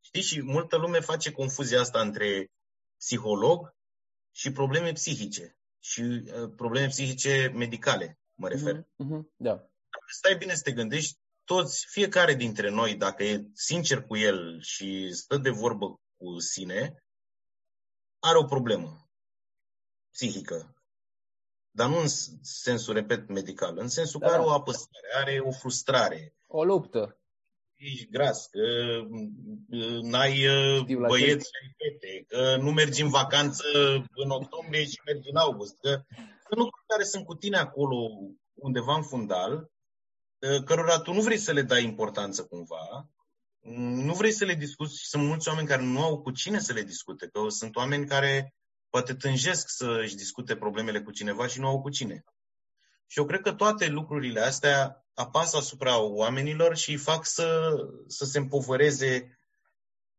știi, 0.00 0.22
și 0.22 0.42
multă 0.42 0.76
lume 0.76 1.00
face 1.00 1.32
confuzia 1.32 1.80
asta 1.80 2.00
între 2.00 2.50
psiholog 2.96 3.74
și 4.34 4.52
probleme 4.52 4.92
psihice 4.92 5.58
și 5.82 6.00
uh, 6.00 6.52
probleme 6.56 6.86
psihice 6.86 7.52
medicale, 7.54 8.18
mă 8.34 8.48
refer. 8.48 8.74
Mhm, 8.74 9.12
mhm, 9.12 9.32
Da. 9.36 9.54
Dacă 9.90 10.06
stai 10.06 10.36
bine 10.36 10.54
să 10.54 10.62
te 10.62 10.72
gândești, 10.72 11.18
toți, 11.44 11.86
fiecare 11.88 12.34
dintre 12.34 12.70
noi, 12.70 12.94
dacă 12.94 13.24
e 13.24 13.44
sincer 13.54 14.02
cu 14.02 14.16
el 14.16 14.60
și 14.62 15.12
stă 15.12 15.36
de 15.36 15.50
vorbă 15.50 16.00
cu 16.16 16.38
sine, 16.38 17.04
are 18.18 18.38
o 18.38 18.44
problemă 18.44 19.10
psihică. 20.10 20.79
Dar 21.70 21.88
nu 21.88 21.98
în 21.98 22.08
sensul, 22.42 22.94
repet, 22.94 23.28
medical, 23.28 23.78
în 23.78 23.88
sensul 23.88 24.20
Da. 24.20 24.26
că 24.26 24.32
are 24.32 24.42
o 24.42 24.50
apăsare, 24.50 25.08
are 25.14 25.38
o 25.38 25.50
frustrare. 25.50 26.34
O 26.46 26.64
luptă. 26.64 27.20
Ești 27.74 28.08
gras, 28.10 28.46
că 28.46 28.60
uh, 29.70 29.98
n-ai 30.00 30.46
uh, 30.46 30.80
Știu 30.82 30.98
la 30.98 31.06
băieți 31.06 31.46
și 31.46 31.52
ai 31.62 31.74
fete, 31.76 32.24
că 32.28 32.56
nu 32.56 32.72
mergi 32.72 33.02
în 33.02 33.08
vacanță 33.08 33.64
în 34.14 34.30
octombrie 34.30 34.84
și 34.84 35.00
mergi 35.04 35.28
în 35.30 35.36
august, 35.36 35.78
că 35.80 35.88
sunt 36.18 36.60
lucruri 36.60 36.84
care 36.86 37.04
sunt 37.04 37.24
cu 37.24 37.34
tine 37.34 37.56
acolo 37.56 37.96
undeva 38.54 38.94
în 38.94 39.02
fundal, 39.02 39.70
uh, 40.38 40.62
cărora 40.64 41.00
tu 41.00 41.12
nu 41.12 41.20
vrei 41.20 41.38
să 41.38 41.52
le 41.52 41.62
dai 41.62 41.84
importanță 41.84 42.44
cumva, 42.44 43.08
nu 44.04 44.14
vrei 44.14 44.32
să 44.32 44.44
le 44.44 44.54
discuți 44.54 44.98
și 44.98 45.06
sunt 45.06 45.22
mulți 45.22 45.48
oameni 45.48 45.66
care 45.66 45.82
nu 45.82 46.02
au 46.02 46.22
cu 46.22 46.30
cine 46.30 46.58
să 46.58 46.72
le 46.72 46.82
discute, 46.82 47.26
că 47.26 47.48
sunt 47.48 47.76
oameni 47.76 48.06
care 48.06 48.54
poate 48.90 49.14
tânjesc 49.14 49.68
să 49.68 49.98
își 50.02 50.14
discute 50.14 50.56
problemele 50.56 51.02
cu 51.02 51.10
cineva 51.10 51.46
și 51.46 51.60
nu 51.60 51.66
au 51.66 51.80
cu 51.80 51.90
cine. 51.90 52.24
Și 53.06 53.18
eu 53.18 53.24
cred 53.24 53.40
că 53.40 53.52
toate 53.52 53.88
lucrurile 53.88 54.40
astea 54.40 55.04
apasă 55.14 55.56
asupra 55.56 56.00
oamenilor 56.00 56.76
și 56.76 56.90
îi 56.90 56.96
fac 56.96 57.26
să, 57.26 57.76
să 58.06 58.24
se 58.24 58.38
împovăreze 58.38 59.38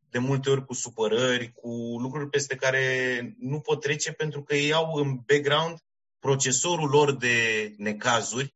de 0.09 0.17
multe 0.19 0.49
ori 0.49 0.65
cu 0.65 0.73
supărări, 0.73 1.51
cu 1.51 1.69
lucruri 1.99 2.29
peste 2.29 2.55
care 2.55 3.35
nu 3.39 3.59
pot 3.59 3.81
trece 3.81 4.11
pentru 4.11 4.43
că 4.43 4.55
ei 4.55 4.73
au 4.73 4.93
în 4.93 5.15
background 5.15 5.77
procesorul 6.19 6.89
lor 6.89 7.15
de 7.15 7.35
necazuri, 7.77 8.55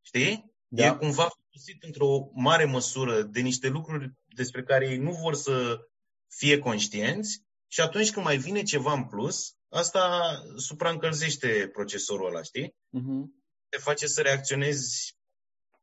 știi? 0.00 0.52
Da. 0.68 0.86
E 0.86 0.90
cumva 0.90 1.28
folosit 1.28 1.82
într-o 1.82 2.30
mare 2.32 2.64
măsură 2.64 3.22
de 3.22 3.40
niște 3.40 3.68
lucruri 3.68 4.12
despre 4.26 4.62
care 4.62 4.88
ei 4.88 4.96
nu 4.96 5.12
vor 5.12 5.34
să 5.34 5.86
fie 6.28 6.58
conștienți 6.58 7.42
și 7.72 7.80
atunci 7.80 8.10
când 8.10 8.24
mai 8.24 8.36
vine 8.36 8.62
ceva 8.62 8.92
în 8.92 9.04
plus, 9.04 9.56
asta 9.68 10.32
supraîncălzește 10.56 11.68
procesorul 11.72 12.26
ăla, 12.26 12.42
știi? 12.42 12.74
Mhm. 12.88 13.44
Te 13.68 13.78
face 13.78 14.06
să 14.06 14.22
reacționezi 14.22 15.16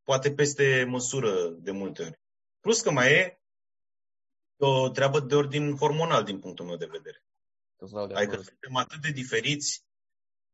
poate 0.04 0.34
peste 0.34 0.86
măsură 0.88 1.50
de 1.50 1.72
multe 1.72 2.04
ori. 2.04 2.20
Plus 2.60 2.82
că 2.82 2.92
mai 2.92 3.12
e 3.12 3.42
o 4.58 4.90
treabă 4.90 5.20
de 5.20 5.36
ordin 5.36 5.76
hormonal 5.76 6.24
din 6.24 6.40
punctul 6.40 6.66
meu 6.66 6.76
de 6.76 6.86
vedere. 6.86 7.24
Tot 7.78 7.90
stau 7.90 8.08
de 8.08 8.14
Adică 8.14 8.32
acord. 8.32 8.48
suntem 8.48 8.76
atât 8.76 9.02
de 9.02 9.12
diferiți. 9.12 9.86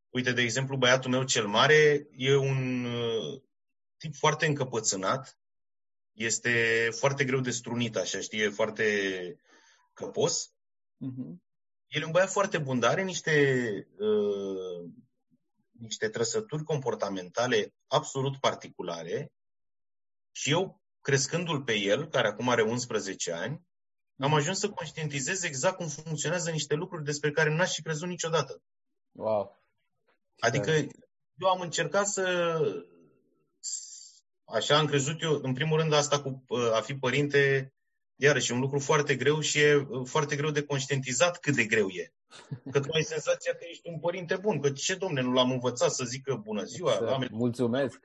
Uite, 0.10 0.32
de 0.32 0.42
exemplu, 0.42 0.78
băiatul 0.78 1.12
meu 1.12 1.24
cel 1.24 1.48
mare 1.48 2.08
e 2.18 2.36
un 2.36 2.84
uh, 2.86 3.42
tip 3.98 4.16
foarte 4.16 4.46
încăpățânat. 4.46 5.38
Este 6.12 6.88
foarte 6.92 7.24
greu 7.26 7.40
de 7.40 7.52
strunit, 7.52 7.96
așa, 7.96 8.20
știi, 8.20 8.40
e 8.40 8.50
foarte 8.50 8.86
căpos. 9.94 10.53
Mhm. 11.04 11.42
el 11.88 12.02
e 12.02 12.06
un 12.06 12.12
băiat 12.12 12.30
foarte 12.30 12.58
bun, 12.58 12.80
dar 12.80 12.92
are 12.92 13.04
niște, 13.04 13.34
uh, 13.98 14.92
niște 15.72 16.10
trăsături 16.10 16.64
comportamentale 16.64 17.74
absolut 17.88 18.38
particulare 18.40 19.32
și 20.32 20.52
eu, 20.52 20.82
crescându-l 21.02 21.64
pe 21.64 21.74
el, 21.74 22.08
care 22.08 22.28
acum 22.28 22.50
are 22.50 22.62
11 22.62 23.32
ani, 23.32 23.62
am 24.18 24.30
mhm. 24.30 24.34
ajuns 24.34 24.60
să 24.60 24.70
conștientizez 24.70 25.44
exact 25.44 25.76
cum 25.76 25.88
funcționează 25.88 26.52
niște 26.52 26.74
lucruri 26.74 27.04
despre 27.04 27.32
care 27.32 27.56
n-aș 27.56 27.74
fi 27.74 27.82
crezut 27.82 28.08
niciodată. 28.08 28.62
Wow. 29.12 29.62
Adică 30.40 30.72
eu 31.36 31.50
am 31.50 31.62
încercat 31.62 32.08
să... 32.08 32.58
Așa 34.44 34.78
am 34.78 34.86
crezut 34.86 35.22
eu, 35.22 35.40
în 35.42 35.54
primul 35.54 35.80
rând, 35.80 35.94
asta 35.94 36.22
cu 36.22 36.44
uh, 36.48 36.72
a 36.74 36.82
fi 36.82 36.96
părinte, 36.96 37.73
iarăși, 38.24 38.52
e 38.52 38.56
un 38.56 38.60
lucru 38.60 38.80
foarte 38.80 39.16
greu 39.16 39.40
și 39.40 39.60
e 39.60 39.76
uh, 39.76 40.02
foarte 40.06 40.36
greu 40.36 40.50
de 40.50 40.62
conștientizat 40.62 41.40
cât 41.40 41.56
de 41.56 41.64
greu 41.64 41.88
e. 41.90 42.12
Că 42.72 42.80
tu 42.80 42.88
ai 42.94 43.02
senzația 43.02 43.54
că 43.54 43.66
ești 43.70 43.90
un 43.90 44.00
părinte 44.00 44.36
bun, 44.36 44.60
că 44.60 44.72
ce 44.72 44.96
domne, 44.96 45.22
nu 45.22 45.32
l-am 45.32 45.52
învățat 45.52 45.92
să 45.92 46.04
zică 46.06 46.42
bună 46.44 46.64
ziua? 46.64 46.94
Exact. 46.94 47.32
Mulțumesc! 47.32 48.00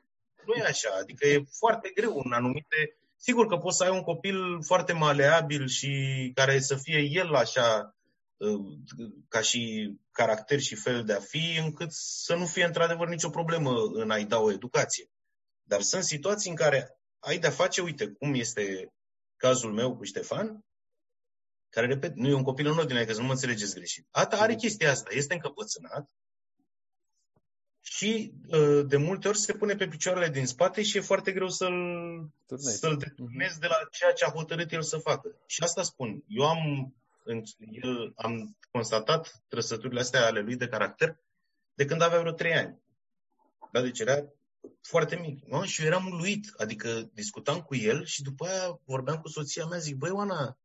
Nu 0.47 0.55
e 0.55 0.63
așa, 0.63 0.89
adică 1.01 1.27
e 1.27 1.45
foarte 1.59 1.91
greu 1.95 2.21
în 2.25 2.33
anumite... 2.33 2.97
Sigur 3.21 3.47
că 3.47 3.57
poți 3.57 3.77
să 3.77 3.85
ai 3.85 3.91
un 3.91 4.03
copil 4.03 4.63
foarte 4.63 4.93
maleabil 4.93 5.67
și 5.67 5.93
care 6.35 6.59
să 6.61 6.77
fie 6.77 7.09
el 7.11 7.35
așa 7.35 7.97
uh, 8.37 8.61
ca 9.29 9.41
și 9.41 9.93
caracter 10.13 10.61
și 10.61 10.75
fel 10.75 11.05
de 11.05 11.13
a 11.13 11.21
fi, 11.21 11.61
încât 11.65 11.93
să 11.93 12.35
nu 12.35 12.47
fie 12.47 12.65
într-adevăr 12.65 13.09
nicio 13.09 13.31
problemă 13.31 13.71
în 13.93 14.11
a-i 14.11 14.25
da 14.25 14.39
o 14.39 14.53
educație. 14.53 15.11
Dar 15.63 15.81
sunt 15.81 16.03
situații 16.03 16.51
în 16.51 16.57
care 16.57 16.99
ai 17.19 17.39
de-a 17.39 17.51
face, 17.51 17.81
uite, 17.81 18.07
cum 18.07 18.35
este 18.35 18.93
cazul 19.39 19.73
meu 19.73 19.97
cu 19.97 20.05
Ștefan, 20.05 20.65
care, 21.69 21.87
repet, 21.87 22.15
nu 22.15 22.29
e 22.29 22.35
un 22.35 22.43
copil 22.43 22.67
în 22.67 22.79
ordine, 22.79 23.05
că 23.05 23.13
să 23.13 23.21
nu 23.21 23.27
mă 23.27 23.33
înțelegeți 23.33 23.75
greșit. 23.75 24.07
Ata 24.11 24.37
are 24.37 24.55
chestia 24.55 24.91
asta, 24.91 25.09
este 25.13 25.35
încăpățânat 25.35 26.11
și 27.81 28.33
ă, 28.51 28.83
de 28.83 28.97
multe 28.97 29.29
ori 29.29 29.39
se 29.39 29.53
pune 29.53 29.75
pe 29.75 29.89
picioarele 29.89 30.29
din 30.29 30.47
spate 30.47 30.83
și 30.83 30.97
e 30.97 31.01
foarte 31.01 31.33
greu 31.33 31.49
să-l, 31.49 31.77
să-l 32.57 32.97
deturnezi 32.97 33.59
de 33.59 33.67
la 33.67 33.77
ceea 33.91 34.13
ce 34.13 34.25
a 34.25 34.31
hotărât 34.31 34.73
el 34.73 34.83
să 34.83 34.99
facă. 34.99 35.37
Și 35.47 35.63
asta 35.63 35.83
spun. 35.83 36.25
Eu 36.29 36.49
am, 36.49 36.95
el, 37.71 38.13
am 38.17 38.57
constatat 38.71 39.43
trăsăturile 39.49 40.01
astea 40.01 40.27
ale 40.27 40.41
lui 40.41 40.57
de 40.57 40.69
caracter 40.69 41.21
de 41.75 41.85
când 41.85 42.03
avea 42.03 42.21
vreo 42.21 42.33
trei 42.33 42.55
ani. 42.55 42.83
Da, 43.73 43.81
deci 43.81 43.99
era 43.99 44.25
foarte 44.83 45.17
mic. 45.17 45.45
Nu? 45.45 45.65
Și 45.65 45.81
eu 45.81 45.87
eram 45.87 46.07
uluit. 46.07 46.53
Adică 46.57 47.11
discutam 47.13 47.61
cu 47.61 47.75
el 47.77 48.05
și 48.05 48.23
după 48.23 48.47
aia 48.47 48.81
vorbeam 48.85 49.21
cu 49.21 49.29
soția 49.29 49.65
mea, 49.65 49.79
zic, 49.79 49.97
băi, 49.97 50.11
Oana, 50.11 50.59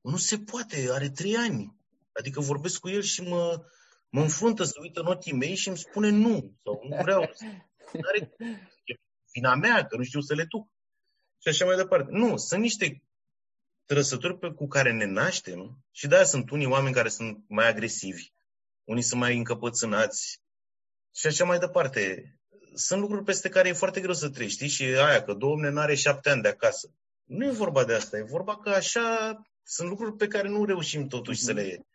nu 0.00 0.16
se 0.16 0.38
poate, 0.38 0.86
are 0.90 1.10
trei 1.10 1.36
ani. 1.36 1.76
Adică 2.12 2.40
vorbesc 2.40 2.80
cu 2.80 2.88
el 2.88 3.02
și 3.02 3.22
mă, 3.22 3.64
mă 4.08 4.20
înfruntă 4.20 4.64
să 4.64 4.78
uită 4.80 5.00
în 5.00 5.06
ochii 5.06 5.32
mei 5.32 5.54
și 5.54 5.68
îmi 5.68 5.78
spune 5.78 6.08
nu, 6.08 6.54
sau 6.64 6.80
nu 6.88 6.96
vreau. 7.02 7.20
Are, 8.08 8.34
e 8.84 8.94
vina 9.32 9.54
mea, 9.54 9.86
că 9.86 9.96
nu 9.96 10.02
știu 10.02 10.20
să 10.20 10.34
le 10.34 10.44
duc. 10.44 10.68
Și 11.42 11.48
așa 11.48 11.64
mai 11.64 11.76
departe. 11.76 12.10
Nu, 12.10 12.36
sunt 12.36 12.60
niște 12.60 13.02
trăsături 13.84 14.38
pe, 14.38 14.50
cu 14.50 14.66
care 14.66 14.92
ne 14.92 15.04
naștem 15.04 15.84
și 15.90 16.06
de-aia 16.06 16.24
sunt 16.24 16.50
unii 16.50 16.66
oameni 16.66 16.94
care 16.94 17.08
sunt 17.08 17.44
mai 17.48 17.68
agresivi, 17.68 18.32
unii 18.84 19.02
sunt 19.02 19.20
mai 19.20 19.36
încăpățânați 19.36 20.40
și 21.14 21.26
așa 21.26 21.44
mai 21.44 21.58
departe. 21.58 22.30
Sunt 22.76 23.00
lucruri 23.00 23.24
peste 23.24 23.48
care 23.48 23.68
e 23.68 23.72
foarte 23.72 24.00
greu 24.00 24.14
să 24.14 24.28
treci, 24.28 24.50
știi? 24.50 24.68
Și 24.68 24.84
aia, 24.84 25.22
că 25.22 25.34
domne 25.34 25.70
n-are 25.70 25.94
șapte 25.94 26.30
ani 26.30 26.42
de 26.42 26.48
acasă. 26.48 26.90
Nu 27.24 27.46
e 27.46 27.50
vorba 27.50 27.84
de 27.84 27.94
asta, 27.94 28.16
e 28.16 28.22
vorba 28.22 28.56
că 28.56 28.68
așa 28.68 29.40
sunt 29.62 29.88
lucruri 29.88 30.16
pe 30.16 30.28
care 30.28 30.48
nu 30.48 30.64
reușim 30.64 31.06
totuși 31.06 31.42
să 31.42 31.52
le 31.52 31.86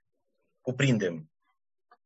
cuprindem. 0.62 1.30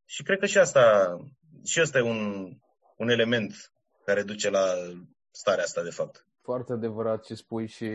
Și 0.05 0.23
cred 0.23 0.39
că 0.39 0.45
și 0.45 0.57
asta, 0.57 1.17
și 1.63 1.79
asta 1.79 1.97
e 1.97 2.01
un, 2.01 2.51
un 2.97 3.09
element 3.09 3.71
care 4.05 4.23
duce 4.23 4.49
la 4.49 4.65
starea 5.31 5.63
asta, 5.63 5.83
de 5.83 5.89
fapt. 5.89 6.27
Foarte 6.41 6.73
adevărat 6.73 7.23
ce 7.23 7.35
spui 7.35 7.67
și 7.67 7.89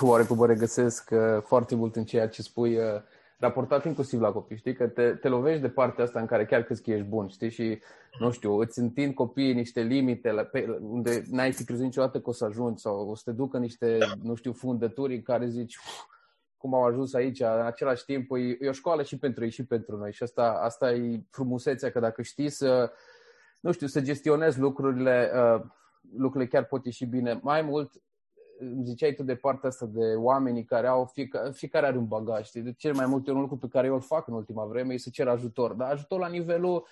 oarecum 0.00 0.36
mă 0.36 0.46
regăsesc 0.46 1.10
uh, 1.10 1.42
foarte 1.42 1.74
mult 1.74 1.96
în 1.96 2.04
ceea 2.04 2.28
ce 2.28 2.42
spui 2.42 2.76
uh, 2.76 3.02
raportat 3.38 3.84
inclusiv 3.84 4.20
la 4.20 4.32
copii, 4.32 4.56
știi? 4.56 4.74
Că 4.74 4.86
te, 4.86 5.10
te 5.10 5.28
lovești 5.28 5.60
de 5.60 5.68
partea 5.68 6.04
asta 6.04 6.20
în 6.20 6.26
care 6.26 6.46
chiar 6.46 6.62
crezi 6.62 6.82
că 6.82 6.90
ești 6.90 7.06
bun, 7.06 7.28
știi? 7.28 7.50
Și, 7.50 7.78
nu 8.18 8.30
știu, 8.30 8.58
îți 8.58 8.78
întind 8.78 9.14
copiii 9.14 9.54
niște 9.54 9.82
limite 9.82 10.30
la, 10.30 10.42
pe, 10.42 10.78
unde 10.80 11.22
n-ai 11.30 11.52
fi 11.52 11.64
crezut 11.64 11.84
niciodată 11.84 12.20
că 12.20 12.28
o 12.28 12.32
să 12.32 12.44
ajungi 12.44 12.80
sau 12.80 13.08
o 13.08 13.14
să 13.14 13.22
te 13.24 13.32
ducă 13.36 13.58
niște, 13.58 13.96
da. 13.98 14.06
nu 14.22 14.34
știu, 14.34 14.52
fundături 14.52 15.14
în 15.14 15.22
care 15.22 15.48
zici, 15.48 15.78
cum 16.56 16.74
au 16.74 16.84
ajuns 16.84 17.14
aici, 17.14 17.40
în 17.40 17.66
același 17.66 18.04
timp 18.04 18.30
e, 18.30 18.56
e 18.60 18.68
o 18.68 18.72
școală 18.72 19.02
și 19.02 19.18
pentru 19.18 19.44
ei 19.44 19.50
și 19.50 19.64
pentru 19.64 19.96
noi 19.96 20.12
și 20.12 20.22
asta, 20.22 20.60
asta 20.62 20.92
e 20.92 21.20
frumusețea, 21.30 21.90
că 21.90 22.00
dacă 22.00 22.22
știi 22.22 22.48
să, 22.48 22.92
nu 23.60 23.72
știu, 23.72 23.86
să 23.86 24.00
gestionezi 24.00 24.58
lucrurile, 24.58 25.30
uh, 25.34 25.62
lucrurile 26.16 26.50
chiar 26.50 26.64
pot 26.64 26.84
ieși 26.84 27.04
bine. 27.04 27.40
Mai 27.42 27.62
mult, 27.62 27.92
ziceai 28.82 29.14
tu 29.14 29.22
de 29.22 29.34
partea 29.34 29.68
asta 29.68 29.86
de 29.86 30.14
oamenii 30.14 30.64
care 30.64 30.86
au, 30.86 31.04
fiecare, 31.04 31.50
fiecare 31.50 31.86
are 31.86 31.96
un 31.96 32.06
bagaj, 32.06 32.46
știi? 32.46 32.60
De 32.60 32.72
cel 32.72 32.94
mai 32.94 33.06
multe 33.06 33.30
un 33.30 33.40
lucru 33.40 33.56
pe 33.56 33.68
care 33.68 33.86
eu 33.86 33.94
îl 33.94 34.00
fac 34.00 34.26
în 34.26 34.34
ultima 34.34 34.64
vreme 34.64 34.94
e 34.94 34.98
să 34.98 35.10
cer 35.10 35.28
ajutor, 35.28 35.72
dar 35.72 35.90
ajutor 35.92 36.20
la 36.20 36.28
nivelul 36.28 36.86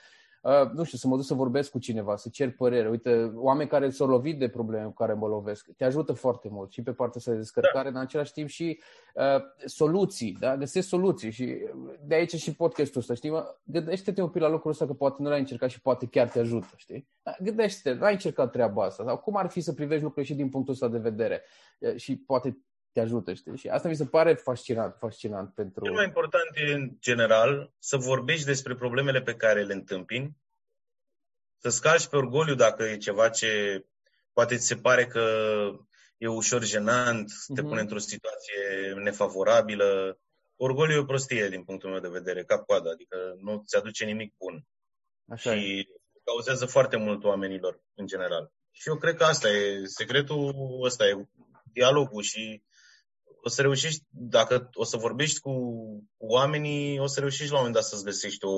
Uh, 0.44 0.70
nu 0.74 0.84
știu, 0.84 0.98
să 0.98 1.08
mă 1.08 1.16
duc 1.16 1.24
să 1.24 1.34
vorbesc 1.34 1.70
cu 1.70 1.78
cineva, 1.78 2.16
să 2.16 2.28
cer 2.28 2.52
părere. 2.52 2.88
Uite, 2.88 3.32
oameni 3.34 3.68
care 3.68 3.90
s-au 3.90 4.06
lovit 4.06 4.38
de 4.38 4.48
probleme 4.48 4.84
cu 4.84 4.92
care 4.92 5.12
mă 5.12 5.26
lovesc, 5.26 5.70
te 5.76 5.84
ajută 5.84 6.12
foarte 6.12 6.48
mult 6.50 6.72
și 6.72 6.82
pe 6.82 6.92
partea 6.92 7.14
asta 7.16 7.30
de 7.30 7.36
descărcare, 7.36 7.90
da. 7.90 7.98
în 7.98 8.04
același 8.04 8.32
timp 8.32 8.48
și 8.48 8.80
uh, 9.14 9.42
soluții, 9.64 10.36
da? 10.40 10.56
Găsesc 10.56 10.88
soluții 10.88 11.30
și 11.30 11.58
de 12.00 12.14
aici 12.14 12.34
și 12.34 12.54
podcastul 12.54 13.00
ăsta, 13.00 13.14
știi? 13.14 13.32
Gândește-te 13.62 14.22
un 14.22 14.28
pic 14.28 14.40
la 14.40 14.48
lucrul 14.48 14.70
ăsta 14.70 14.86
că 14.86 14.92
poate 14.92 15.22
nu 15.22 15.28
l-ai 15.28 15.38
încercat 15.38 15.70
și 15.70 15.80
poate 15.80 16.06
chiar 16.06 16.28
te 16.28 16.38
ajută, 16.38 16.72
știi? 16.76 17.08
Da, 17.22 17.36
gândește-te, 17.42 17.98
n-ai 17.98 18.12
încercat 18.12 18.50
treaba 18.50 18.84
asta 18.84 19.04
sau 19.04 19.18
cum 19.18 19.36
ar 19.36 19.48
fi 19.48 19.60
să 19.60 19.72
privești 19.72 20.02
lucrurile 20.02 20.32
și 20.32 20.38
din 20.40 20.48
punctul 20.48 20.72
ăsta 20.72 20.88
de 20.88 20.98
vedere 20.98 21.42
uh, 21.78 21.96
și 21.96 22.16
poate 22.16 22.58
te 22.94 23.00
ajută, 23.00 23.34
știi? 23.34 23.56
Și 23.56 23.68
asta 23.68 23.88
mi 23.88 23.96
se 23.96 24.06
pare 24.06 24.34
fascinant, 24.34 24.94
fascinant 24.98 25.54
pentru... 25.54 25.84
Cel 25.84 25.94
mai 25.94 26.04
important 26.04 26.50
e, 26.54 26.72
în 26.72 26.90
general, 27.00 27.72
să 27.78 27.96
vorbești 27.96 28.44
despre 28.44 28.74
problemele 28.74 29.22
pe 29.22 29.34
care 29.34 29.62
le 29.62 29.72
întâmpini, 29.72 30.36
să 31.58 31.68
scalci 31.68 32.06
pe 32.06 32.16
orgoliu 32.16 32.54
dacă 32.54 32.82
e 32.82 32.96
ceva 32.96 33.28
ce 33.28 33.84
poate 34.32 34.56
ți 34.56 34.66
se 34.66 34.76
pare 34.76 35.06
că 35.06 35.26
e 36.18 36.26
ușor 36.26 36.64
jenant, 36.64 37.30
uh-huh. 37.30 37.54
te 37.54 37.60
mhm. 37.60 37.68
pune 37.68 37.80
într-o 37.80 37.98
situație 37.98 38.92
nefavorabilă. 39.02 40.18
Orgoliu 40.56 40.94
e 40.94 40.98
o 40.98 41.04
prostie 41.04 41.48
din 41.48 41.64
punctul 41.64 41.90
meu 41.90 42.00
de 42.00 42.08
vedere, 42.08 42.44
cap-coadă, 42.44 42.90
adică 42.90 43.16
nu 43.40 43.62
ți 43.66 43.76
aduce 43.76 44.04
nimic 44.04 44.34
bun. 44.38 44.66
Așa 45.28 45.56
și 45.56 45.78
e. 45.78 45.84
cauzează 46.24 46.66
foarte 46.66 46.96
mult 46.96 47.24
oamenilor, 47.24 47.80
în 47.94 48.06
general. 48.06 48.52
Și 48.70 48.88
eu 48.88 48.96
cred 48.96 49.16
că 49.16 49.24
asta 49.24 49.48
e, 49.48 49.84
secretul 49.84 50.80
ăsta 50.82 51.06
e 51.06 51.26
dialogul 51.72 52.22
și 52.22 52.62
o 53.44 53.48
să 53.48 53.62
reușești, 53.62 54.04
dacă 54.10 54.70
o 54.74 54.84
să 54.84 54.96
vorbești 54.96 55.40
cu, 55.40 55.52
cu 56.16 56.26
oamenii, 56.26 56.98
o 56.98 57.06
să 57.06 57.20
reușești 57.20 57.52
la 57.52 57.58
un 57.58 57.64
moment 57.64 57.74
dat 57.74 57.84
să-ți 57.84 58.04
găsești 58.04 58.44
o... 58.44 58.56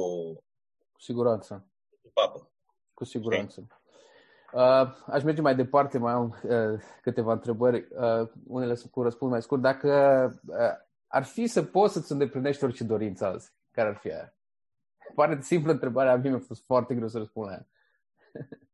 Cu 0.93 1.01
siguranță. 1.01 1.67
Papă. 2.13 2.51
Cu 2.95 3.05
siguranță. 3.05 3.67
Uh, 4.53 4.95
aș 5.07 5.23
merge 5.23 5.41
mai 5.41 5.55
departe, 5.55 5.99
mai 5.99 6.13
am 6.13 6.41
uh, 6.43 6.81
câteva 7.03 7.33
întrebări, 7.33 7.89
uh, 7.91 8.29
unele 8.47 8.75
sunt 8.75 8.93
cu 8.93 9.03
răspuns 9.03 9.31
mai 9.31 9.43
scurt. 9.43 9.61
Dacă 9.61 9.91
uh, 10.47 10.85
ar 11.07 11.25
fi 11.25 11.47
să 11.47 11.63
poți 11.63 11.93
să-ți 11.93 12.13
îndeplinești 12.13 12.65
orice 12.65 12.85
dorință 12.85 13.27
azi, 13.27 13.53
care 13.71 13.89
ar 13.89 13.97
fi 13.97 14.13
aia? 14.13 14.35
Pare 15.15 15.41
simplă 15.41 15.73
întrebarea, 15.73 16.13
a 16.13 16.17
mie 16.17 16.31
mi-a 16.31 16.39
fost 16.47 16.65
foarte 16.65 16.95
greu 16.95 17.09
să 17.09 17.19
răspund 17.19 17.47
la 17.47 17.53
ea. 17.53 17.67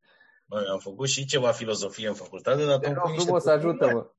Bă, 0.53 0.69
am 0.71 0.79
făcut 0.79 1.09
și 1.09 1.25
ceva 1.25 1.51
filozofie 1.51 2.09
în 2.09 2.15
facultate, 2.15 2.67
dar 2.67 2.79
tu 2.79 2.93
frumos, 3.17 3.47
ajută-mă. 3.47 4.11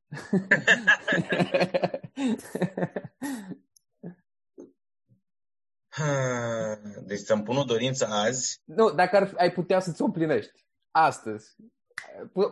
Deci 7.05 7.19
să-mi 7.19 7.43
pun 7.43 7.57
o 7.57 7.63
dorință 7.63 8.07
azi. 8.09 8.61
Nu, 8.65 8.91
dacă 8.91 9.15
ar, 9.15 9.33
ai 9.37 9.51
putea 9.51 9.79
să-ți 9.79 10.01
o 10.01 10.05
împlinești. 10.05 10.65
Astăzi. 10.91 11.55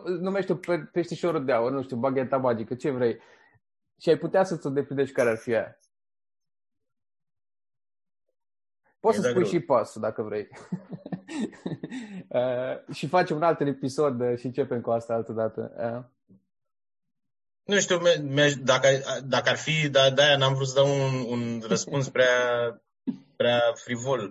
Numește-o 0.04 0.56
pe, 0.56 0.78
peștișorul 0.92 1.44
de 1.44 1.52
aur, 1.52 1.70
nu 1.70 1.82
știu, 1.82 1.96
bagheta 1.96 2.36
magică, 2.36 2.74
ce 2.74 2.90
vrei. 2.90 3.20
Și 4.00 4.08
ai 4.08 4.18
putea 4.18 4.44
să-ți 4.44 4.66
o 4.66 4.70
deplinești 4.70 5.14
care 5.14 5.30
ar 5.30 5.36
fi 5.36 5.54
aia. 5.54 5.78
Poți 9.02 9.16
să 9.16 9.22
spui 9.22 9.34
greu. 9.34 9.46
și 9.46 9.60
pasul, 9.60 10.00
dacă 10.00 10.22
vrei. 10.22 10.48
uh, 12.28 12.94
și 12.94 13.06
facem 13.06 13.36
un 13.36 13.42
alt 13.42 13.60
episod 13.60 14.20
uh, 14.20 14.38
și 14.38 14.46
începem 14.46 14.80
cu 14.80 14.90
asta 14.90 15.14
altă 15.14 15.32
dată. 15.32 15.72
Uh. 15.78 16.34
Nu 17.64 17.80
știu, 17.80 17.98
dacă, 18.62 18.88
dacă 19.24 19.48
ar 19.48 19.56
fi, 19.56 19.88
dar 19.88 20.12
de-aia 20.12 20.36
n-am 20.36 20.54
vrut 20.54 20.68
să 20.68 20.74
dau 20.74 20.86
un, 20.86 21.24
un 21.28 21.62
răspuns 21.68 22.08
prea, 22.08 22.36
prea 23.36 23.60
frivol. 23.74 24.22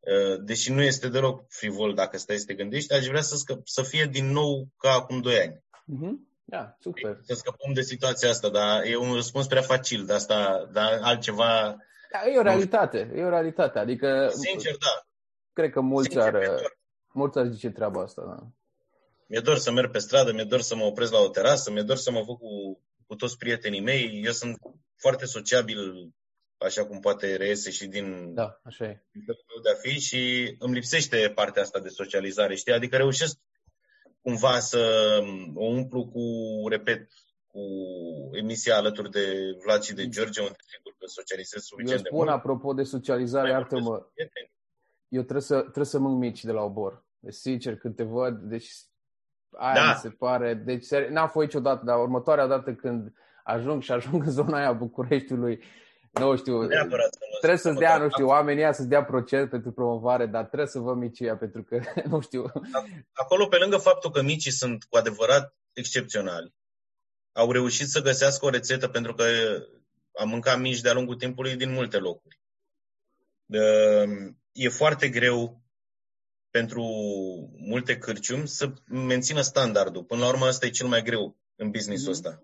Uh, 0.00 0.40
deși 0.40 0.72
nu 0.72 0.82
este 0.82 1.08
deloc 1.08 1.44
frivol 1.48 1.94
dacă 1.94 2.18
stai 2.18 2.36
să 2.36 2.44
te 2.44 2.54
gândești, 2.54 2.94
aș 2.94 3.06
vrea 3.06 3.22
să, 3.22 3.36
scăp, 3.36 3.68
să 3.68 3.82
fie 3.82 4.04
din 4.04 4.26
nou 4.26 4.68
ca 4.76 4.90
acum 4.90 5.20
2 5.20 5.38
ani. 5.38 5.62
Mm-hmm. 5.62 6.28
Da, 6.44 6.76
super. 6.80 7.18
Să 7.22 7.34
scăpăm 7.34 7.72
de 7.72 7.80
situația 7.80 8.28
asta, 8.28 8.48
dar 8.48 8.82
e 8.84 8.96
un 8.96 9.14
răspuns 9.14 9.46
prea 9.46 9.62
facil, 9.62 10.04
de 10.04 10.12
asta, 10.12 10.68
dar 10.72 10.98
altceva 11.02 11.76
Da, 12.12 12.28
e 12.28 12.38
o 12.38 12.42
realitate, 12.42 13.12
e 13.14 13.24
o 13.24 13.28
realitate. 13.28 13.78
Adică, 13.78 14.28
Sincer, 14.28 14.76
da. 14.76 15.06
Cred 15.52 15.70
că 15.70 15.80
mulți 15.80 16.10
Sincer, 16.10 16.34
ar, 16.34 16.76
mulți 17.12 17.38
ar 17.38 17.46
zice 17.46 17.70
treaba 17.70 18.02
asta, 18.02 18.22
da. 18.22 18.46
Mi-e 19.26 19.40
dor 19.40 19.56
să 19.56 19.72
merg 19.72 19.90
pe 19.90 19.98
stradă, 19.98 20.32
mi-e 20.32 20.44
dor 20.44 20.60
să 20.60 20.76
mă 20.76 20.84
opresc 20.84 21.12
la 21.12 21.18
o 21.18 21.28
terasă, 21.28 21.70
mi-e 21.70 21.82
dor 21.82 21.96
să 21.96 22.10
mă 22.10 22.22
văd 22.26 22.36
cu, 22.36 22.80
cu 23.06 23.14
toți 23.14 23.36
prietenii 23.36 23.80
mei. 23.80 24.22
Eu 24.24 24.32
sunt 24.32 24.58
foarte 24.96 25.24
sociabil, 25.24 26.12
așa 26.58 26.86
cum 26.86 27.00
poate 27.00 27.36
reiese 27.36 27.70
și 27.70 27.86
din, 27.86 28.34
da, 28.34 28.60
așa 28.64 28.84
e. 28.84 29.02
din 29.12 29.22
felul 29.24 29.62
de 29.62 29.70
a 29.70 29.74
fi 29.74 30.00
și 30.00 30.54
îmi 30.58 30.74
lipsește 30.74 31.32
partea 31.34 31.62
asta 31.62 31.80
de 31.80 31.88
socializare, 31.88 32.54
știi? 32.54 32.72
Adică 32.72 32.96
reușesc 32.96 33.38
cumva 34.22 34.58
să 34.58 34.78
o 35.54 35.64
umplu 35.64 36.08
cu, 36.08 36.22
repet, 36.68 37.08
cu 37.52 37.60
emisia 38.32 38.76
alături 38.76 39.10
de 39.10 39.56
Vlad 39.64 39.82
și 39.82 39.94
de 39.94 40.08
George, 40.08 40.40
unde 40.40 40.56
sigur 40.66 40.94
că 40.98 41.06
socializez 41.06 41.62
suficient 41.62 42.00
Eu 42.00 42.06
spun, 42.06 42.18
de 42.18 42.24
mult. 42.24 42.38
apropo 42.38 42.72
de 42.72 42.82
socializare, 42.82 43.50
iartă-mă, 43.50 44.06
eu 45.08 45.22
trebuie 45.22 45.42
să, 45.42 45.60
trebuie 45.60 45.84
să 45.84 45.98
mă 45.98 46.08
mici 46.08 46.44
de 46.44 46.52
la 46.52 46.62
obor. 46.62 47.04
Deci, 47.18 47.34
sincer, 47.34 47.76
când 47.76 47.96
te 47.96 48.02
văd, 48.02 48.38
deci 48.38 48.70
aia 49.50 49.74
da. 49.74 49.92
mi 49.92 49.98
se 50.00 50.08
pare, 50.08 50.54
deci 50.54 50.88
n-am 51.10 51.28
fost 51.28 51.46
niciodată, 51.46 51.84
dar 51.84 51.98
următoarea 51.98 52.46
dată 52.46 52.74
când 52.74 53.12
ajung 53.44 53.82
și 53.82 53.92
ajung 53.92 54.24
în 54.24 54.30
zona 54.30 54.58
aia 54.58 54.72
Bucureștiului, 54.72 55.62
nu 56.12 56.36
știu, 56.36 56.62
Neapărat, 56.62 57.16
trebuie 57.38 57.58
să-ți 57.58 57.78
dea, 57.78 57.96
nu 57.96 58.08
știu, 58.08 58.26
oamenii 58.26 58.62
ăia 58.62 58.72
să-ți 58.72 58.88
dea 58.88 59.04
procent 59.04 59.50
pentru 59.50 59.72
promovare, 59.72 60.26
dar 60.26 60.44
trebuie 60.44 60.68
să 60.68 60.78
vă 60.78 60.94
mici 60.94 61.20
ea, 61.20 61.36
pentru 61.36 61.62
că, 61.62 61.80
nu 62.10 62.20
știu. 62.20 62.44
Acolo, 63.12 63.46
pe 63.46 63.56
lângă 63.56 63.76
faptul 63.76 64.10
că 64.10 64.22
micii 64.22 64.50
sunt 64.50 64.84
cu 64.84 64.96
adevărat 64.96 65.54
excepționali, 65.72 66.54
au 67.32 67.52
reușit 67.52 67.88
să 67.88 68.02
găsească 68.02 68.44
o 68.44 68.50
rețetă 68.50 68.88
pentru 68.88 69.14
că 69.14 69.24
am 70.18 70.28
mâncat 70.28 70.58
mici 70.58 70.80
de-a 70.80 70.92
lungul 70.92 71.14
timpului 71.14 71.56
din 71.56 71.72
multe 71.72 71.96
locuri. 71.96 72.40
E 74.52 74.68
foarte 74.68 75.08
greu 75.08 75.62
pentru 76.50 76.82
multe 77.56 77.98
cârciumi 77.98 78.48
să 78.48 78.72
mențină 78.86 79.40
standardul. 79.40 80.04
Până 80.04 80.20
la 80.20 80.28
urmă, 80.28 80.46
asta 80.46 80.66
e 80.66 80.70
cel 80.70 80.86
mai 80.86 81.02
greu 81.02 81.36
în 81.56 81.70
businessul 81.70 82.06
mm-hmm. 82.06 82.10
ăsta. 82.10 82.42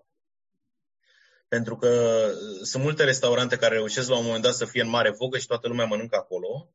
Pentru 1.47 1.77
că 1.77 2.23
sunt 2.61 2.83
multe 2.83 3.03
restaurante 3.03 3.57
care 3.57 3.75
reușesc 3.75 4.09
la 4.09 4.17
un 4.17 4.25
moment 4.25 4.43
dat 4.43 4.53
să 4.53 4.65
fie 4.65 4.81
în 4.81 4.89
mare 4.89 5.11
vogă 5.11 5.37
și 5.37 5.47
toată 5.47 5.67
lumea 5.67 5.85
mănâncă 5.85 6.15
acolo, 6.15 6.69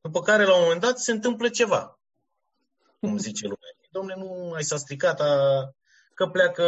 după 0.00 0.20
care 0.20 0.44
la 0.44 0.54
un 0.54 0.62
moment 0.62 0.80
dat 0.80 0.98
se 0.98 1.12
întâmplă 1.12 1.48
ceva. 1.48 2.00
Cum 3.00 3.18
zice 3.26 3.42
lumea. 3.42 3.70
Domnule, 3.90 4.14
nu 4.16 4.48
mai 4.50 4.64
s-a 4.64 4.76
stricat, 4.76 5.20
a... 5.20 5.74
că 6.16 6.26
pleacă... 6.26 6.64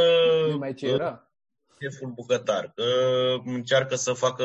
Nu 0.48 0.56
mai 0.56 0.74
ce 0.74 0.86
era. 0.86 1.32
Șeful 1.80 2.08
bucătar, 2.08 2.72
că 2.74 2.84
încearcă 3.44 3.94
să 3.94 4.12
facă 4.12 4.44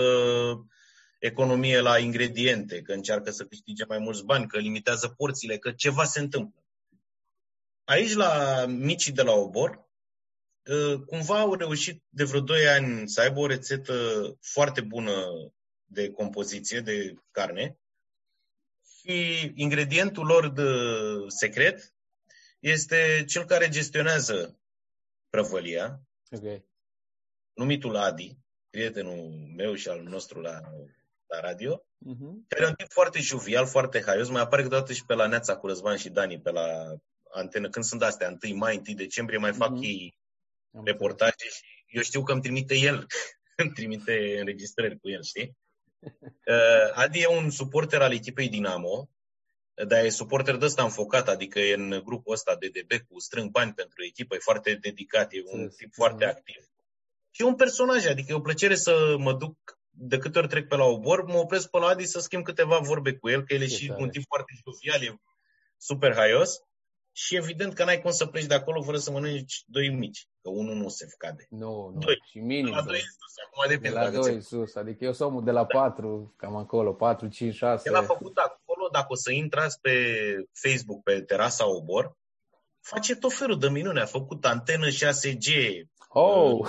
economie 1.20 1.80
la 1.80 1.97
ingrediente, 1.97 2.82
că 2.82 2.93
încearcă 2.93 3.32
să 3.32 3.45
câștige 3.45 3.86
mai 3.86 3.97
mulți 3.97 4.24
bani, 4.24 4.47
că 4.47 4.58
limitează 4.58 5.08
porțiile, 5.08 5.58
că 5.58 5.72
ceva 5.72 6.04
se 6.04 6.20
întâmplă. 6.20 6.64
Aici, 7.84 8.14
la 8.14 8.66
micii 8.68 9.12
de 9.12 9.22
la 9.22 9.32
obor, 9.32 9.89
ă, 10.68 10.99
cumva 10.99 11.39
au 11.39 11.54
reușit 11.54 12.04
de 12.10 12.24
vreo 12.24 12.39
2 12.39 12.68
ani 12.68 13.10
să 13.10 13.22
aibă 13.22 13.39
o 13.39 13.47
rețetă 13.47 13.93
foarte 14.41 14.82
bună 14.82 15.14
de 15.86 16.12
compoziție, 16.12 16.80
de 16.80 17.14
carne, 17.32 17.78
și 18.99 19.51
ingredientul 19.56 20.26
lor 20.26 20.49
de 20.49 20.64
secret 21.28 21.93
este 22.60 23.24
cel 23.28 23.45
care 23.45 23.70
gestionează 23.70 24.58
prăvălia, 25.34 26.02
okay. 26.30 26.66
numitul 27.54 27.96
Adi, 27.96 28.38
prietenul 28.70 29.52
meu 29.56 29.74
și 29.74 29.88
al 29.88 30.04
nostru 30.04 30.40
la 30.40 30.62
la 31.34 31.40
radio, 31.40 31.84
uh-huh. 31.84 32.48
care 32.48 32.64
e 32.64 32.68
un 32.68 32.74
tip 32.74 32.92
foarte 32.92 33.20
jovial, 33.20 33.66
foarte 33.66 34.02
haios. 34.06 34.30
Mai 34.30 34.42
apare 34.42 34.62
câteodată 34.62 34.94
și 34.94 35.06
pe 35.06 35.14
la 35.14 35.28
Neața 35.28 35.58
cu 35.58 35.68
Răzvan 35.68 35.98
și 35.98 36.10
Dani 36.10 36.42
pe 36.42 36.52
la 36.52 36.96
antenă. 37.32 37.70
Când 37.70 37.86
sunt 37.86 38.02
astea, 38.02 38.38
1 38.44 38.56
mai, 38.56 38.82
1 38.88 38.96
decembrie, 38.96 39.38
mai 39.38 39.54
fac 39.54 39.72
uh-huh. 39.72 39.84
ei 39.84 40.18
reportaje 40.84 41.48
și 41.50 41.64
eu 41.88 42.02
știu 42.02 42.24
că 42.24 42.32
îmi 42.32 42.42
trimite 42.42 42.76
el, 42.76 43.06
îmi 43.62 43.72
trimite 43.72 44.40
înregistrări 44.40 45.00
cu 45.00 45.10
el, 45.10 45.24
știi? 45.24 45.52
Uh, 46.48 46.92
Adi 46.94 47.22
e 47.22 47.28
un 47.28 47.50
suporter 47.50 48.02
al 48.02 48.14
echipei 48.14 48.50
Dinamo, 48.50 49.10
dar 49.88 50.04
e 50.04 50.10
suporter 50.10 50.56
de 50.56 50.66
ăsta 50.66 50.84
înfocat, 50.84 51.28
adică 51.28 51.60
e 51.60 51.74
în 51.74 52.02
grupul 52.04 52.34
ăsta 52.34 52.56
de 52.56 52.68
DB 52.68 53.08
cu 53.08 53.20
strâng 53.20 53.50
bani 53.50 53.74
pentru 53.74 54.04
echipă, 54.04 54.36
e 54.36 54.40
foarte 54.40 54.78
dedicat, 54.82 55.34
e 55.34 55.42
un 55.46 55.70
tip 55.78 55.94
foarte 55.94 56.26
activ. 56.26 56.68
Și 57.32 57.42
e 57.42 57.46
un 57.46 57.56
personaj, 57.56 58.06
adică 58.06 58.32
e 58.32 58.36
o 58.36 58.40
plăcere 58.40 58.76
să 58.76 59.16
mă 59.18 59.34
duc 59.34 59.58
de 59.90 60.18
câte 60.18 60.40
ori 60.40 60.48
trec 60.48 60.68
pe 60.68 60.76
la 60.76 60.86
obor, 60.86 61.24
mă 61.26 61.38
opresc 61.38 61.70
pe 61.70 61.78
la 61.78 61.88
Adi 61.88 62.06
să 62.06 62.20
schimb 62.20 62.44
câteva 62.44 62.78
vorbe 62.78 63.14
cu 63.14 63.30
el, 63.30 63.44
că 63.44 63.54
el 63.54 63.62
e 63.62 63.68
și 63.68 63.94
un 63.98 64.10
tip 64.10 64.24
foarte 64.28 64.52
jovial, 64.66 65.04
e 65.04 65.22
super 65.78 66.14
haios. 66.14 66.62
Și 67.16 67.36
evident 67.36 67.74
că 67.74 67.84
n-ai 67.84 68.02
cum 68.02 68.12
să 68.12 68.26
pleci 68.26 68.46
de 68.46 68.54
acolo 68.54 68.82
fără 68.82 68.98
să 68.98 69.12
mănânci 69.12 69.64
doi 69.66 69.90
mici, 69.90 70.28
că 70.42 70.50
unul 70.50 70.76
nu 70.76 70.90
se 70.90 71.06
cade. 71.18 71.48
Nu, 71.50 71.92
nu. 71.94 72.00
Doi. 72.00 72.18
Și 72.30 72.40
minim. 72.40 72.74
La 72.74 72.82
doi 72.82 73.00
sus, 73.00 73.34
acum 73.46 73.64
depinde. 73.68 73.98
De 73.98 74.04
la 74.04 74.10
doi 74.10 74.42
sus, 74.42 74.76
adică 74.76 75.04
eu 75.04 75.14
sunt 75.14 75.46
de 75.46 75.52
la 75.52 75.66
patru, 75.66 76.34
cam 76.38 76.56
acolo, 76.56 76.94
patru, 76.94 77.28
cinci, 77.28 77.54
șase. 77.54 77.90
El 77.90 77.96
a 77.96 78.02
făcut 78.02 78.38
acolo, 78.38 78.60
dacă 78.94 79.08
o 79.10 79.16
să 79.16 79.32
intrați 79.32 79.80
pe 79.82 79.96
Facebook, 80.62 81.04
pe 81.04 81.22
terasa 81.22 81.70
Obor, 81.70 82.18
face 82.82 83.16
tot 83.16 83.34
felul 83.34 83.60
de 83.60 83.70
minune. 83.70 84.02
A 84.02 84.06
făcut 84.06 84.46
antenă 84.46 84.88
6G. 84.88 85.48
Oh! 86.10 86.68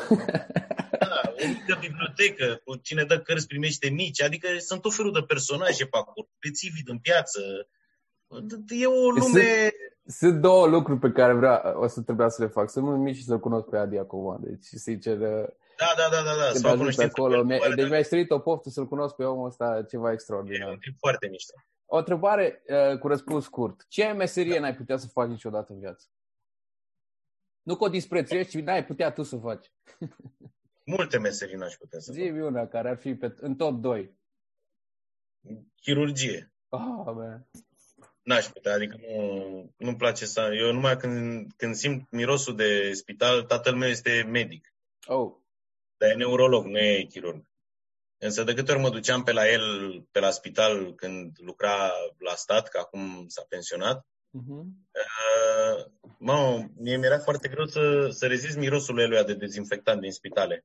o 1.42 1.48
mică 1.48 1.76
bibliotecă, 1.80 2.60
cu 2.64 2.76
cine 2.76 3.04
dă 3.04 3.18
cărți 3.20 3.46
primește 3.46 3.88
mici, 3.88 4.22
adică 4.22 4.48
sunt 4.58 4.80
tot 4.80 4.94
felul 4.94 5.12
de 5.12 5.20
personaje 5.26 5.84
pe 5.84 5.96
acolo, 5.96 6.28
rețivi 6.38 6.82
în 6.86 6.98
piață. 6.98 7.40
E 8.68 8.86
o 8.86 9.10
lume... 9.10 9.22
Sunt, 9.22 9.72
sunt 10.06 10.40
două 10.40 10.66
lucruri 10.66 10.98
pe 10.98 11.10
care 11.10 11.32
vreau, 11.32 11.80
o 11.82 11.86
să 11.86 12.00
trebuia 12.00 12.28
să 12.28 12.42
le 12.42 12.48
fac. 12.48 12.70
Să 12.70 12.80
mă 12.80 12.96
mici 12.96 13.16
și 13.16 13.24
să-l 13.24 13.40
cunosc 13.40 13.66
pe 13.68 13.76
Adi 13.76 13.98
acum. 13.98 14.38
Deci, 14.40 14.64
sincer, 14.64 15.16
da, 15.76 15.94
da, 15.96 16.08
da, 16.10 16.22
da, 16.22 16.34
da. 16.36 16.90
Să 16.90 17.02
acolo. 17.02 17.42
Deci 17.74 17.88
mi-ai 17.88 18.04
strit 18.04 18.30
o 18.30 18.38
poftă 18.38 18.70
să-l 18.70 18.86
cunosc 18.86 19.14
pe 19.14 19.24
omul 19.24 19.46
ăsta, 19.46 19.84
ceva 19.90 20.12
extraordinar. 20.12 20.68
E, 20.68 20.78
e 20.80 20.94
foarte 20.98 21.28
mișto. 21.30 21.54
O 21.94 21.96
întrebare 21.96 22.62
uh, 22.66 22.98
cu 22.98 23.08
răspuns 23.08 23.44
scurt. 23.44 23.86
Ce 23.88 24.12
meserie 24.12 24.54
da. 24.54 24.60
n-ai 24.60 24.74
putea 24.74 24.96
să 24.96 25.08
faci 25.08 25.28
niciodată 25.28 25.72
în 25.72 25.78
viață? 25.78 26.06
Nu 27.62 27.76
că 27.76 27.84
o 27.84 27.88
disprețuiești, 27.88 28.58
ci 28.58 28.62
n-ai 28.62 28.84
putea 28.84 29.12
tu 29.12 29.22
să 29.22 29.36
faci. 29.36 29.72
Multe 30.96 31.18
meserii 31.18 31.56
n-aș 31.56 31.74
putea 31.74 31.98
să 31.98 32.12
Zi 32.12 32.30
una 32.30 32.66
care 32.66 32.88
ar 32.88 32.96
fi 32.96 33.14
pe, 33.14 33.34
în 33.36 33.56
top 33.56 33.80
2. 33.80 34.18
Chirurgie. 35.80 36.52
Oh, 36.68 37.04
man. 37.04 37.48
N-aș 38.22 38.46
putea, 38.46 38.72
adică 38.72 38.96
nu, 39.00 39.74
nu-mi 39.76 39.96
place 39.96 40.26
să... 40.26 40.50
Eu 40.54 40.72
numai 40.72 40.96
când, 40.96 41.52
când 41.56 41.74
simt 41.74 42.10
mirosul 42.10 42.56
de 42.56 42.92
spital, 42.92 43.42
tatăl 43.42 43.74
meu 43.74 43.88
este 43.88 44.22
medic. 44.22 44.74
Oh. 45.06 45.32
Dar 45.96 46.10
e 46.10 46.14
neurolog, 46.14 46.64
nu 46.64 46.78
e 46.78 47.06
chirurg. 47.08 47.44
Însă 48.24 48.44
de 48.44 48.54
câte 48.54 48.72
ori 48.72 48.80
mă 48.80 48.90
duceam 48.90 49.22
pe 49.22 49.32
la 49.32 49.50
el, 49.50 49.62
pe 50.10 50.20
la 50.20 50.30
spital, 50.30 50.94
când 50.94 51.36
lucra 51.40 51.92
la 52.18 52.34
stat, 52.34 52.68
că 52.68 52.78
acum 52.78 53.24
s-a 53.28 53.44
pensionat, 53.48 54.06
Uh-huh. 54.34 54.64
Uh, 55.02 55.84
mă, 56.18 56.64
mie 56.76 56.96
mi-era 56.96 57.18
foarte 57.18 57.48
greu 57.48 57.66
să, 57.66 58.08
să 58.10 58.26
rezist 58.26 58.56
mirosul 58.56 58.94
lui 58.94 59.24
de 59.24 59.34
dezinfectant 59.34 60.00
din 60.00 60.12
spitale. 60.12 60.64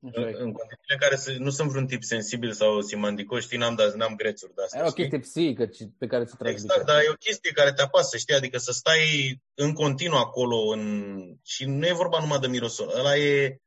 Okay. 0.00 0.24
În, 0.24 0.28
în 0.28 0.52
condițiile 0.52 0.94
în 0.94 0.98
care 0.98 1.16
să, 1.16 1.34
nu 1.38 1.50
sunt 1.50 1.68
vreun 1.70 1.86
tip 1.86 2.02
sensibil 2.02 2.52
sau 2.52 2.80
simandicos, 2.80 3.42
știi, 3.42 3.58
n-am, 3.58 3.74
dat, 3.74 3.94
n-am 3.94 4.14
grețuri 4.16 4.54
de 4.54 4.62
asta. 4.62 4.78
E 4.78 4.82
o 4.82 4.90
chestie 4.90 5.18
psihică 5.18 5.68
pe 5.98 6.06
care 6.06 6.24
să 6.24 6.34
transmită. 6.38 6.74
Exact, 6.74 6.86
dar 6.86 7.02
e 7.02 7.10
o 7.10 7.24
chestie 7.26 7.52
care 7.52 7.72
te 7.72 7.82
apasă, 7.82 8.16
știi, 8.16 8.34
adică 8.34 8.58
să 8.58 8.72
stai 8.72 9.02
în 9.54 9.72
continuu 9.72 10.18
acolo 10.18 10.56
în... 10.56 11.16
și 11.42 11.64
nu 11.64 11.86
e 11.86 11.92
vorba 11.92 12.20
numai 12.20 12.38
de 12.38 12.46
mirosul. 12.46 12.92
Ăla 12.98 13.16
e... 13.16 13.58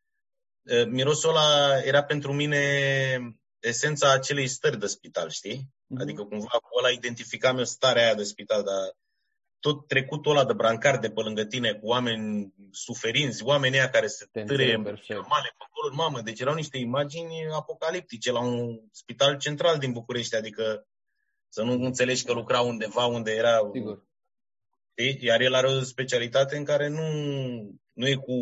Mirosul 0.89 1.29
ăla 1.29 1.79
era 1.83 2.03
pentru 2.03 2.33
mine 2.33 2.59
esența 3.59 4.13
acelei 4.13 4.47
stări 4.47 4.79
de 4.79 4.87
spital, 4.87 5.29
știi? 5.29 5.57
Mm-hmm. 5.57 6.01
Adică 6.01 6.23
cumva 6.23 6.57
cu 6.61 6.77
ăla 6.77 6.89
identificam 6.89 7.57
eu 7.57 7.63
starea 7.63 8.03
aia 8.03 8.13
de 8.13 8.23
spital, 8.23 8.63
dar 8.63 8.95
tot 9.59 9.87
trecutul 9.87 10.31
ăla 10.31 10.45
de 10.45 10.53
brancard 10.53 11.01
de 11.01 11.09
pe 11.09 11.21
lângă 11.21 11.45
tine 11.45 11.73
cu 11.73 11.87
oameni 11.87 12.53
suferinți, 12.71 13.43
oamenii 13.43 13.79
aia 13.79 13.89
care 13.89 14.07
se 14.07 14.25
târe 14.31 14.75
male 14.75 15.53
pe 15.57 15.63
acolo, 15.67 15.95
mamă, 15.95 16.21
deci 16.21 16.39
erau 16.39 16.53
niște 16.53 16.77
imagini 16.77 17.47
apocaliptice 17.51 18.31
la 18.31 18.39
un 18.39 18.79
spital 18.91 19.37
central 19.37 19.77
din 19.77 19.91
București, 19.91 20.35
adică 20.35 20.87
să 21.49 21.63
nu 21.63 21.71
înțelegi 21.71 22.23
că 22.23 22.33
lucra 22.33 22.61
undeva 22.61 23.05
unde 23.05 23.31
era... 23.31 23.59
Sigur. 23.73 24.05
Iar 25.19 25.41
el 25.41 25.53
are 25.53 25.67
o 25.67 25.81
specialitate 25.81 26.57
în 26.57 26.63
care 26.63 26.87
nu, 26.87 27.07
nu 27.93 28.07
e 28.07 28.15
cu 28.15 28.33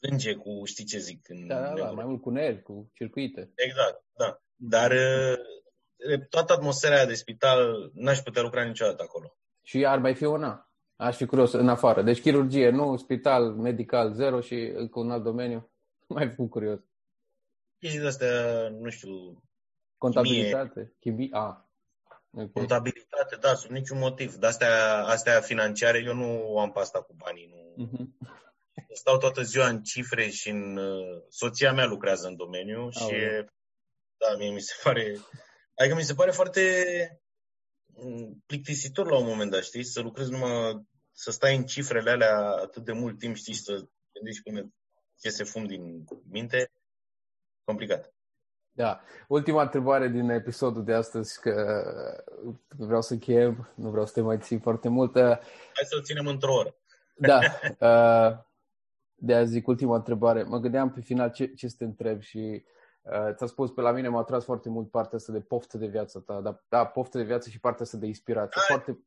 sânge, 0.00 0.34
cu 0.34 0.64
știi 0.64 0.84
ce 0.84 0.98
zic. 0.98 1.28
În 1.28 1.46
da, 1.46 1.60
da, 1.60 1.74
da, 1.74 1.90
mai 1.90 2.04
mult 2.04 2.20
cu 2.20 2.30
nervi, 2.30 2.62
cu 2.62 2.90
circuite. 2.94 3.52
Exact, 3.54 4.04
da. 4.16 4.40
Dar 4.54 4.92
toată 6.28 6.52
atmosfera 6.52 6.94
aia 6.94 7.06
de 7.06 7.14
spital 7.14 7.90
n-aș 7.94 8.18
putea 8.18 8.42
lucra 8.42 8.64
niciodată 8.64 9.02
acolo. 9.02 9.36
Și 9.62 9.86
ar 9.86 9.98
mai 9.98 10.14
fi 10.14 10.24
una. 10.24 10.70
Aș 10.96 11.16
fi 11.16 11.26
curios 11.26 11.52
în 11.52 11.68
afară. 11.68 12.02
Deci 12.02 12.20
chirurgie, 12.20 12.70
nu, 12.70 12.96
spital, 12.96 13.54
medical, 13.54 14.12
zero 14.12 14.40
și 14.40 14.88
cu 14.90 15.00
un 15.00 15.10
alt 15.10 15.22
domeniu. 15.22 15.70
Mai 16.08 16.28
fi 16.28 16.48
curios. 16.48 16.80
Chestii 17.78 18.00
de-astea, 18.00 18.68
nu 18.68 18.90
știu, 18.90 19.42
Contabilitate? 19.98 20.92
Chimie? 21.00 21.28
Ah. 21.32 21.56
Okay. 22.30 22.50
Contabilitate, 22.52 23.36
da, 23.40 23.54
sub 23.54 23.70
niciun 23.70 23.98
motiv. 23.98 24.34
De 24.34 24.46
astea, 24.46 25.04
astea 25.04 25.40
financiare, 25.40 26.02
eu 26.06 26.14
nu 26.14 26.58
am 26.58 26.70
pasta 26.70 27.02
cu 27.02 27.14
banii. 27.16 27.74
Nu. 27.76 27.86
Uh-huh. 27.86 28.28
Stau 28.92 29.18
toată 29.18 29.42
ziua 29.42 29.68
în 29.68 29.82
cifre 29.82 30.28
și 30.28 30.48
în... 30.48 30.76
Uh, 30.76 31.22
soția 31.28 31.72
mea 31.72 31.84
lucrează 31.84 32.26
în 32.26 32.36
domeniu 32.36 32.84
oh, 32.84 32.92
și 32.92 33.16
da, 34.16 34.36
mie 34.38 34.50
mi 34.50 34.60
se 34.60 34.74
pare... 34.82 35.16
Adică 35.74 35.94
mi 35.94 36.02
se 36.02 36.14
pare 36.14 36.30
foarte 36.30 36.62
mm, 37.86 38.42
plictisitor 38.46 39.10
la 39.10 39.18
un 39.18 39.26
moment 39.26 39.50
dat, 39.50 39.62
știi? 39.62 39.84
Să 39.84 40.00
lucrezi 40.00 40.30
numai, 40.30 40.88
să 41.12 41.30
stai 41.30 41.56
în 41.56 41.64
cifrele 41.64 42.10
alea 42.10 42.38
atât 42.38 42.84
de 42.84 42.92
mult 42.92 43.18
timp, 43.18 43.36
știi, 43.36 43.54
să 43.54 43.72
gândești 44.12 44.42
până 44.42 44.72
se 45.18 45.44
fum 45.44 45.66
din 45.66 46.04
minte. 46.30 46.70
Complicat. 47.64 48.12
Da. 48.72 49.00
Ultima 49.28 49.62
întrebare 49.62 50.08
din 50.08 50.28
episodul 50.28 50.84
de 50.84 50.92
astăzi, 50.92 51.40
că 51.40 51.82
vreau 52.68 53.02
să 53.02 53.16
chem, 53.16 53.72
nu 53.74 53.90
vreau 53.90 54.06
să 54.06 54.12
te 54.12 54.20
mai 54.20 54.38
țin 54.38 54.60
foarte 54.60 54.88
mult. 54.88 55.14
Hai 55.14 55.86
să-l 55.88 56.02
ținem 56.02 56.26
într-o 56.26 56.54
oră. 56.54 56.74
Da. 57.14 57.40
Uh, 57.78 58.46
de 59.20 59.34
a 59.34 59.44
zic 59.44 59.66
ultima 59.66 59.96
întrebare. 59.96 60.42
Mă 60.42 60.58
gândeam 60.58 60.92
pe 60.92 61.00
final 61.00 61.30
ce, 61.30 61.46
ce 61.46 61.68
să 61.68 61.74
te 61.78 61.84
întreb 61.84 62.20
și 62.20 62.64
uh, 63.02 63.34
ți-a 63.34 63.46
spus, 63.46 63.70
pe 63.70 63.80
la 63.80 63.92
mine 63.92 64.08
m-a 64.08 64.18
atras 64.18 64.44
foarte 64.44 64.68
mult 64.68 64.90
partea 64.90 65.18
asta 65.18 65.32
de 65.32 65.40
poftă 65.40 65.78
de 65.78 65.86
viață 65.86 66.18
ta. 66.18 66.40
Da, 66.40 66.64
da 66.68 66.86
poftă 66.86 67.18
de 67.18 67.24
viață 67.24 67.50
și 67.50 67.60
partea 67.60 67.84
asta 67.84 67.96
de 67.96 68.06
inspirație. 68.06 68.60
Hai, 68.66 68.76
foarte... 68.76 69.02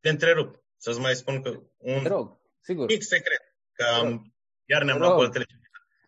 Te 0.00 0.08
întrerup. 0.08 0.62
Să-ți 0.76 1.00
mai 1.00 1.14
spun 1.14 1.42
că 1.42 1.48
un 1.78 2.02
te 2.02 2.08
rog, 2.08 2.38
sigur. 2.60 2.86
mic 2.86 3.02
secret. 3.02 3.54
Că 3.72 3.84
am, 4.00 4.34
iar 4.64 4.82
ne-am 4.82 4.98
luat 4.98 5.16
cu 5.16 5.38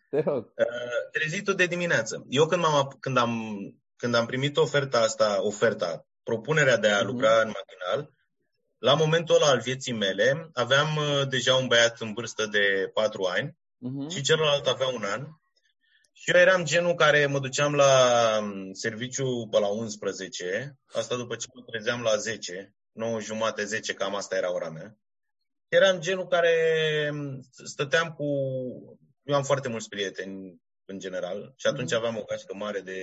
te 0.09 0.19
rog. 0.19 0.43
Uh, 0.45 1.09
trezitul 1.11 1.55
de 1.55 1.65
dimineață. 1.65 2.25
Eu 2.29 2.45
când, 2.45 2.63
am 2.65 2.97
când, 2.99 3.17
am, 3.17 3.31
când 3.95 4.15
am 4.15 4.25
primit 4.25 4.57
oferta 4.57 4.99
asta, 4.99 5.45
oferta, 5.45 6.07
propunerea 6.23 6.77
de 6.77 6.87
a 6.87 7.01
uh-huh. 7.01 7.05
lucra 7.05 7.41
în 7.41 7.51
matinal, 7.53 8.14
la 8.77 8.93
momentul 8.93 9.35
ăla 9.35 9.45
al 9.45 9.59
vieții 9.59 9.93
mele, 9.93 10.49
aveam 10.53 10.95
uh, 10.95 11.27
deja 11.27 11.55
un 11.55 11.67
băiat 11.67 11.99
în 11.99 12.13
vârstă 12.13 12.45
de 12.45 12.91
4 12.93 13.23
ani 13.23 13.49
uh-huh. 13.49 14.13
și 14.13 14.21
celălalt 14.21 14.67
avea 14.67 14.87
un 14.87 15.03
an. 15.03 15.27
Și 16.13 16.31
eu 16.31 16.39
eram 16.39 16.65
genul 16.65 16.93
care 16.93 17.25
mă 17.25 17.39
duceam 17.39 17.75
la 17.75 17.93
um, 18.41 18.73
serviciu 18.73 19.47
pe 19.51 19.59
la 19.59 19.67
11, 19.67 20.79
asta 20.93 21.15
după 21.15 21.35
ce 21.35 21.47
mă 21.53 21.61
trezeam 21.61 22.01
la 22.01 22.15
10, 22.15 22.75
9 22.91 23.19
jumate, 23.19 23.63
10, 23.63 23.93
cam 23.93 24.15
asta 24.15 24.35
era 24.35 24.53
ora 24.53 24.69
mea. 24.69 24.97
Eram 25.67 25.99
genul 25.99 26.27
care 26.27 26.53
um, 27.11 27.41
stăteam 27.65 28.13
cu 28.13 28.25
eu 29.25 29.35
am 29.35 29.43
foarte 29.43 29.69
mulți 29.69 29.89
prieteni 29.89 30.61
în 30.85 30.99
general 30.99 31.53
și 31.55 31.67
atunci 31.67 31.91
mm-hmm. 31.91 31.97
aveam 31.97 32.17
o 32.17 32.23
gașcă 32.23 32.53
mare 32.55 32.79
de 32.79 32.99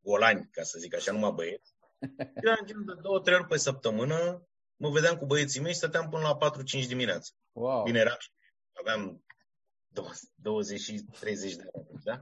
golani, 0.00 0.48
ca 0.52 0.62
să 0.62 0.78
zic 0.78 0.94
așa, 0.94 1.12
numai 1.12 1.32
băieți. 1.34 1.74
Era 2.34 2.56
în 2.60 2.66
genul 2.66 2.84
de 2.84 2.92
două, 3.02 3.20
trei 3.20 3.36
ori 3.36 3.46
pe 3.46 3.56
săptămână, 3.56 4.46
mă 4.76 4.90
vedeam 4.90 5.16
cu 5.16 5.26
băieții 5.26 5.60
mei 5.60 5.72
și 5.72 5.78
stăteam 5.78 6.08
până 6.08 6.22
la 6.22 6.50
4-5 6.82 6.86
dimineața. 6.86 7.30
Wow. 7.52 7.82
Bine, 7.82 7.98
eram, 7.98 8.16
aveam 8.72 9.24
20 10.34 10.80
și 10.80 11.04
30 11.20 11.54
de 11.54 11.62
ani, 11.74 11.86
da? 12.04 12.20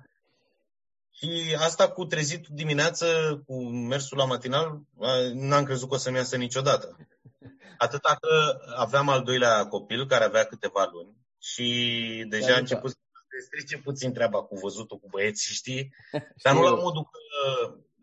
Și 1.10 1.56
asta 1.58 1.90
cu 1.90 2.04
trezitul 2.04 2.54
dimineață, 2.54 3.06
cu 3.46 3.64
mersul 3.64 4.18
la 4.18 4.24
matinal, 4.24 4.80
n-am 5.32 5.64
crezut 5.64 5.88
că 5.88 5.94
o 5.94 5.98
să-mi 5.98 6.16
iasă 6.16 6.36
niciodată. 6.36 6.96
Atâta 7.78 8.16
că 8.20 8.58
aveam 8.74 9.08
al 9.08 9.22
doilea 9.22 9.66
copil, 9.66 10.06
care 10.06 10.24
avea 10.24 10.44
câteva 10.44 10.88
luni, 10.92 11.16
și 11.38 12.24
deja 12.28 12.54
a 12.54 12.58
început 12.58 12.90
să 12.90 12.96
strice 13.46 13.78
puțin 13.78 14.12
treaba 14.12 14.42
cu 14.42 14.56
văzutul 14.56 14.98
cu 14.98 15.08
băieții, 15.08 15.54
știi? 15.54 15.94
Dar 16.42 16.54
nu 16.54 16.62
la 16.62 16.74
modul 16.74 17.02
că 17.02 17.18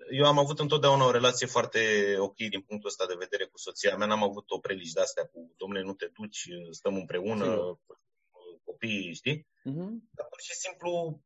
eu 0.10 0.26
am 0.26 0.38
avut 0.38 0.60
întotdeauna 0.60 1.06
o 1.06 1.12
relație 1.12 1.48
foarte 1.48 1.80
ok 2.18 2.36
din 2.36 2.62
punctul 2.62 2.90
ăsta 2.90 3.06
de 3.06 3.16
vedere 3.18 3.46
cu 3.46 3.58
soția 3.58 3.96
mea. 3.98 4.08
N-am 4.08 4.24
avut 4.24 4.50
o 4.50 4.58
prelici 4.58 4.92
de-astea 4.92 5.24
cu, 5.24 5.54
domnule, 5.58 5.84
nu 5.84 5.94
te 5.94 6.10
duci, 6.14 6.48
stăm 6.72 6.96
împreună, 6.96 7.44
Sigur. 7.44 7.80
copiii, 8.64 9.14
știi? 9.14 9.40
Uh-huh. 9.40 9.92
Dar 10.12 10.28
pur 10.30 10.40
și 10.42 10.54
simplu 10.54 11.22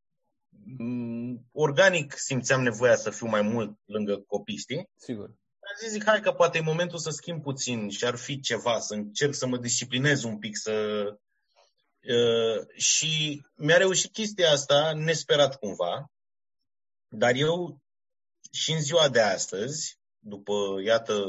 organic 1.52 2.14
simțeam 2.18 2.62
nevoia 2.62 2.96
să 2.96 3.10
fiu 3.10 3.28
mai 3.28 3.42
mult 3.42 3.78
lângă 3.86 4.24
copii, 4.28 4.58
știi? 4.58 4.90
Sigur. 4.96 5.26
Am 5.60 5.76
zis, 5.80 5.90
zic, 5.90 6.04
hai 6.06 6.20
că 6.20 6.32
poate 6.32 6.58
e 6.58 6.62
momentul 6.62 6.98
să 7.00 7.10
schimb 7.10 7.42
puțin 7.42 7.90
și 7.90 8.06
ar 8.06 8.16
fi 8.16 8.40
ceva, 8.40 8.80
să 8.80 8.94
încerc 8.94 9.34
să 9.34 9.48
mă 9.48 9.58
disciplinez 9.58 10.24
un 10.24 10.38
pic, 10.38 10.58
să 10.58 10.74
Uh, 12.08 12.68
și 12.76 13.42
mi-a 13.56 13.78
reușit 13.78 14.12
chestia 14.12 14.52
asta 14.52 14.94
nesperat 14.94 15.60
cumva, 15.60 16.12
dar 17.08 17.36
eu 17.36 17.82
și 18.52 18.72
în 18.72 18.82
ziua 18.82 19.10
de 19.10 19.22
astăzi, 19.22 20.00
după, 20.20 20.54
iată, 20.84 21.26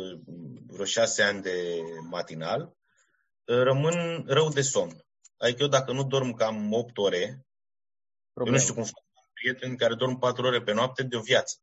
vreo 0.66 0.85
șase 0.85 1.23
ani 1.23 1.43
de 1.43 1.81
matinal, 2.09 2.62
uh, 2.62 3.62
rămân 3.62 4.25
rău 4.27 4.49
de 4.49 4.61
somn. 4.62 5.05
Adică 5.37 5.62
eu 5.62 5.69
dacă 5.69 5.93
nu 5.93 6.05
dorm 6.05 6.33
cam 6.33 6.73
8 6.73 6.99
ore, 6.99 7.47
Problem. 8.33 8.55
eu 8.55 8.61
nu 8.61 8.66
știu 8.66 8.75
cum 8.75 8.85
fac 8.85 9.05
prieteni 9.33 9.77
care 9.77 9.95
dorm 9.95 10.19
4 10.19 10.47
ore 10.47 10.62
pe 10.62 10.73
noapte 10.73 11.03
de 11.03 11.16
o 11.16 11.21
viață. 11.21 11.57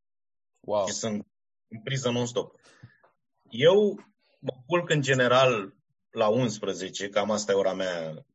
Wow. 0.60 0.88
Și 0.88 0.94
sunt 0.94 1.28
în 1.68 1.82
priză 1.82 2.10
non-stop. 2.10 2.60
Eu 3.50 4.00
mă 4.40 4.54
culc 4.66 4.90
în 4.90 5.02
general 5.02 5.76
la 6.10 6.28
11, 6.28 7.10
cam 7.10 7.32
asta 7.32 7.52
e 7.52 7.56
ora 7.56 7.74
mea 7.74 8.26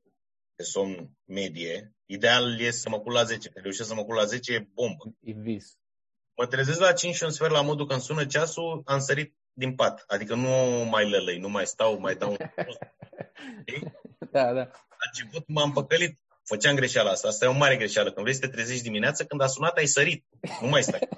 de 0.54 0.62
somn 0.62 1.10
medie. 1.24 1.94
Ideal 2.06 2.60
e 2.60 2.70
să 2.70 2.88
mă 2.88 3.00
culc 3.00 3.14
la 3.14 3.24
10. 3.24 3.48
Când 3.48 3.64
reușesc 3.64 3.88
să 3.88 3.94
mă 3.94 4.04
culc 4.04 4.18
la 4.18 4.24
10, 4.24 4.52
e 4.52 4.68
bombă. 4.74 5.16
E 5.20 5.32
vis. 5.32 5.78
Mă 6.40 6.46
trezesc 6.46 6.80
la 6.80 6.92
5 6.92 7.14
și 7.14 7.24
un 7.24 7.30
sfert 7.30 7.50
la 7.50 7.62
modul 7.62 7.86
că 7.86 7.92
îmi 7.92 8.02
sună 8.02 8.26
ceasul, 8.26 8.82
am 8.84 8.98
sărit 8.98 9.34
din 9.52 9.74
pat. 9.74 10.04
Adică 10.06 10.34
nu 10.34 10.48
mai 10.90 11.10
lălăi, 11.10 11.38
nu 11.38 11.48
mai 11.48 11.66
stau, 11.66 11.98
mai 11.98 12.14
dau 12.14 12.30
un 12.30 12.36
Da, 14.30 14.52
da. 14.52 14.70
La 14.88 15.06
început 15.12 15.48
m-am 15.48 15.72
păcălit. 15.72 16.18
Făceam 16.44 16.74
greșeala 16.74 17.10
asta. 17.10 17.28
Asta 17.28 17.44
e 17.44 17.48
o 17.48 17.52
mare 17.52 17.76
greșeală. 17.76 18.12
Când 18.12 18.22
vrei 18.22 18.34
să 18.34 18.40
te 18.40 18.48
trezești 18.48 18.82
dimineața, 18.82 19.24
când 19.24 19.40
a 19.40 19.46
sunat, 19.46 19.76
ai 19.76 19.86
sărit. 19.86 20.24
Nu 20.60 20.68
mai 20.68 20.82
stai. 20.82 21.08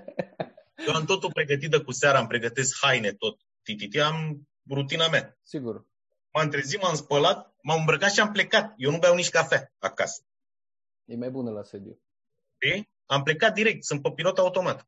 Eu 0.86 0.94
am 0.94 1.04
totul 1.04 1.32
pregătit 1.32 1.70
de 1.70 1.78
cu 1.78 1.92
seara, 1.92 2.18
am 2.18 2.26
pregătesc 2.26 2.76
haine, 2.80 3.12
tot. 3.12 3.38
Tititi, 3.62 4.00
am 4.00 4.48
rutina 4.70 5.08
mea. 5.08 5.38
Sigur. 5.42 5.86
M-am 6.32 6.48
trezit, 6.48 6.82
m-am 6.82 6.94
spălat, 6.94 7.54
m-am 7.62 7.78
îmbrăcat 7.78 8.10
și 8.12 8.20
am 8.20 8.32
plecat. 8.32 8.74
Eu 8.76 8.90
nu 8.90 8.98
beau 8.98 9.14
nici 9.14 9.30
cafea 9.30 9.72
acasă. 9.78 10.22
E 11.04 11.16
mai 11.16 11.30
bună 11.30 11.50
la 11.50 11.62
sediu. 11.62 12.00
E? 12.58 12.82
Am 13.06 13.22
plecat 13.22 13.54
direct, 13.54 13.84
sunt 13.84 14.02
pe 14.02 14.10
pilot 14.10 14.38
automat. 14.38 14.86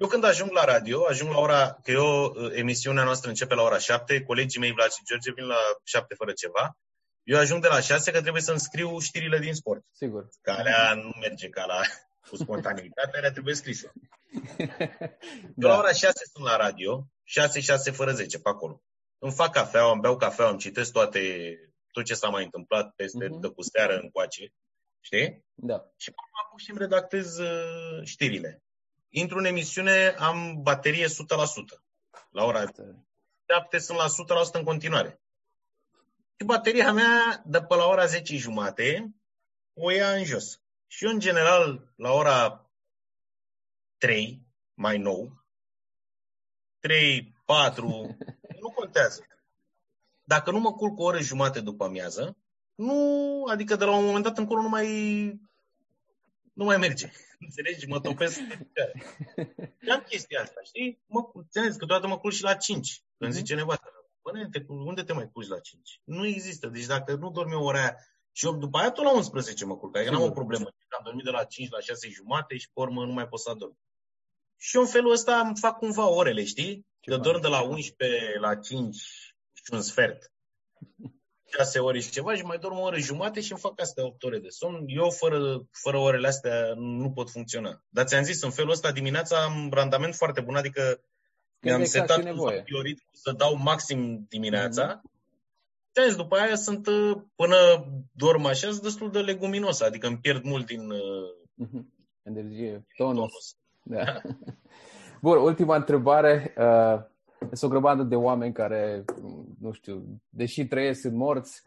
Eu 0.00 0.06
când 0.06 0.24
ajung 0.24 0.50
la 0.50 0.64
radio, 0.64 1.06
ajung 1.08 1.30
la 1.30 1.38
ora, 1.38 1.78
că 1.82 1.90
eu, 1.90 2.34
emisiunea 2.54 3.04
noastră 3.04 3.28
începe 3.28 3.54
la 3.54 3.62
ora 3.62 3.78
7, 3.78 4.22
colegii 4.22 4.60
mei, 4.60 4.72
Vlad 4.72 4.90
și 4.90 5.04
George, 5.04 5.32
vin 5.32 5.44
la 5.44 5.58
7 5.84 6.14
fără 6.14 6.32
ceva. 6.32 6.76
Eu 7.22 7.38
ajung 7.38 7.62
de 7.62 7.68
la 7.68 7.80
6 7.80 8.10
că 8.10 8.20
trebuie 8.20 8.42
să-mi 8.42 8.60
scriu 8.60 8.98
știrile 8.98 9.38
din 9.38 9.54
sport. 9.54 9.84
Sigur. 9.92 10.28
Că 10.40 10.50
alea 10.50 10.94
nu 10.94 11.12
merge 11.20 11.48
ca 11.48 11.64
la 11.64 11.80
cu 12.28 12.36
spontaneitate, 12.36 13.16
alea 13.16 13.32
trebuie 13.32 13.54
scrise. 13.54 13.92
da. 15.54 15.68
la 15.68 15.78
ora 15.78 15.92
6 15.92 16.12
sunt 16.32 16.44
la 16.44 16.56
radio, 16.56 17.06
6, 17.24 17.60
6 17.60 17.90
fără 17.90 18.12
10, 18.12 18.38
pe 18.38 18.48
acolo 18.48 18.82
îmi 19.18 19.32
fac 19.32 19.52
cafea, 19.52 19.90
îmi 19.90 20.00
beau 20.00 20.16
cafea, 20.16 20.48
îmi 20.48 20.58
citesc 20.58 20.92
toate, 20.92 21.20
tot 21.92 22.04
ce 22.04 22.14
s-a 22.14 22.28
mai 22.28 22.44
întâmplat 22.44 22.94
peste 22.94 23.26
uh-huh. 23.26 23.40
de 23.40 23.48
cu 23.48 23.62
seară 23.62 23.98
încoace, 23.98 24.52
știi? 25.00 25.44
Da. 25.54 25.90
Și 25.96 26.10
mă 26.10 26.40
apuc 26.44 26.58
și 26.58 26.70
îmi 26.70 26.78
redactez 26.78 27.38
uh, 27.38 28.04
știrile. 28.04 28.62
Intru 29.08 29.38
în 29.38 29.44
emisiune, 29.44 30.14
am 30.18 30.62
baterie 30.62 31.06
100%. 31.06 31.08
La 32.30 32.44
ora 32.44 32.64
7 33.46 33.78
sunt 33.78 33.98
la 33.98 34.06
100% 34.06 34.52
în 34.52 34.64
continuare. 34.64 35.20
Și 36.36 36.44
bateria 36.46 36.92
mea, 36.92 37.42
de 37.44 37.62
pe 37.62 37.74
la 37.74 37.86
ora 37.86 38.06
10 38.06 38.36
jumate, 38.36 39.14
o 39.74 39.90
ia 39.90 40.10
în 40.10 40.24
jos. 40.24 40.60
Și 40.86 41.04
eu, 41.04 41.10
în 41.10 41.18
general, 41.18 41.92
la 41.96 42.12
ora 42.12 42.70
3, 43.98 44.42
mai 44.74 44.98
nou, 44.98 45.44
3, 46.78 47.34
4, 47.44 48.16
nu 48.60 48.70
contează. 48.70 49.26
Dacă 50.22 50.50
nu 50.50 50.58
mă 50.58 50.72
culc 50.72 50.98
o 50.98 51.02
oră 51.02 51.18
jumate 51.18 51.60
după 51.60 51.84
amiază, 51.84 52.36
nu, 52.78 53.44
adică 53.48 53.76
de 53.76 53.84
la 53.84 53.96
un 53.96 54.04
moment 54.04 54.24
dat 54.24 54.38
încolo 54.38 54.62
nu 54.62 54.68
mai, 54.68 54.88
nu 56.52 56.64
mai 56.64 56.76
merge. 56.76 57.10
Înțelegi? 57.46 57.86
Mă 57.86 58.00
topesc 58.00 58.38
Și 59.82 59.90
am 59.90 60.04
chestia 60.08 60.40
asta, 60.40 60.60
știi? 60.64 61.02
Mă, 61.06 61.30
înțelegi, 61.34 61.78
câteodată 61.78 62.06
mă 62.06 62.18
culc 62.18 62.34
și 62.34 62.42
la 62.42 62.54
5. 62.54 63.02
Când 63.18 63.30
mm-hmm. 63.30 63.34
zice 63.34 63.54
nevastă, 63.54 63.88
Bă, 64.22 64.48
te, 64.50 64.64
unde 64.68 65.02
te 65.02 65.12
mai 65.12 65.30
culci 65.32 65.48
la 65.48 65.58
5? 65.58 66.00
Nu 66.04 66.26
există. 66.26 66.66
Deci 66.68 66.86
dacă 66.86 67.14
nu 67.14 67.30
dormi 67.30 67.54
o 67.54 67.62
oră 67.62 67.78
aia 67.78 67.96
și 68.32 68.46
eu 68.46 68.56
după 68.56 68.78
aia 68.78 68.90
tot 68.90 69.04
la 69.04 69.14
11 69.14 69.64
mă 69.64 69.76
culc, 69.76 69.96
adică 69.96 70.12
n-am 70.12 70.22
o 70.22 70.30
problemă. 70.30 70.64
Am 70.64 71.04
dormit 71.04 71.24
de 71.24 71.30
la 71.30 71.44
5 71.44 71.70
la 71.70 71.80
6 71.80 72.08
jumate 72.08 72.56
și 72.56 72.70
pe 72.72 72.80
urmă 72.80 73.04
nu 73.04 73.12
mai 73.12 73.28
pot 73.28 73.40
să 73.40 73.50
adorm. 73.50 73.78
Și 74.56 74.76
eu 74.76 74.82
în 74.82 74.88
felul 74.88 75.12
ăsta 75.12 75.40
îmi 75.40 75.56
fac 75.56 75.78
cumva 75.78 76.08
orele, 76.08 76.44
știi? 76.44 76.86
Ce 77.00 77.10
eu 77.10 77.18
dorm 77.18 77.40
de 77.40 77.48
la 77.48 77.60
11 77.62 78.38
la 78.38 78.56
5 78.56 78.96
și 79.52 79.72
un 79.72 79.82
sfert. 79.82 80.32
6 81.56 81.78
ore 81.78 82.00
și 82.00 82.10
ceva 82.10 82.34
și 82.34 82.42
mai 82.42 82.58
dorm 82.58 82.78
o 82.78 82.82
oră 82.82 82.96
jumate 82.96 83.40
și 83.40 83.50
îmi 83.52 83.60
fac 83.60 83.80
astea 83.80 84.04
8 84.04 84.22
ore 84.22 84.38
de 84.38 84.48
somn. 84.48 84.84
Eu 84.86 85.10
fără, 85.10 85.66
fără 85.70 85.96
orele 85.96 86.26
astea 86.26 86.72
nu 86.76 87.10
pot 87.10 87.30
funcționa. 87.30 87.82
Dar 87.88 88.04
ți-am 88.04 88.22
zis, 88.22 88.42
în 88.42 88.50
felul 88.50 88.70
ăsta 88.70 88.92
dimineața 88.92 89.44
am 89.44 89.70
randament 89.72 90.14
foarte 90.14 90.40
bun, 90.40 90.56
adică 90.56 91.00
mi-am 91.60 91.80
exact 91.80 92.08
setat 92.08 92.24
un 92.24 92.94
să 93.12 93.32
dau 93.36 93.54
maxim 93.54 94.26
dimineața. 94.28 95.00
Mm-hmm. 95.00 96.10
Și 96.10 96.16
după 96.16 96.36
aia 96.36 96.54
sunt, 96.54 96.86
uh, 96.86 97.16
până 97.34 97.56
dorm 98.12 98.44
așa, 98.44 98.70
sunt 98.70 98.82
destul 98.82 99.10
de 99.10 99.18
leguminos, 99.18 99.80
adică 99.80 100.06
îmi 100.06 100.18
pierd 100.18 100.44
mult 100.44 100.66
din... 100.66 100.92
Mm-hmm. 101.64 101.96
Energie, 102.22 102.86
tonus. 102.96 103.16
tonus. 103.16 103.56
Da. 103.82 104.20
Bun, 105.22 105.38
ultima 105.38 105.76
întrebare. 105.76 106.54
Uh, 106.56 107.00
este 107.50 107.66
o 107.66 107.68
grămadă 107.68 108.02
de 108.02 108.16
oameni 108.16 108.52
care, 108.52 109.04
nu 109.58 109.72
știu, 109.72 110.20
deși 110.28 110.66
trăiesc, 110.66 111.00
sunt 111.00 111.14
morți 111.14 111.62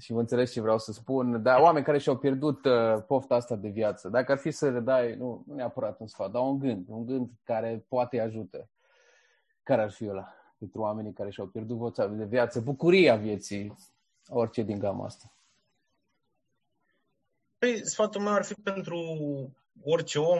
și 0.00 0.12
vă 0.12 0.20
înțeles 0.20 0.52
ce 0.52 0.60
vreau 0.60 0.78
să 0.78 0.92
spun, 0.92 1.42
dar 1.42 1.60
oameni 1.60 1.84
care 1.84 1.98
și-au 1.98 2.16
pierdut 2.16 2.64
uh, 2.64 3.02
pofta 3.06 3.34
asta 3.34 3.56
de 3.56 3.68
viață. 3.68 4.08
Dacă 4.08 4.32
ar 4.32 4.38
fi 4.38 4.50
să 4.50 4.70
le 4.70 4.80
dai, 4.80 5.14
nu, 5.14 5.44
nu 5.46 5.54
neapărat 5.54 6.00
un 6.00 6.06
sfat, 6.06 6.30
dar 6.30 6.42
un 6.42 6.58
gând, 6.58 6.84
un 6.88 7.06
gând 7.06 7.30
care 7.44 7.84
poate 7.88 8.20
ajută. 8.20 8.68
Care 9.62 9.82
ar 9.82 9.90
fi 9.90 10.08
ăla 10.08 10.32
pentru 10.58 10.80
oamenii 10.80 11.12
care 11.12 11.30
și-au 11.30 11.46
pierdut 11.46 11.76
voța 11.76 12.06
de 12.06 12.24
viață, 12.24 12.60
bucuria 12.60 13.16
vieții, 13.16 13.76
orice 14.28 14.62
din 14.62 14.78
gama 14.78 15.04
asta? 15.04 15.32
Păi, 17.58 17.86
sfatul 17.86 18.20
meu 18.20 18.32
ar 18.32 18.44
fi 18.44 18.54
pentru 18.54 18.98
orice 19.84 20.18
om, 20.18 20.38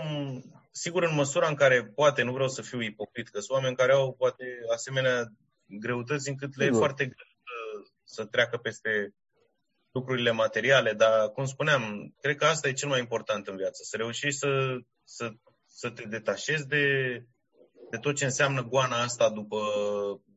sigur 0.79 1.03
în 1.03 1.14
măsura 1.14 1.49
în 1.49 1.55
care 1.55 1.85
poate, 1.95 2.22
nu 2.22 2.33
vreau 2.33 2.49
să 2.49 2.62
fiu 2.62 2.81
ipocrit, 2.81 3.29
că 3.29 3.41
sunt 3.41 3.57
oameni 3.57 3.76
care 3.76 3.93
au 3.93 4.14
poate 4.14 4.45
asemenea 4.72 5.33
greutăți 5.66 6.29
încât 6.29 6.57
le 6.57 6.64
e 6.64 6.70
foarte 6.70 7.05
greu 7.05 7.26
să, 7.45 7.91
să 8.05 8.24
treacă 8.24 8.57
peste 8.57 9.14
lucrurile 9.91 10.31
materiale, 10.31 10.93
dar, 10.93 11.29
cum 11.29 11.45
spuneam, 11.45 12.14
cred 12.20 12.37
că 12.37 12.45
asta 12.45 12.68
e 12.68 12.72
cel 12.72 12.89
mai 12.89 12.99
important 12.99 13.47
în 13.47 13.57
viață, 13.57 13.83
să 13.83 13.97
reușești 13.97 14.39
să, 14.39 14.79
să, 15.05 15.33
să 15.66 15.91
te 15.91 16.03
detașezi 16.03 16.66
de, 16.66 16.85
de 17.91 17.99
tot 17.99 18.16
ce 18.16 18.24
înseamnă 18.24 18.62
goana 18.62 19.03
asta 19.03 19.31
după 19.31 19.61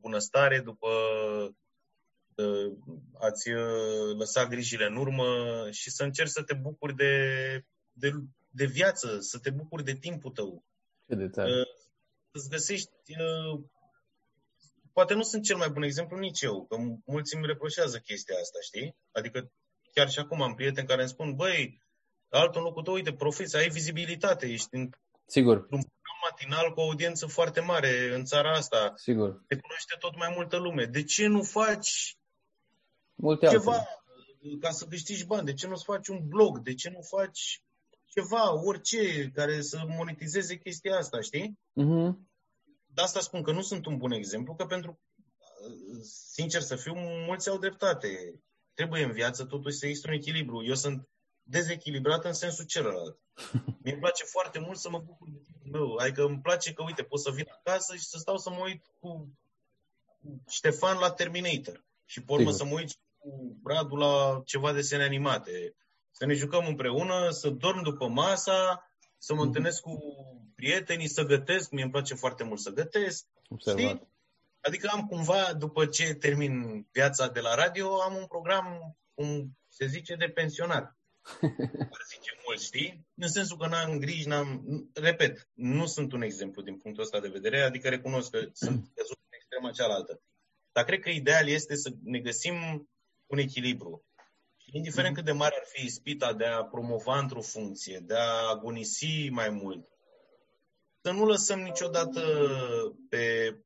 bunăstare, 0.00 0.60
după 0.60 0.88
uh, 2.34 2.72
ați 3.20 3.50
uh, 3.50 4.16
lăsa 4.18 4.46
grijile 4.46 4.86
în 4.86 4.96
urmă 4.96 5.24
și 5.70 5.90
să 5.90 6.02
încerci 6.02 6.30
să 6.30 6.42
te 6.42 6.54
bucuri 6.54 6.94
de, 6.94 7.14
de 7.92 8.12
de 8.52 8.64
viață, 8.64 9.20
să 9.20 9.38
te 9.38 9.50
bucuri 9.50 9.84
de 9.84 9.94
timpul 9.94 10.30
tău. 10.30 10.64
Ce 11.08 11.14
de 11.14 11.28
tare. 11.28 11.50
Uh, 11.50 11.66
să-ți 12.32 12.48
găsești... 12.48 12.90
Uh, 13.08 13.60
poate 14.92 15.14
nu 15.14 15.22
sunt 15.22 15.42
cel 15.44 15.56
mai 15.56 15.70
bun 15.70 15.82
exemplu 15.82 16.18
nici 16.18 16.40
eu, 16.40 16.66
că 16.66 16.76
mulți 17.04 17.34
îmi 17.34 17.46
reproșează 17.46 17.98
chestia 17.98 18.36
asta, 18.36 18.58
știi? 18.62 18.96
Adică 19.12 19.52
chiar 19.92 20.10
și 20.10 20.18
acum 20.18 20.42
am 20.42 20.54
prieteni 20.54 20.86
care 20.86 21.00
îmi 21.00 21.10
spun, 21.10 21.34
băi, 21.34 21.82
altul 22.28 22.62
nu 22.62 22.72
cu 22.72 22.82
tău, 22.82 22.94
uite, 22.94 23.12
profesia, 23.12 23.58
ai 23.58 23.68
vizibilitate, 23.68 24.46
ești 24.46 24.68
în, 24.70 24.90
Sigur. 25.26 25.56
un 25.56 25.82
program 25.82 26.18
matinal 26.30 26.72
cu 26.72 26.80
o 26.80 26.82
audiență 26.82 27.26
foarte 27.26 27.60
mare 27.60 28.14
în 28.14 28.24
țara 28.24 28.52
asta. 28.52 28.92
Sigur. 28.96 29.42
Te 29.46 29.56
cunoaște 29.56 29.96
tot 29.98 30.16
mai 30.16 30.32
multă 30.34 30.56
lume. 30.56 30.84
De 30.84 31.02
ce 31.02 31.26
nu 31.26 31.42
faci 31.42 32.16
Multe 33.14 33.46
ceva 33.46 33.72
altele. 33.72 34.56
ca 34.60 34.70
să 34.70 34.86
câștigi 34.86 35.26
bani? 35.26 35.46
De 35.46 35.52
ce 35.52 35.66
nu 35.66 35.76
faci 35.76 36.08
un 36.08 36.28
blog? 36.28 36.58
De 36.58 36.74
ce 36.74 36.90
nu 36.90 37.00
faci 37.00 37.62
ceva, 38.14 38.54
orice, 38.54 39.30
care 39.34 39.60
să 39.60 39.84
monetizeze 39.86 40.58
chestia 40.58 40.96
asta, 40.96 41.20
știi? 41.20 41.58
Uh-huh. 41.80 42.12
De 42.86 43.02
asta 43.02 43.20
spun 43.20 43.42
că 43.42 43.52
nu 43.52 43.62
sunt 43.62 43.86
un 43.86 43.96
bun 43.96 44.12
exemplu, 44.12 44.54
că 44.54 44.66
pentru, 44.66 45.00
sincer 46.32 46.60
să 46.60 46.76
fiu, 46.76 46.94
mulți 46.96 47.48
au 47.48 47.58
dreptate. 47.58 48.40
Trebuie 48.74 49.04
în 49.04 49.12
viață 49.12 49.44
totuși 49.44 49.76
să 49.76 49.86
există 49.86 50.08
un 50.08 50.16
echilibru. 50.16 50.64
Eu 50.64 50.74
sunt 50.74 51.08
dezechilibrat 51.42 52.24
în 52.24 52.32
sensul 52.32 52.64
celălalt. 52.64 53.18
Mi-e 53.82 53.96
place 53.96 54.24
foarte 54.24 54.58
mult 54.58 54.78
să 54.78 54.90
mă 54.90 54.98
bucur 54.98 55.28
de 55.30 55.40
timpul 55.44 55.80
meu. 55.80 55.96
Adică 55.96 56.22
îmi 56.22 56.40
place 56.40 56.72
că, 56.72 56.82
uite, 56.82 57.02
pot 57.02 57.20
să 57.20 57.30
vin 57.30 57.46
acasă 57.50 57.94
și 57.94 58.04
să 58.04 58.18
stau 58.18 58.36
să 58.36 58.50
mă 58.50 58.60
uit 58.64 58.84
cu 59.00 59.38
Ștefan 60.48 60.98
la 60.98 61.10
Terminator. 61.10 61.84
Și 62.04 62.22
pe 62.22 62.32
urmă 62.32 62.50
să 62.50 62.64
mă 62.64 62.72
uit 62.72 62.98
cu 63.18 63.60
Radu 63.64 63.94
la 63.94 64.42
ceva 64.44 64.72
desene 64.72 65.02
animate 65.02 65.74
să 66.12 66.26
ne 66.26 66.34
jucăm 66.34 66.66
împreună, 66.66 67.30
să 67.30 67.48
dorm 67.48 67.82
după 67.82 68.08
masa, 68.08 68.90
să 69.18 69.34
mă 69.34 69.38
mhm. 69.38 69.46
întâlnesc 69.46 69.80
cu 69.80 69.98
prietenii, 70.54 71.08
să 71.08 71.22
gătesc. 71.22 71.70
Mie 71.70 71.82
îmi 71.82 71.92
place 71.92 72.14
foarte 72.14 72.44
mult 72.44 72.60
să 72.60 72.70
gătesc. 72.70 73.26
Știi? 73.58 74.10
Adică 74.60 74.88
am 74.92 75.06
cumva, 75.06 75.52
după 75.52 75.86
ce 75.86 76.14
termin 76.14 76.86
viața 76.92 77.28
de 77.28 77.40
la 77.40 77.54
radio, 77.54 78.00
am 78.00 78.14
un 78.14 78.26
program, 78.26 78.96
cum 79.14 79.58
se 79.68 79.86
zice, 79.86 80.14
de 80.14 80.28
pensionar. 80.28 80.96
Ar 81.94 82.02
zice 82.08 82.30
mult, 82.46 82.60
știi? 82.60 83.06
În 83.14 83.28
sensul 83.28 83.56
că 83.56 83.66
n-am 83.66 83.98
griji, 83.98 84.28
n-am... 84.28 84.64
Repet, 84.94 85.48
nu 85.52 85.86
sunt 85.86 86.12
un 86.12 86.22
exemplu 86.22 86.62
din 86.62 86.76
punctul 86.76 87.02
ăsta 87.02 87.20
de 87.20 87.28
vedere, 87.28 87.60
adică 87.60 87.88
recunosc 87.88 88.30
că 88.30 88.38
sunt 88.52 88.90
căzut 88.94 89.18
în 89.18 89.36
extrema 89.36 89.70
cealaltă. 89.70 90.20
Dar 90.72 90.84
cred 90.84 91.00
că 91.00 91.10
ideal 91.10 91.48
este 91.48 91.76
să 91.76 91.92
ne 92.02 92.18
găsim 92.18 92.88
un 93.26 93.38
echilibru 93.38 94.04
indiferent 94.72 95.14
mhm. 95.14 95.14
cât 95.14 95.24
de 95.24 95.38
mare 95.38 95.54
ar 95.56 95.66
fi 95.66 95.84
ispita 95.84 96.32
de 96.32 96.44
a 96.44 96.64
promova 96.64 97.18
într-o 97.18 97.40
funcție, 97.40 97.98
de 97.98 98.14
a 98.14 98.48
agonisi 98.50 99.28
mai 99.30 99.50
mult, 99.50 99.88
să 101.02 101.10
nu 101.10 101.24
lăsăm 101.24 101.60
niciodată 101.60 102.20
pe 103.08 103.56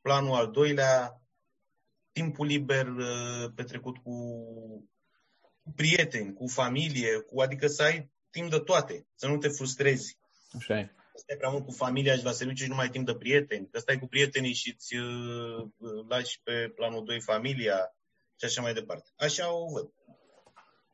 planul 0.00 0.34
al 0.34 0.50
doilea 0.50 1.20
timpul 2.12 2.46
liber 2.46 2.86
uh, 2.86 3.50
petrecut 3.54 3.96
cu, 3.96 4.14
cu 5.62 5.72
prieteni, 5.76 6.34
cu 6.34 6.46
familie, 6.46 7.18
cu, 7.18 7.40
adică 7.40 7.66
să 7.66 7.82
ai 7.82 8.10
timp 8.30 8.50
de 8.50 8.58
toate, 8.58 9.06
să 9.14 9.26
nu 9.28 9.36
te 9.38 9.48
frustrezi. 9.48 10.18
Așa 10.56 10.78
e. 10.78 10.94
Stai 11.14 11.36
prea 11.36 11.50
mult 11.50 11.64
cu 11.64 11.72
familia 11.72 12.16
și 12.16 12.24
la 12.24 12.32
serviciu 12.32 12.62
și 12.62 12.68
nu 12.68 12.74
mai 12.74 12.84
ai 12.84 12.90
timp 12.90 13.06
de 13.06 13.14
prieteni, 13.14 13.68
că 13.70 13.78
stai 13.78 13.98
cu 13.98 14.06
prietenii 14.06 14.54
și 14.54 14.74
îți 14.76 14.96
uh, 14.96 15.70
lași 16.08 16.40
pe 16.42 16.72
planul 16.74 17.04
2 17.04 17.20
familia 17.20 17.96
și 18.38 18.44
așa 18.44 18.62
mai 18.62 18.74
departe. 18.74 19.10
Așa 19.16 19.52
o 19.52 19.70
văd. 19.70 19.92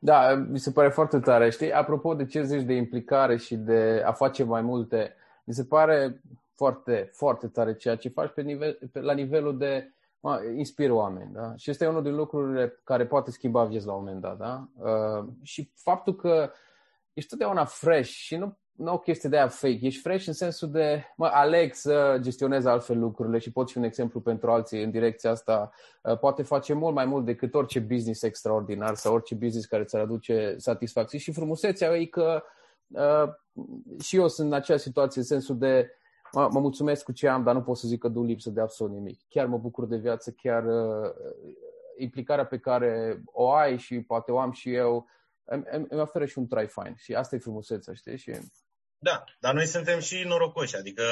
Da, 0.03 0.35
mi 0.35 0.59
se 0.59 0.71
pare 0.71 0.89
foarte 0.89 1.19
tare. 1.19 1.49
Știi, 1.49 1.73
apropo 1.73 2.13
de 2.13 2.25
ce 2.25 2.43
zici 2.43 2.63
de 2.63 2.73
implicare 2.73 3.37
și 3.37 3.55
de 3.55 4.03
a 4.05 4.11
face 4.11 4.43
mai 4.43 4.61
multe, 4.61 5.15
mi 5.43 5.53
se 5.53 5.63
pare 5.63 6.21
foarte, 6.55 7.09
foarte 7.13 7.47
tare 7.47 7.75
ceea 7.75 7.95
ce 7.95 8.09
faci 8.09 8.31
pe 8.31 8.41
nivel, 8.41 8.79
pe, 8.91 8.99
la 8.99 9.13
nivelul 9.13 9.57
de 9.57 9.93
mă, 10.19 10.41
inspiră 10.55 10.93
oameni. 10.93 11.31
Da? 11.33 11.55
Și 11.55 11.69
este 11.69 11.87
unul 11.87 12.03
din 12.03 12.15
lucrurile 12.15 12.81
care 12.83 13.05
poate 13.05 13.31
schimba 13.31 13.63
vieți 13.63 13.85
la 13.85 13.93
un 13.93 14.03
moment 14.03 14.21
dat. 14.21 14.37
Da? 14.37 14.67
Uh, 14.75 15.27
și 15.41 15.71
faptul 15.75 16.15
că 16.15 16.51
ești 17.13 17.29
totdeauna 17.29 17.65
fresh 17.65 18.09
și 18.09 18.35
nu 18.35 18.57
nu 18.75 18.93
o 18.93 18.97
chestie 18.97 19.29
de 19.29 19.37
aia 19.37 19.47
fake, 19.47 19.79
ești 19.81 20.01
fresh 20.01 20.27
în 20.27 20.33
sensul 20.33 20.71
de, 20.71 21.03
mă, 21.15 21.25
aleg 21.25 21.73
să 21.73 22.17
gestionez 22.19 22.65
altfel 22.65 22.99
lucrurile 22.99 23.37
și 23.37 23.51
pot 23.51 23.71
fi 23.71 23.77
un 23.77 23.83
exemplu 23.83 24.19
pentru 24.19 24.51
alții 24.51 24.83
în 24.83 24.91
direcția 24.91 25.29
asta. 25.29 25.71
Uh, 26.01 26.17
poate 26.17 26.43
face 26.43 26.73
mult 26.73 26.95
mai 26.95 27.05
mult 27.05 27.25
decât 27.25 27.53
orice 27.53 27.79
business 27.79 28.21
extraordinar 28.23 28.95
sau 28.95 29.13
orice 29.13 29.35
business 29.35 29.65
care 29.65 29.83
ți-ar 29.83 30.01
aduce 30.01 30.55
satisfacție. 30.57 31.19
Și 31.19 31.31
frumusețea 31.31 31.95
e 31.95 32.05
că 32.05 32.43
uh, 32.87 33.29
și 33.99 34.15
eu 34.15 34.27
sunt 34.27 34.47
în 34.47 34.53
acea 34.53 34.77
situație 34.77 35.21
în 35.21 35.27
sensul 35.27 35.57
de 35.57 35.91
mă, 36.31 36.49
mă 36.51 36.59
mulțumesc 36.59 37.03
cu 37.03 37.11
ce 37.11 37.27
am, 37.27 37.43
dar 37.43 37.55
nu 37.55 37.61
pot 37.61 37.77
să 37.77 37.87
zic 37.87 37.99
că 37.99 38.07
du 38.07 38.23
lipsă 38.23 38.49
de 38.49 38.61
absolut 38.61 38.93
nimic. 38.93 39.19
Chiar 39.29 39.45
mă 39.45 39.57
bucur 39.57 39.85
de 39.85 39.97
viață, 39.97 40.31
chiar 40.31 40.65
uh, 40.65 41.11
implicarea 41.97 42.45
pe 42.45 42.57
care 42.57 43.21
o 43.25 43.51
ai 43.51 43.77
și 43.77 44.01
poate 44.01 44.31
o 44.31 44.39
am 44.39 44.51
și 44.51 44.73
eu 44.73 45.07
îmi, 45.51 45.85
îmi 45.89 46.01
oferă 46.01 46.25
și 46.25 46.37
un 46.37 46.47
trai 46.47 46.67
fain. 46.67 46.95
Și 46.95 47.13
asta 47.13 47.35
e 47.35 47.39
frumusețea, 47.39 47.93
știi? 47.93 48.17
Și 48.17 48.31
da, 49.03 49.23
dar 49.39 49.53
noi 49.53 49.65
suntem 49.65 49.99
și 49.99 50.23
norocoși, 50.23 50.75
adică, 50.75 51.03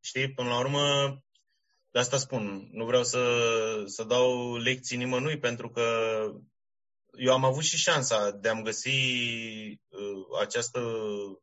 știi, 0.00 0.32
până 0.32 0.48
la 0.48 0.58
urmă, 0.58 1.16
de 1.90 1.98
asta 1.98 2.16
spun, 2.16 2.68
nu 2.72 2.84
vreau 2.84 3.02
să, 3.02 3.22
să 3.86 4.04
dau 4.04 4.56
lecții 4.56 4.96
nimănui, 4.96 5.38
pentru 5.38 5.70
că 5.70 5.82
eu 7.12 7.32
am 7.32 7.44
avut 7.44 7.62
și 7.62 7.76
șansa 7.76 8.30
de 8.30 8.48
a-mi 8.48 8.62
găsi 8.62 8.88
uh, 9.88 10.40
această 10.40 10.80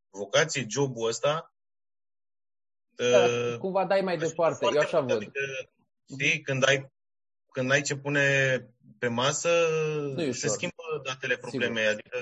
vocație, 0.09 0.65
jobul 0.69 1.07
ăsta. 1.07 1.53
Da, 2.95 3.23
uh, 3.23 3.57
cumva 3.57 3.85
dai 3.85 4.01
mai 4.01 4.17
departe, 4.17 4.65
eu 4.73 4.79
așa 4.79 4.99
văd. 4.99 5.11
Adică, 5.11 5.41
știi, 6.09 6.41
când 6.41 6.67
ai, 6.67 6.91
când 7.51 7.71
ai 7.71 7.81
ce 7.81 7.95
pune 7.95 8.57
pe 9.03 9.09
masă, 9.09 9.49
se 10.31 10.47
schimbă 10.47 10.83
datele 11.03 11.37
probleme, 11.37 11.79
Sigur. 11.79 11.93
adică 11.93 12.17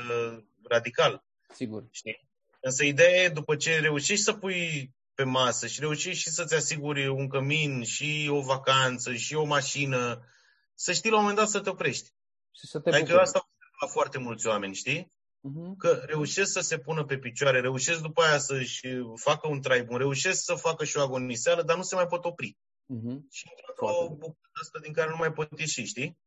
radical. 0.64 1.24
Sigur. 1.54 1.84
Știi? 1.92 2.28
Însă 2.60 2.84
ideea 2.84 3.24
e, 3.24 3.30
după 3.30 3.56
ce 3.56 3.80
reușești 3.80 4.24
să 4.24 4.34
pui 4.34 4.92
pe 5.14 5.24
masă 5.24 5.68
și 5.68 5.80
reușești 5.80 6.22
și 6.22 6.30
să-ți 6.30 6.56
asiguri 6.56 7.08
un 7.08 7.28
cămin 7.28 7.84
și 7.84 8.30
o 8.32 8.42
vacanță 8.42 9.14
și 9.14 9.36
o 9.36 9.44
mașină, 9.44 10.26
să 10.74 10.94
știi 10.94 11.10
la 11.10 11.16
un 11.16 11.22
moment 11.22 11.40
dat 11.40 11.50
să 11.50 11.60
te 11.60 11.70
oprești. 11.70 12.10
Și 12.52 12.68
să 12.68 12.80
te 12.80 12.90
adică 12.90 13.20
asta 13.20 13.50
la 13.82 13.88
foarte 13.88 14.18
mulți 14.18 14.48
oameni, 14.48 14.76
știi? 14.76 15.02
Uh-huh. 15.04 15.78
Că 15.78 16.04
reușesc 16.06 16.52
să 16.52 16.60
se 16.60 16.78
pună 16.78 17.06
pe 17.06 17.18
picioare, 17.18 17.60
reușesc 17.60 18.02
după 18.02 18.22
aia 18.22 18.38
să-și 18.38 18.88
facă 19.16 19.48
un 19.48 19.62
trai 19.62 19.84
bun, 19.84 19.98
reușesc 19.98 20.44
să 20.44 20.54
facă 20.54 20.86
și 20.86 20.98
o 20.98 21.02
agoniseală, 21.02 21.62
dar 21.62 21.78
nu 21.78 21.84
se 21.84 21.96
mai 21.96 22.08
pot 22.08 22.26
opri. 22.26 22.58
Uh-huh. 22.58 23.18
Și 23.32 23.48
într-o 23.58 24.08
bucată 24.10 24.60
asta 24.62 24.80
din 24.80 24.94
care 24.94 25.10
nu 25.10 25.16
mai 25.18 25.32
pot 25.32 25.60
ieși, 25.60 25.84
știi? 25.84 26.20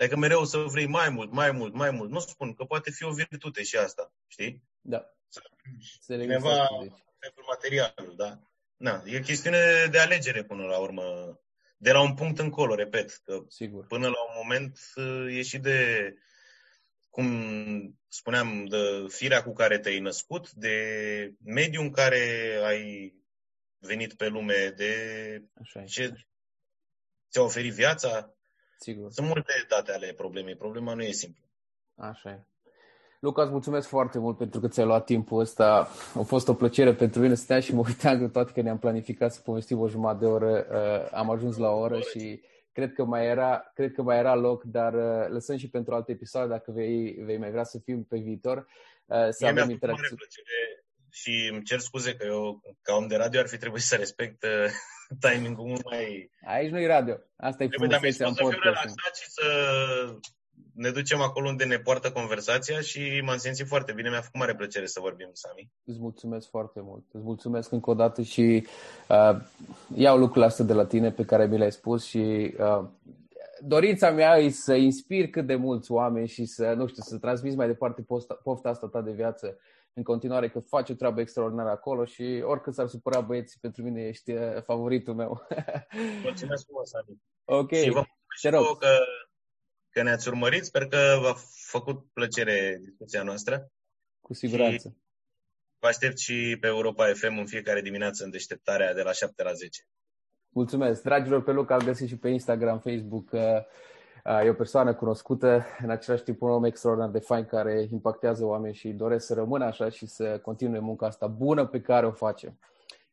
Adică 0.00 0.16
mereu 0.16 0.44
să 0.44 0.58
vrei 0.58 0.86
mai 0.86 1.08
mult, 1.08 1.32
mai 1.32 1.50
mult, 1.50 1.74
mai 1.74 1.90
mult. 1.90 2.10
Nu 2.10 2.18
spun 2.18 2.54
că 2.54 2.64
poate 2.64 2.90
fi 2.90 3.04
o 3.04 3.12
virtute 3.12 3.62
și 3.62 3.76
asta, 3.76 4.12
știi? 4.26 4.64
Da. 4.80 5.04
Cineva 6.06 6.68
pentru 7.18 7.44
materialul, 7.46 8.16
da? 8.16 8.40
Na, 8.76 9.02
e 9.06 9.20
chestiune 9.20 9.86
de 9.90 9.98
alegere 9.98 10.44
până 10.44 10.64
la 10.64 10.78
urmă. 10.78 11.38
De 11.76 11.92
la 11.92 12.00
un 12.00 12.14
punct 12.14 12.38
încolo, 12.38 12.74
repet, 12.74 13.20
că 13.24 13.44
Sigur. 13.48 13.86
până 13.86 14.08
la 14.08 14.22
un 14.28 14.34
moment 14.42 14.78
e 15.28 15.42
și 15.42 15.58
de, 15.58 16.14
cum 17.10 17.28
spuneam, 18.08 18.64
de 18.64 19.04
firea 19.08 19.42
cu 19.42 19.52
care 19.52 19.78
te-ai 19.78 19.98
născut, 19.98 20.50
de 20.50 20.74
mediul 21.44 21.82
în 21.82 21.90
care 21.90 22.56
ai 22.64 23.14
venit 23.78 24.14
pe 24.14 24.28
lume, 24.28 24.68
de 24.76 24.92
Așa 25.60 25.84
ce 25.84 26.12
ți-a 27.30 27.42
oferit 27.42 27.72
viața. 27.72 28.34
Sigur. 28.80 29.10
Sunt 29.10 29.26
multe 29.26 29.52
date 29.68 29.92
ale 29.92 30.12
problemei. 30.12 30.54
Problema 30.54 30.94
nu 30.94 31.02
e 31.02 31.10
simplă. 31.10 31.44
Așa 31.94 32.30
e. 32.30 32.44
Luca, 33.20 33.42
îți 33.42 33.50
mulțumesc 33.50 33.88
foarte 33.88 34.18
mult 34.18 34.36
pentru 34.36 34.60
că 34.60 34.68
ți-ai 34.68 34.86
luat 34.86 35.04
timpul 35.04 35.40
ăsta. 35.40 35.88
A 36.14 36.22
fost 36.22 36.48
o 36.48 36.54
plăcere 36.54 36.94
pentru 36.94 37.20
mine 37.20 37.34
să 37.34 37.42
stea 37.42 37.60
și 37.60 37.74
mă 37.74 37.82
uitam 37.86 38.18
că 38.18 38.28
toate 38.28 38.52
că 38.52 38.60
ne-am 38.60 38.78
planificat 38.78 39.32
să 39.32 39.40
povestim 39.40 39.78
o 39.78 39.88
jumătate 39.88 40.18
de 40.18 40.30
oră. 40.30 40.66
Uh, 40.70 41.12
am 41.12 41.30
ajuns 41.30 41.56
la 41.56 41.70
o 41.70 41.78
oră 41.78 42.00
și 42.00 42.42
cred 42.72 42.92
că 42.92 43.04
mai 43.04 43.26
era, 43.26 43.70
cred 43.74 43.92
că 43.92 44.02
mai 44.02 44.18
era 44.18 44.34
loc, 44.34 44.62
dar 44.62 44.94
uh, 44.94 45.28
lăsăm 45.28 45.56
și 45.56 45.68
pentru 45.70 45.94
alte 45.94 46.12
episoade 46.12 46.48
dacă 46.48 46.70
vei, 46.70 47.12
vei 47.24 47.38
mai 47.38 47.50
vrea 47.50 47.64
să 47.64 47.78
fim 47.78 48.04
pe 48.04 48.18
viitor. 48.18 48.66
Uh, 49.06 49.28
să 49.30 49.38
Mie 49.40 49.50
avem 49.50 49.70
interacțiuni. 49.70 50.20
Plăcere 51.10 51.46
și 51.46 51.50
îmi 51.52 51.62
cer 51.62 51.78
scuze 51.78 52.14
că 52.14 52.26
eu, 52.26 52.60
ca 52.82 52.94
om 52.94 53.06
de 53.06 53.16
radio, 53.16 53.40
ar 53.40 53.46
fi 53.46 53.58
trebuit 53.58 53.82
să 53.82 53.96
respect 53.96 54.42
uh, 54.42 54.70
timing-ul 55.30 55.66
mult 55.66 55.84
mai... 55.84 56.30
Aici 56.46 56.70
nu 56.70 56.80
e 56.80 56.86
radio. 56.86 57.16
Asta 57.36 57.64
e 57.64 57.68
frumusețea 57.68 58.26
în 58.26 58.34
podcast. 58.34 58.80
Să 58.80 58.88
fiu 58.88 59.22
și 59.22 59.30
să 59.30 59.44
ne 60.74 60.90
ducem 60.90 61.20
acolo 61.20 61.48
unde 61.48 61.64
ne 61.64 61.78
poartă 61.78 62.12
conversația 62.12 62.80
și 62.80 63.22
m-am 63.24 63.36
simțit 63.36 63.66
foarte 63.66 63.92
bine. 63.92 64.08
Mi-a 64.08 64.20
făcut 64.20 64.40
mare 64.40 64.54
plăcere 64.54 64.86
să 64.86 65.00
vorbim, 65.00 65.30
Sami. 65.32 65.70
Îți 65.84 66.00
mulțumesc 66.00 66.48
foarte 66.48 66.80
mult. 66.82 67.04
Îți 67.12 67.24
mulțumesc 67.24 67.72
încă 67.72 67.90
o 67.90 67.94
dată 67.94 68.22
și 68.22 68.66
uh, 69.08 69.40
iau 69.94 70.18
lucrurile 70.18 70.44
astea 70.44 70.64
de 70.64 70.72
la 70.72 70.86
tine 70.86 71.10
pe 71.10 71.24
care 71.24 71.46
mi 71.46 71.58
le-ai 71.58 71.72
spus 71.72 72.04
și 72.04 72.54
uh, 72.58 72.88
dorința 73.62 74.10
mea 74.10 74.36
e 74.36 74.50
să 74.50 74.74
inspir 74.74 75.28
cât 75.28 75.46
de 75.46 75.54
mulți 75.54 75.92
oameni 75.92 76.28
și 76.28 76.44
să, 76.44 76.72
nu 76.76 76.86
știu, 76.86 77.02
să 77.02 77.18
transmiți 77.18 77.56
mai 77.56 77.66
departe 77.66 78.02
posta, 78.02 78.34
pofta 78.34 78.68
asta 78.68 78.88
ta 78.88 79.00
de 79.00 79.10
viață 79.10 79.58
în 79.92 80.02
continuare 80.02 80.50
că 80.50 80.60
faci 80.60 80.90
o 80.90 80.94
treabă 80.94 81.20
extraordinară 81.20 81.70
acolo 81.70 82.04
și 82.04 82.42
oricât 82.44 82.74
s-ar 82.74 82.88
supăra 82.88 83.20
băieții, 83.20 83.58
pentru 83.60 83.82
mine 83.82 84.02
ești 84.02 84.32
uh, 84.32 84.62
favoritul 84.62 85.14
meu. 85.14 85.46
Mulțumesc 86.22 86.64
frumos, 86.64 86.94
Adi. 86.94 87.12
Ok, 87.44 87.72
și 87.72 87.90
vă 87.90 88.04
te 88.40 88.48
rog. 88.48 88.78
Că, 88.78 88.98
că 89.90 90.02
ne-ați 90.02 90.28
urmărit. 90.28 90.64
Sper 90.64 90.86
că 90.86 91.18
v-a 91.22 91.34
făcut 91.66 92.06
plăcere 92.12 92.78
discuția 92.82 93.22
noastră. 93.22 93.70
Cu 94.20 94.34
siguranță. 94.34 94.88
Și 94.88 94.96
vă 95.78 95.86
aștept 95.86 96.18
și 96.18 96.56
pe 96.60 96.66
Europa 96.66 97.12
FM 97.12 97.38
în 97.38 97.46
fiecare 97.46 97.80
dimineață 97.80 98.24
în 98.24 98.30
deșteptarea 98.30 98.94
de 98.94 99.02
la 99.02 99.12
7 99.12 99.42
la 99.42 99.52
10. 99.52 99.82
Mulțumesc. 100.48 101.02
Dragilor, 101.02 101.42
pe 101.42 101.50
loc 101.50 101.70
am 101.70 101.84
găsit 101.84 102.08
și 102.08 102.16
pe 102.16 102.28
Instagram, 102.28 102.78
Facebook, 102.78 103.30
uh, 103.32 103.40
E 104.44 104.48
o 104.48 104.54
persoană 104.54 104.94
cunoscută, 104.94 105.64
în 105.82 105.90
același 105.90 106.22
timp 106.22 106.42
un 106.42 106.50
om 106.50 106.64
extraordinar 106.64 107.10
de 107.10 107.18
fain 107.18 107.44
care 107.44 107.88
impactează 107.92 108.44
oameni 108.44 108.74
și 108.74 108.88
doresc 108.88 109.26
să 109.26 109.34
rămână 109.34 109.64
așa 109.64 109.88
și 109.88 110.06
să 110.06 110.38
continue 110.42 110.78
munca 110.78 111.06
asta 111.06 111.26
bună 111.26 111.66
pe 111.66 111.80
care 111.80 112.06
o 112.06 112.10
facem. 112.10 112.58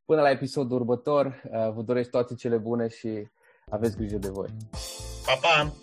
Până 0.06 0.22
la 0.22 0.30
episodul 0.30 0.80
următor, 0.80 1.42
vă 1.76 1.82
doresc 1.82 2.10
toate 2.10 2.34
cele 2.34 2.58
bune 2.58 2.88
și 2.88 3.28
aveți 3.70 3.98
grijă 3.98 4.18
de 4.18 4.30
voi. 4.30 4.50
Pa, 5.26 5.34
pa! 5.42 5.74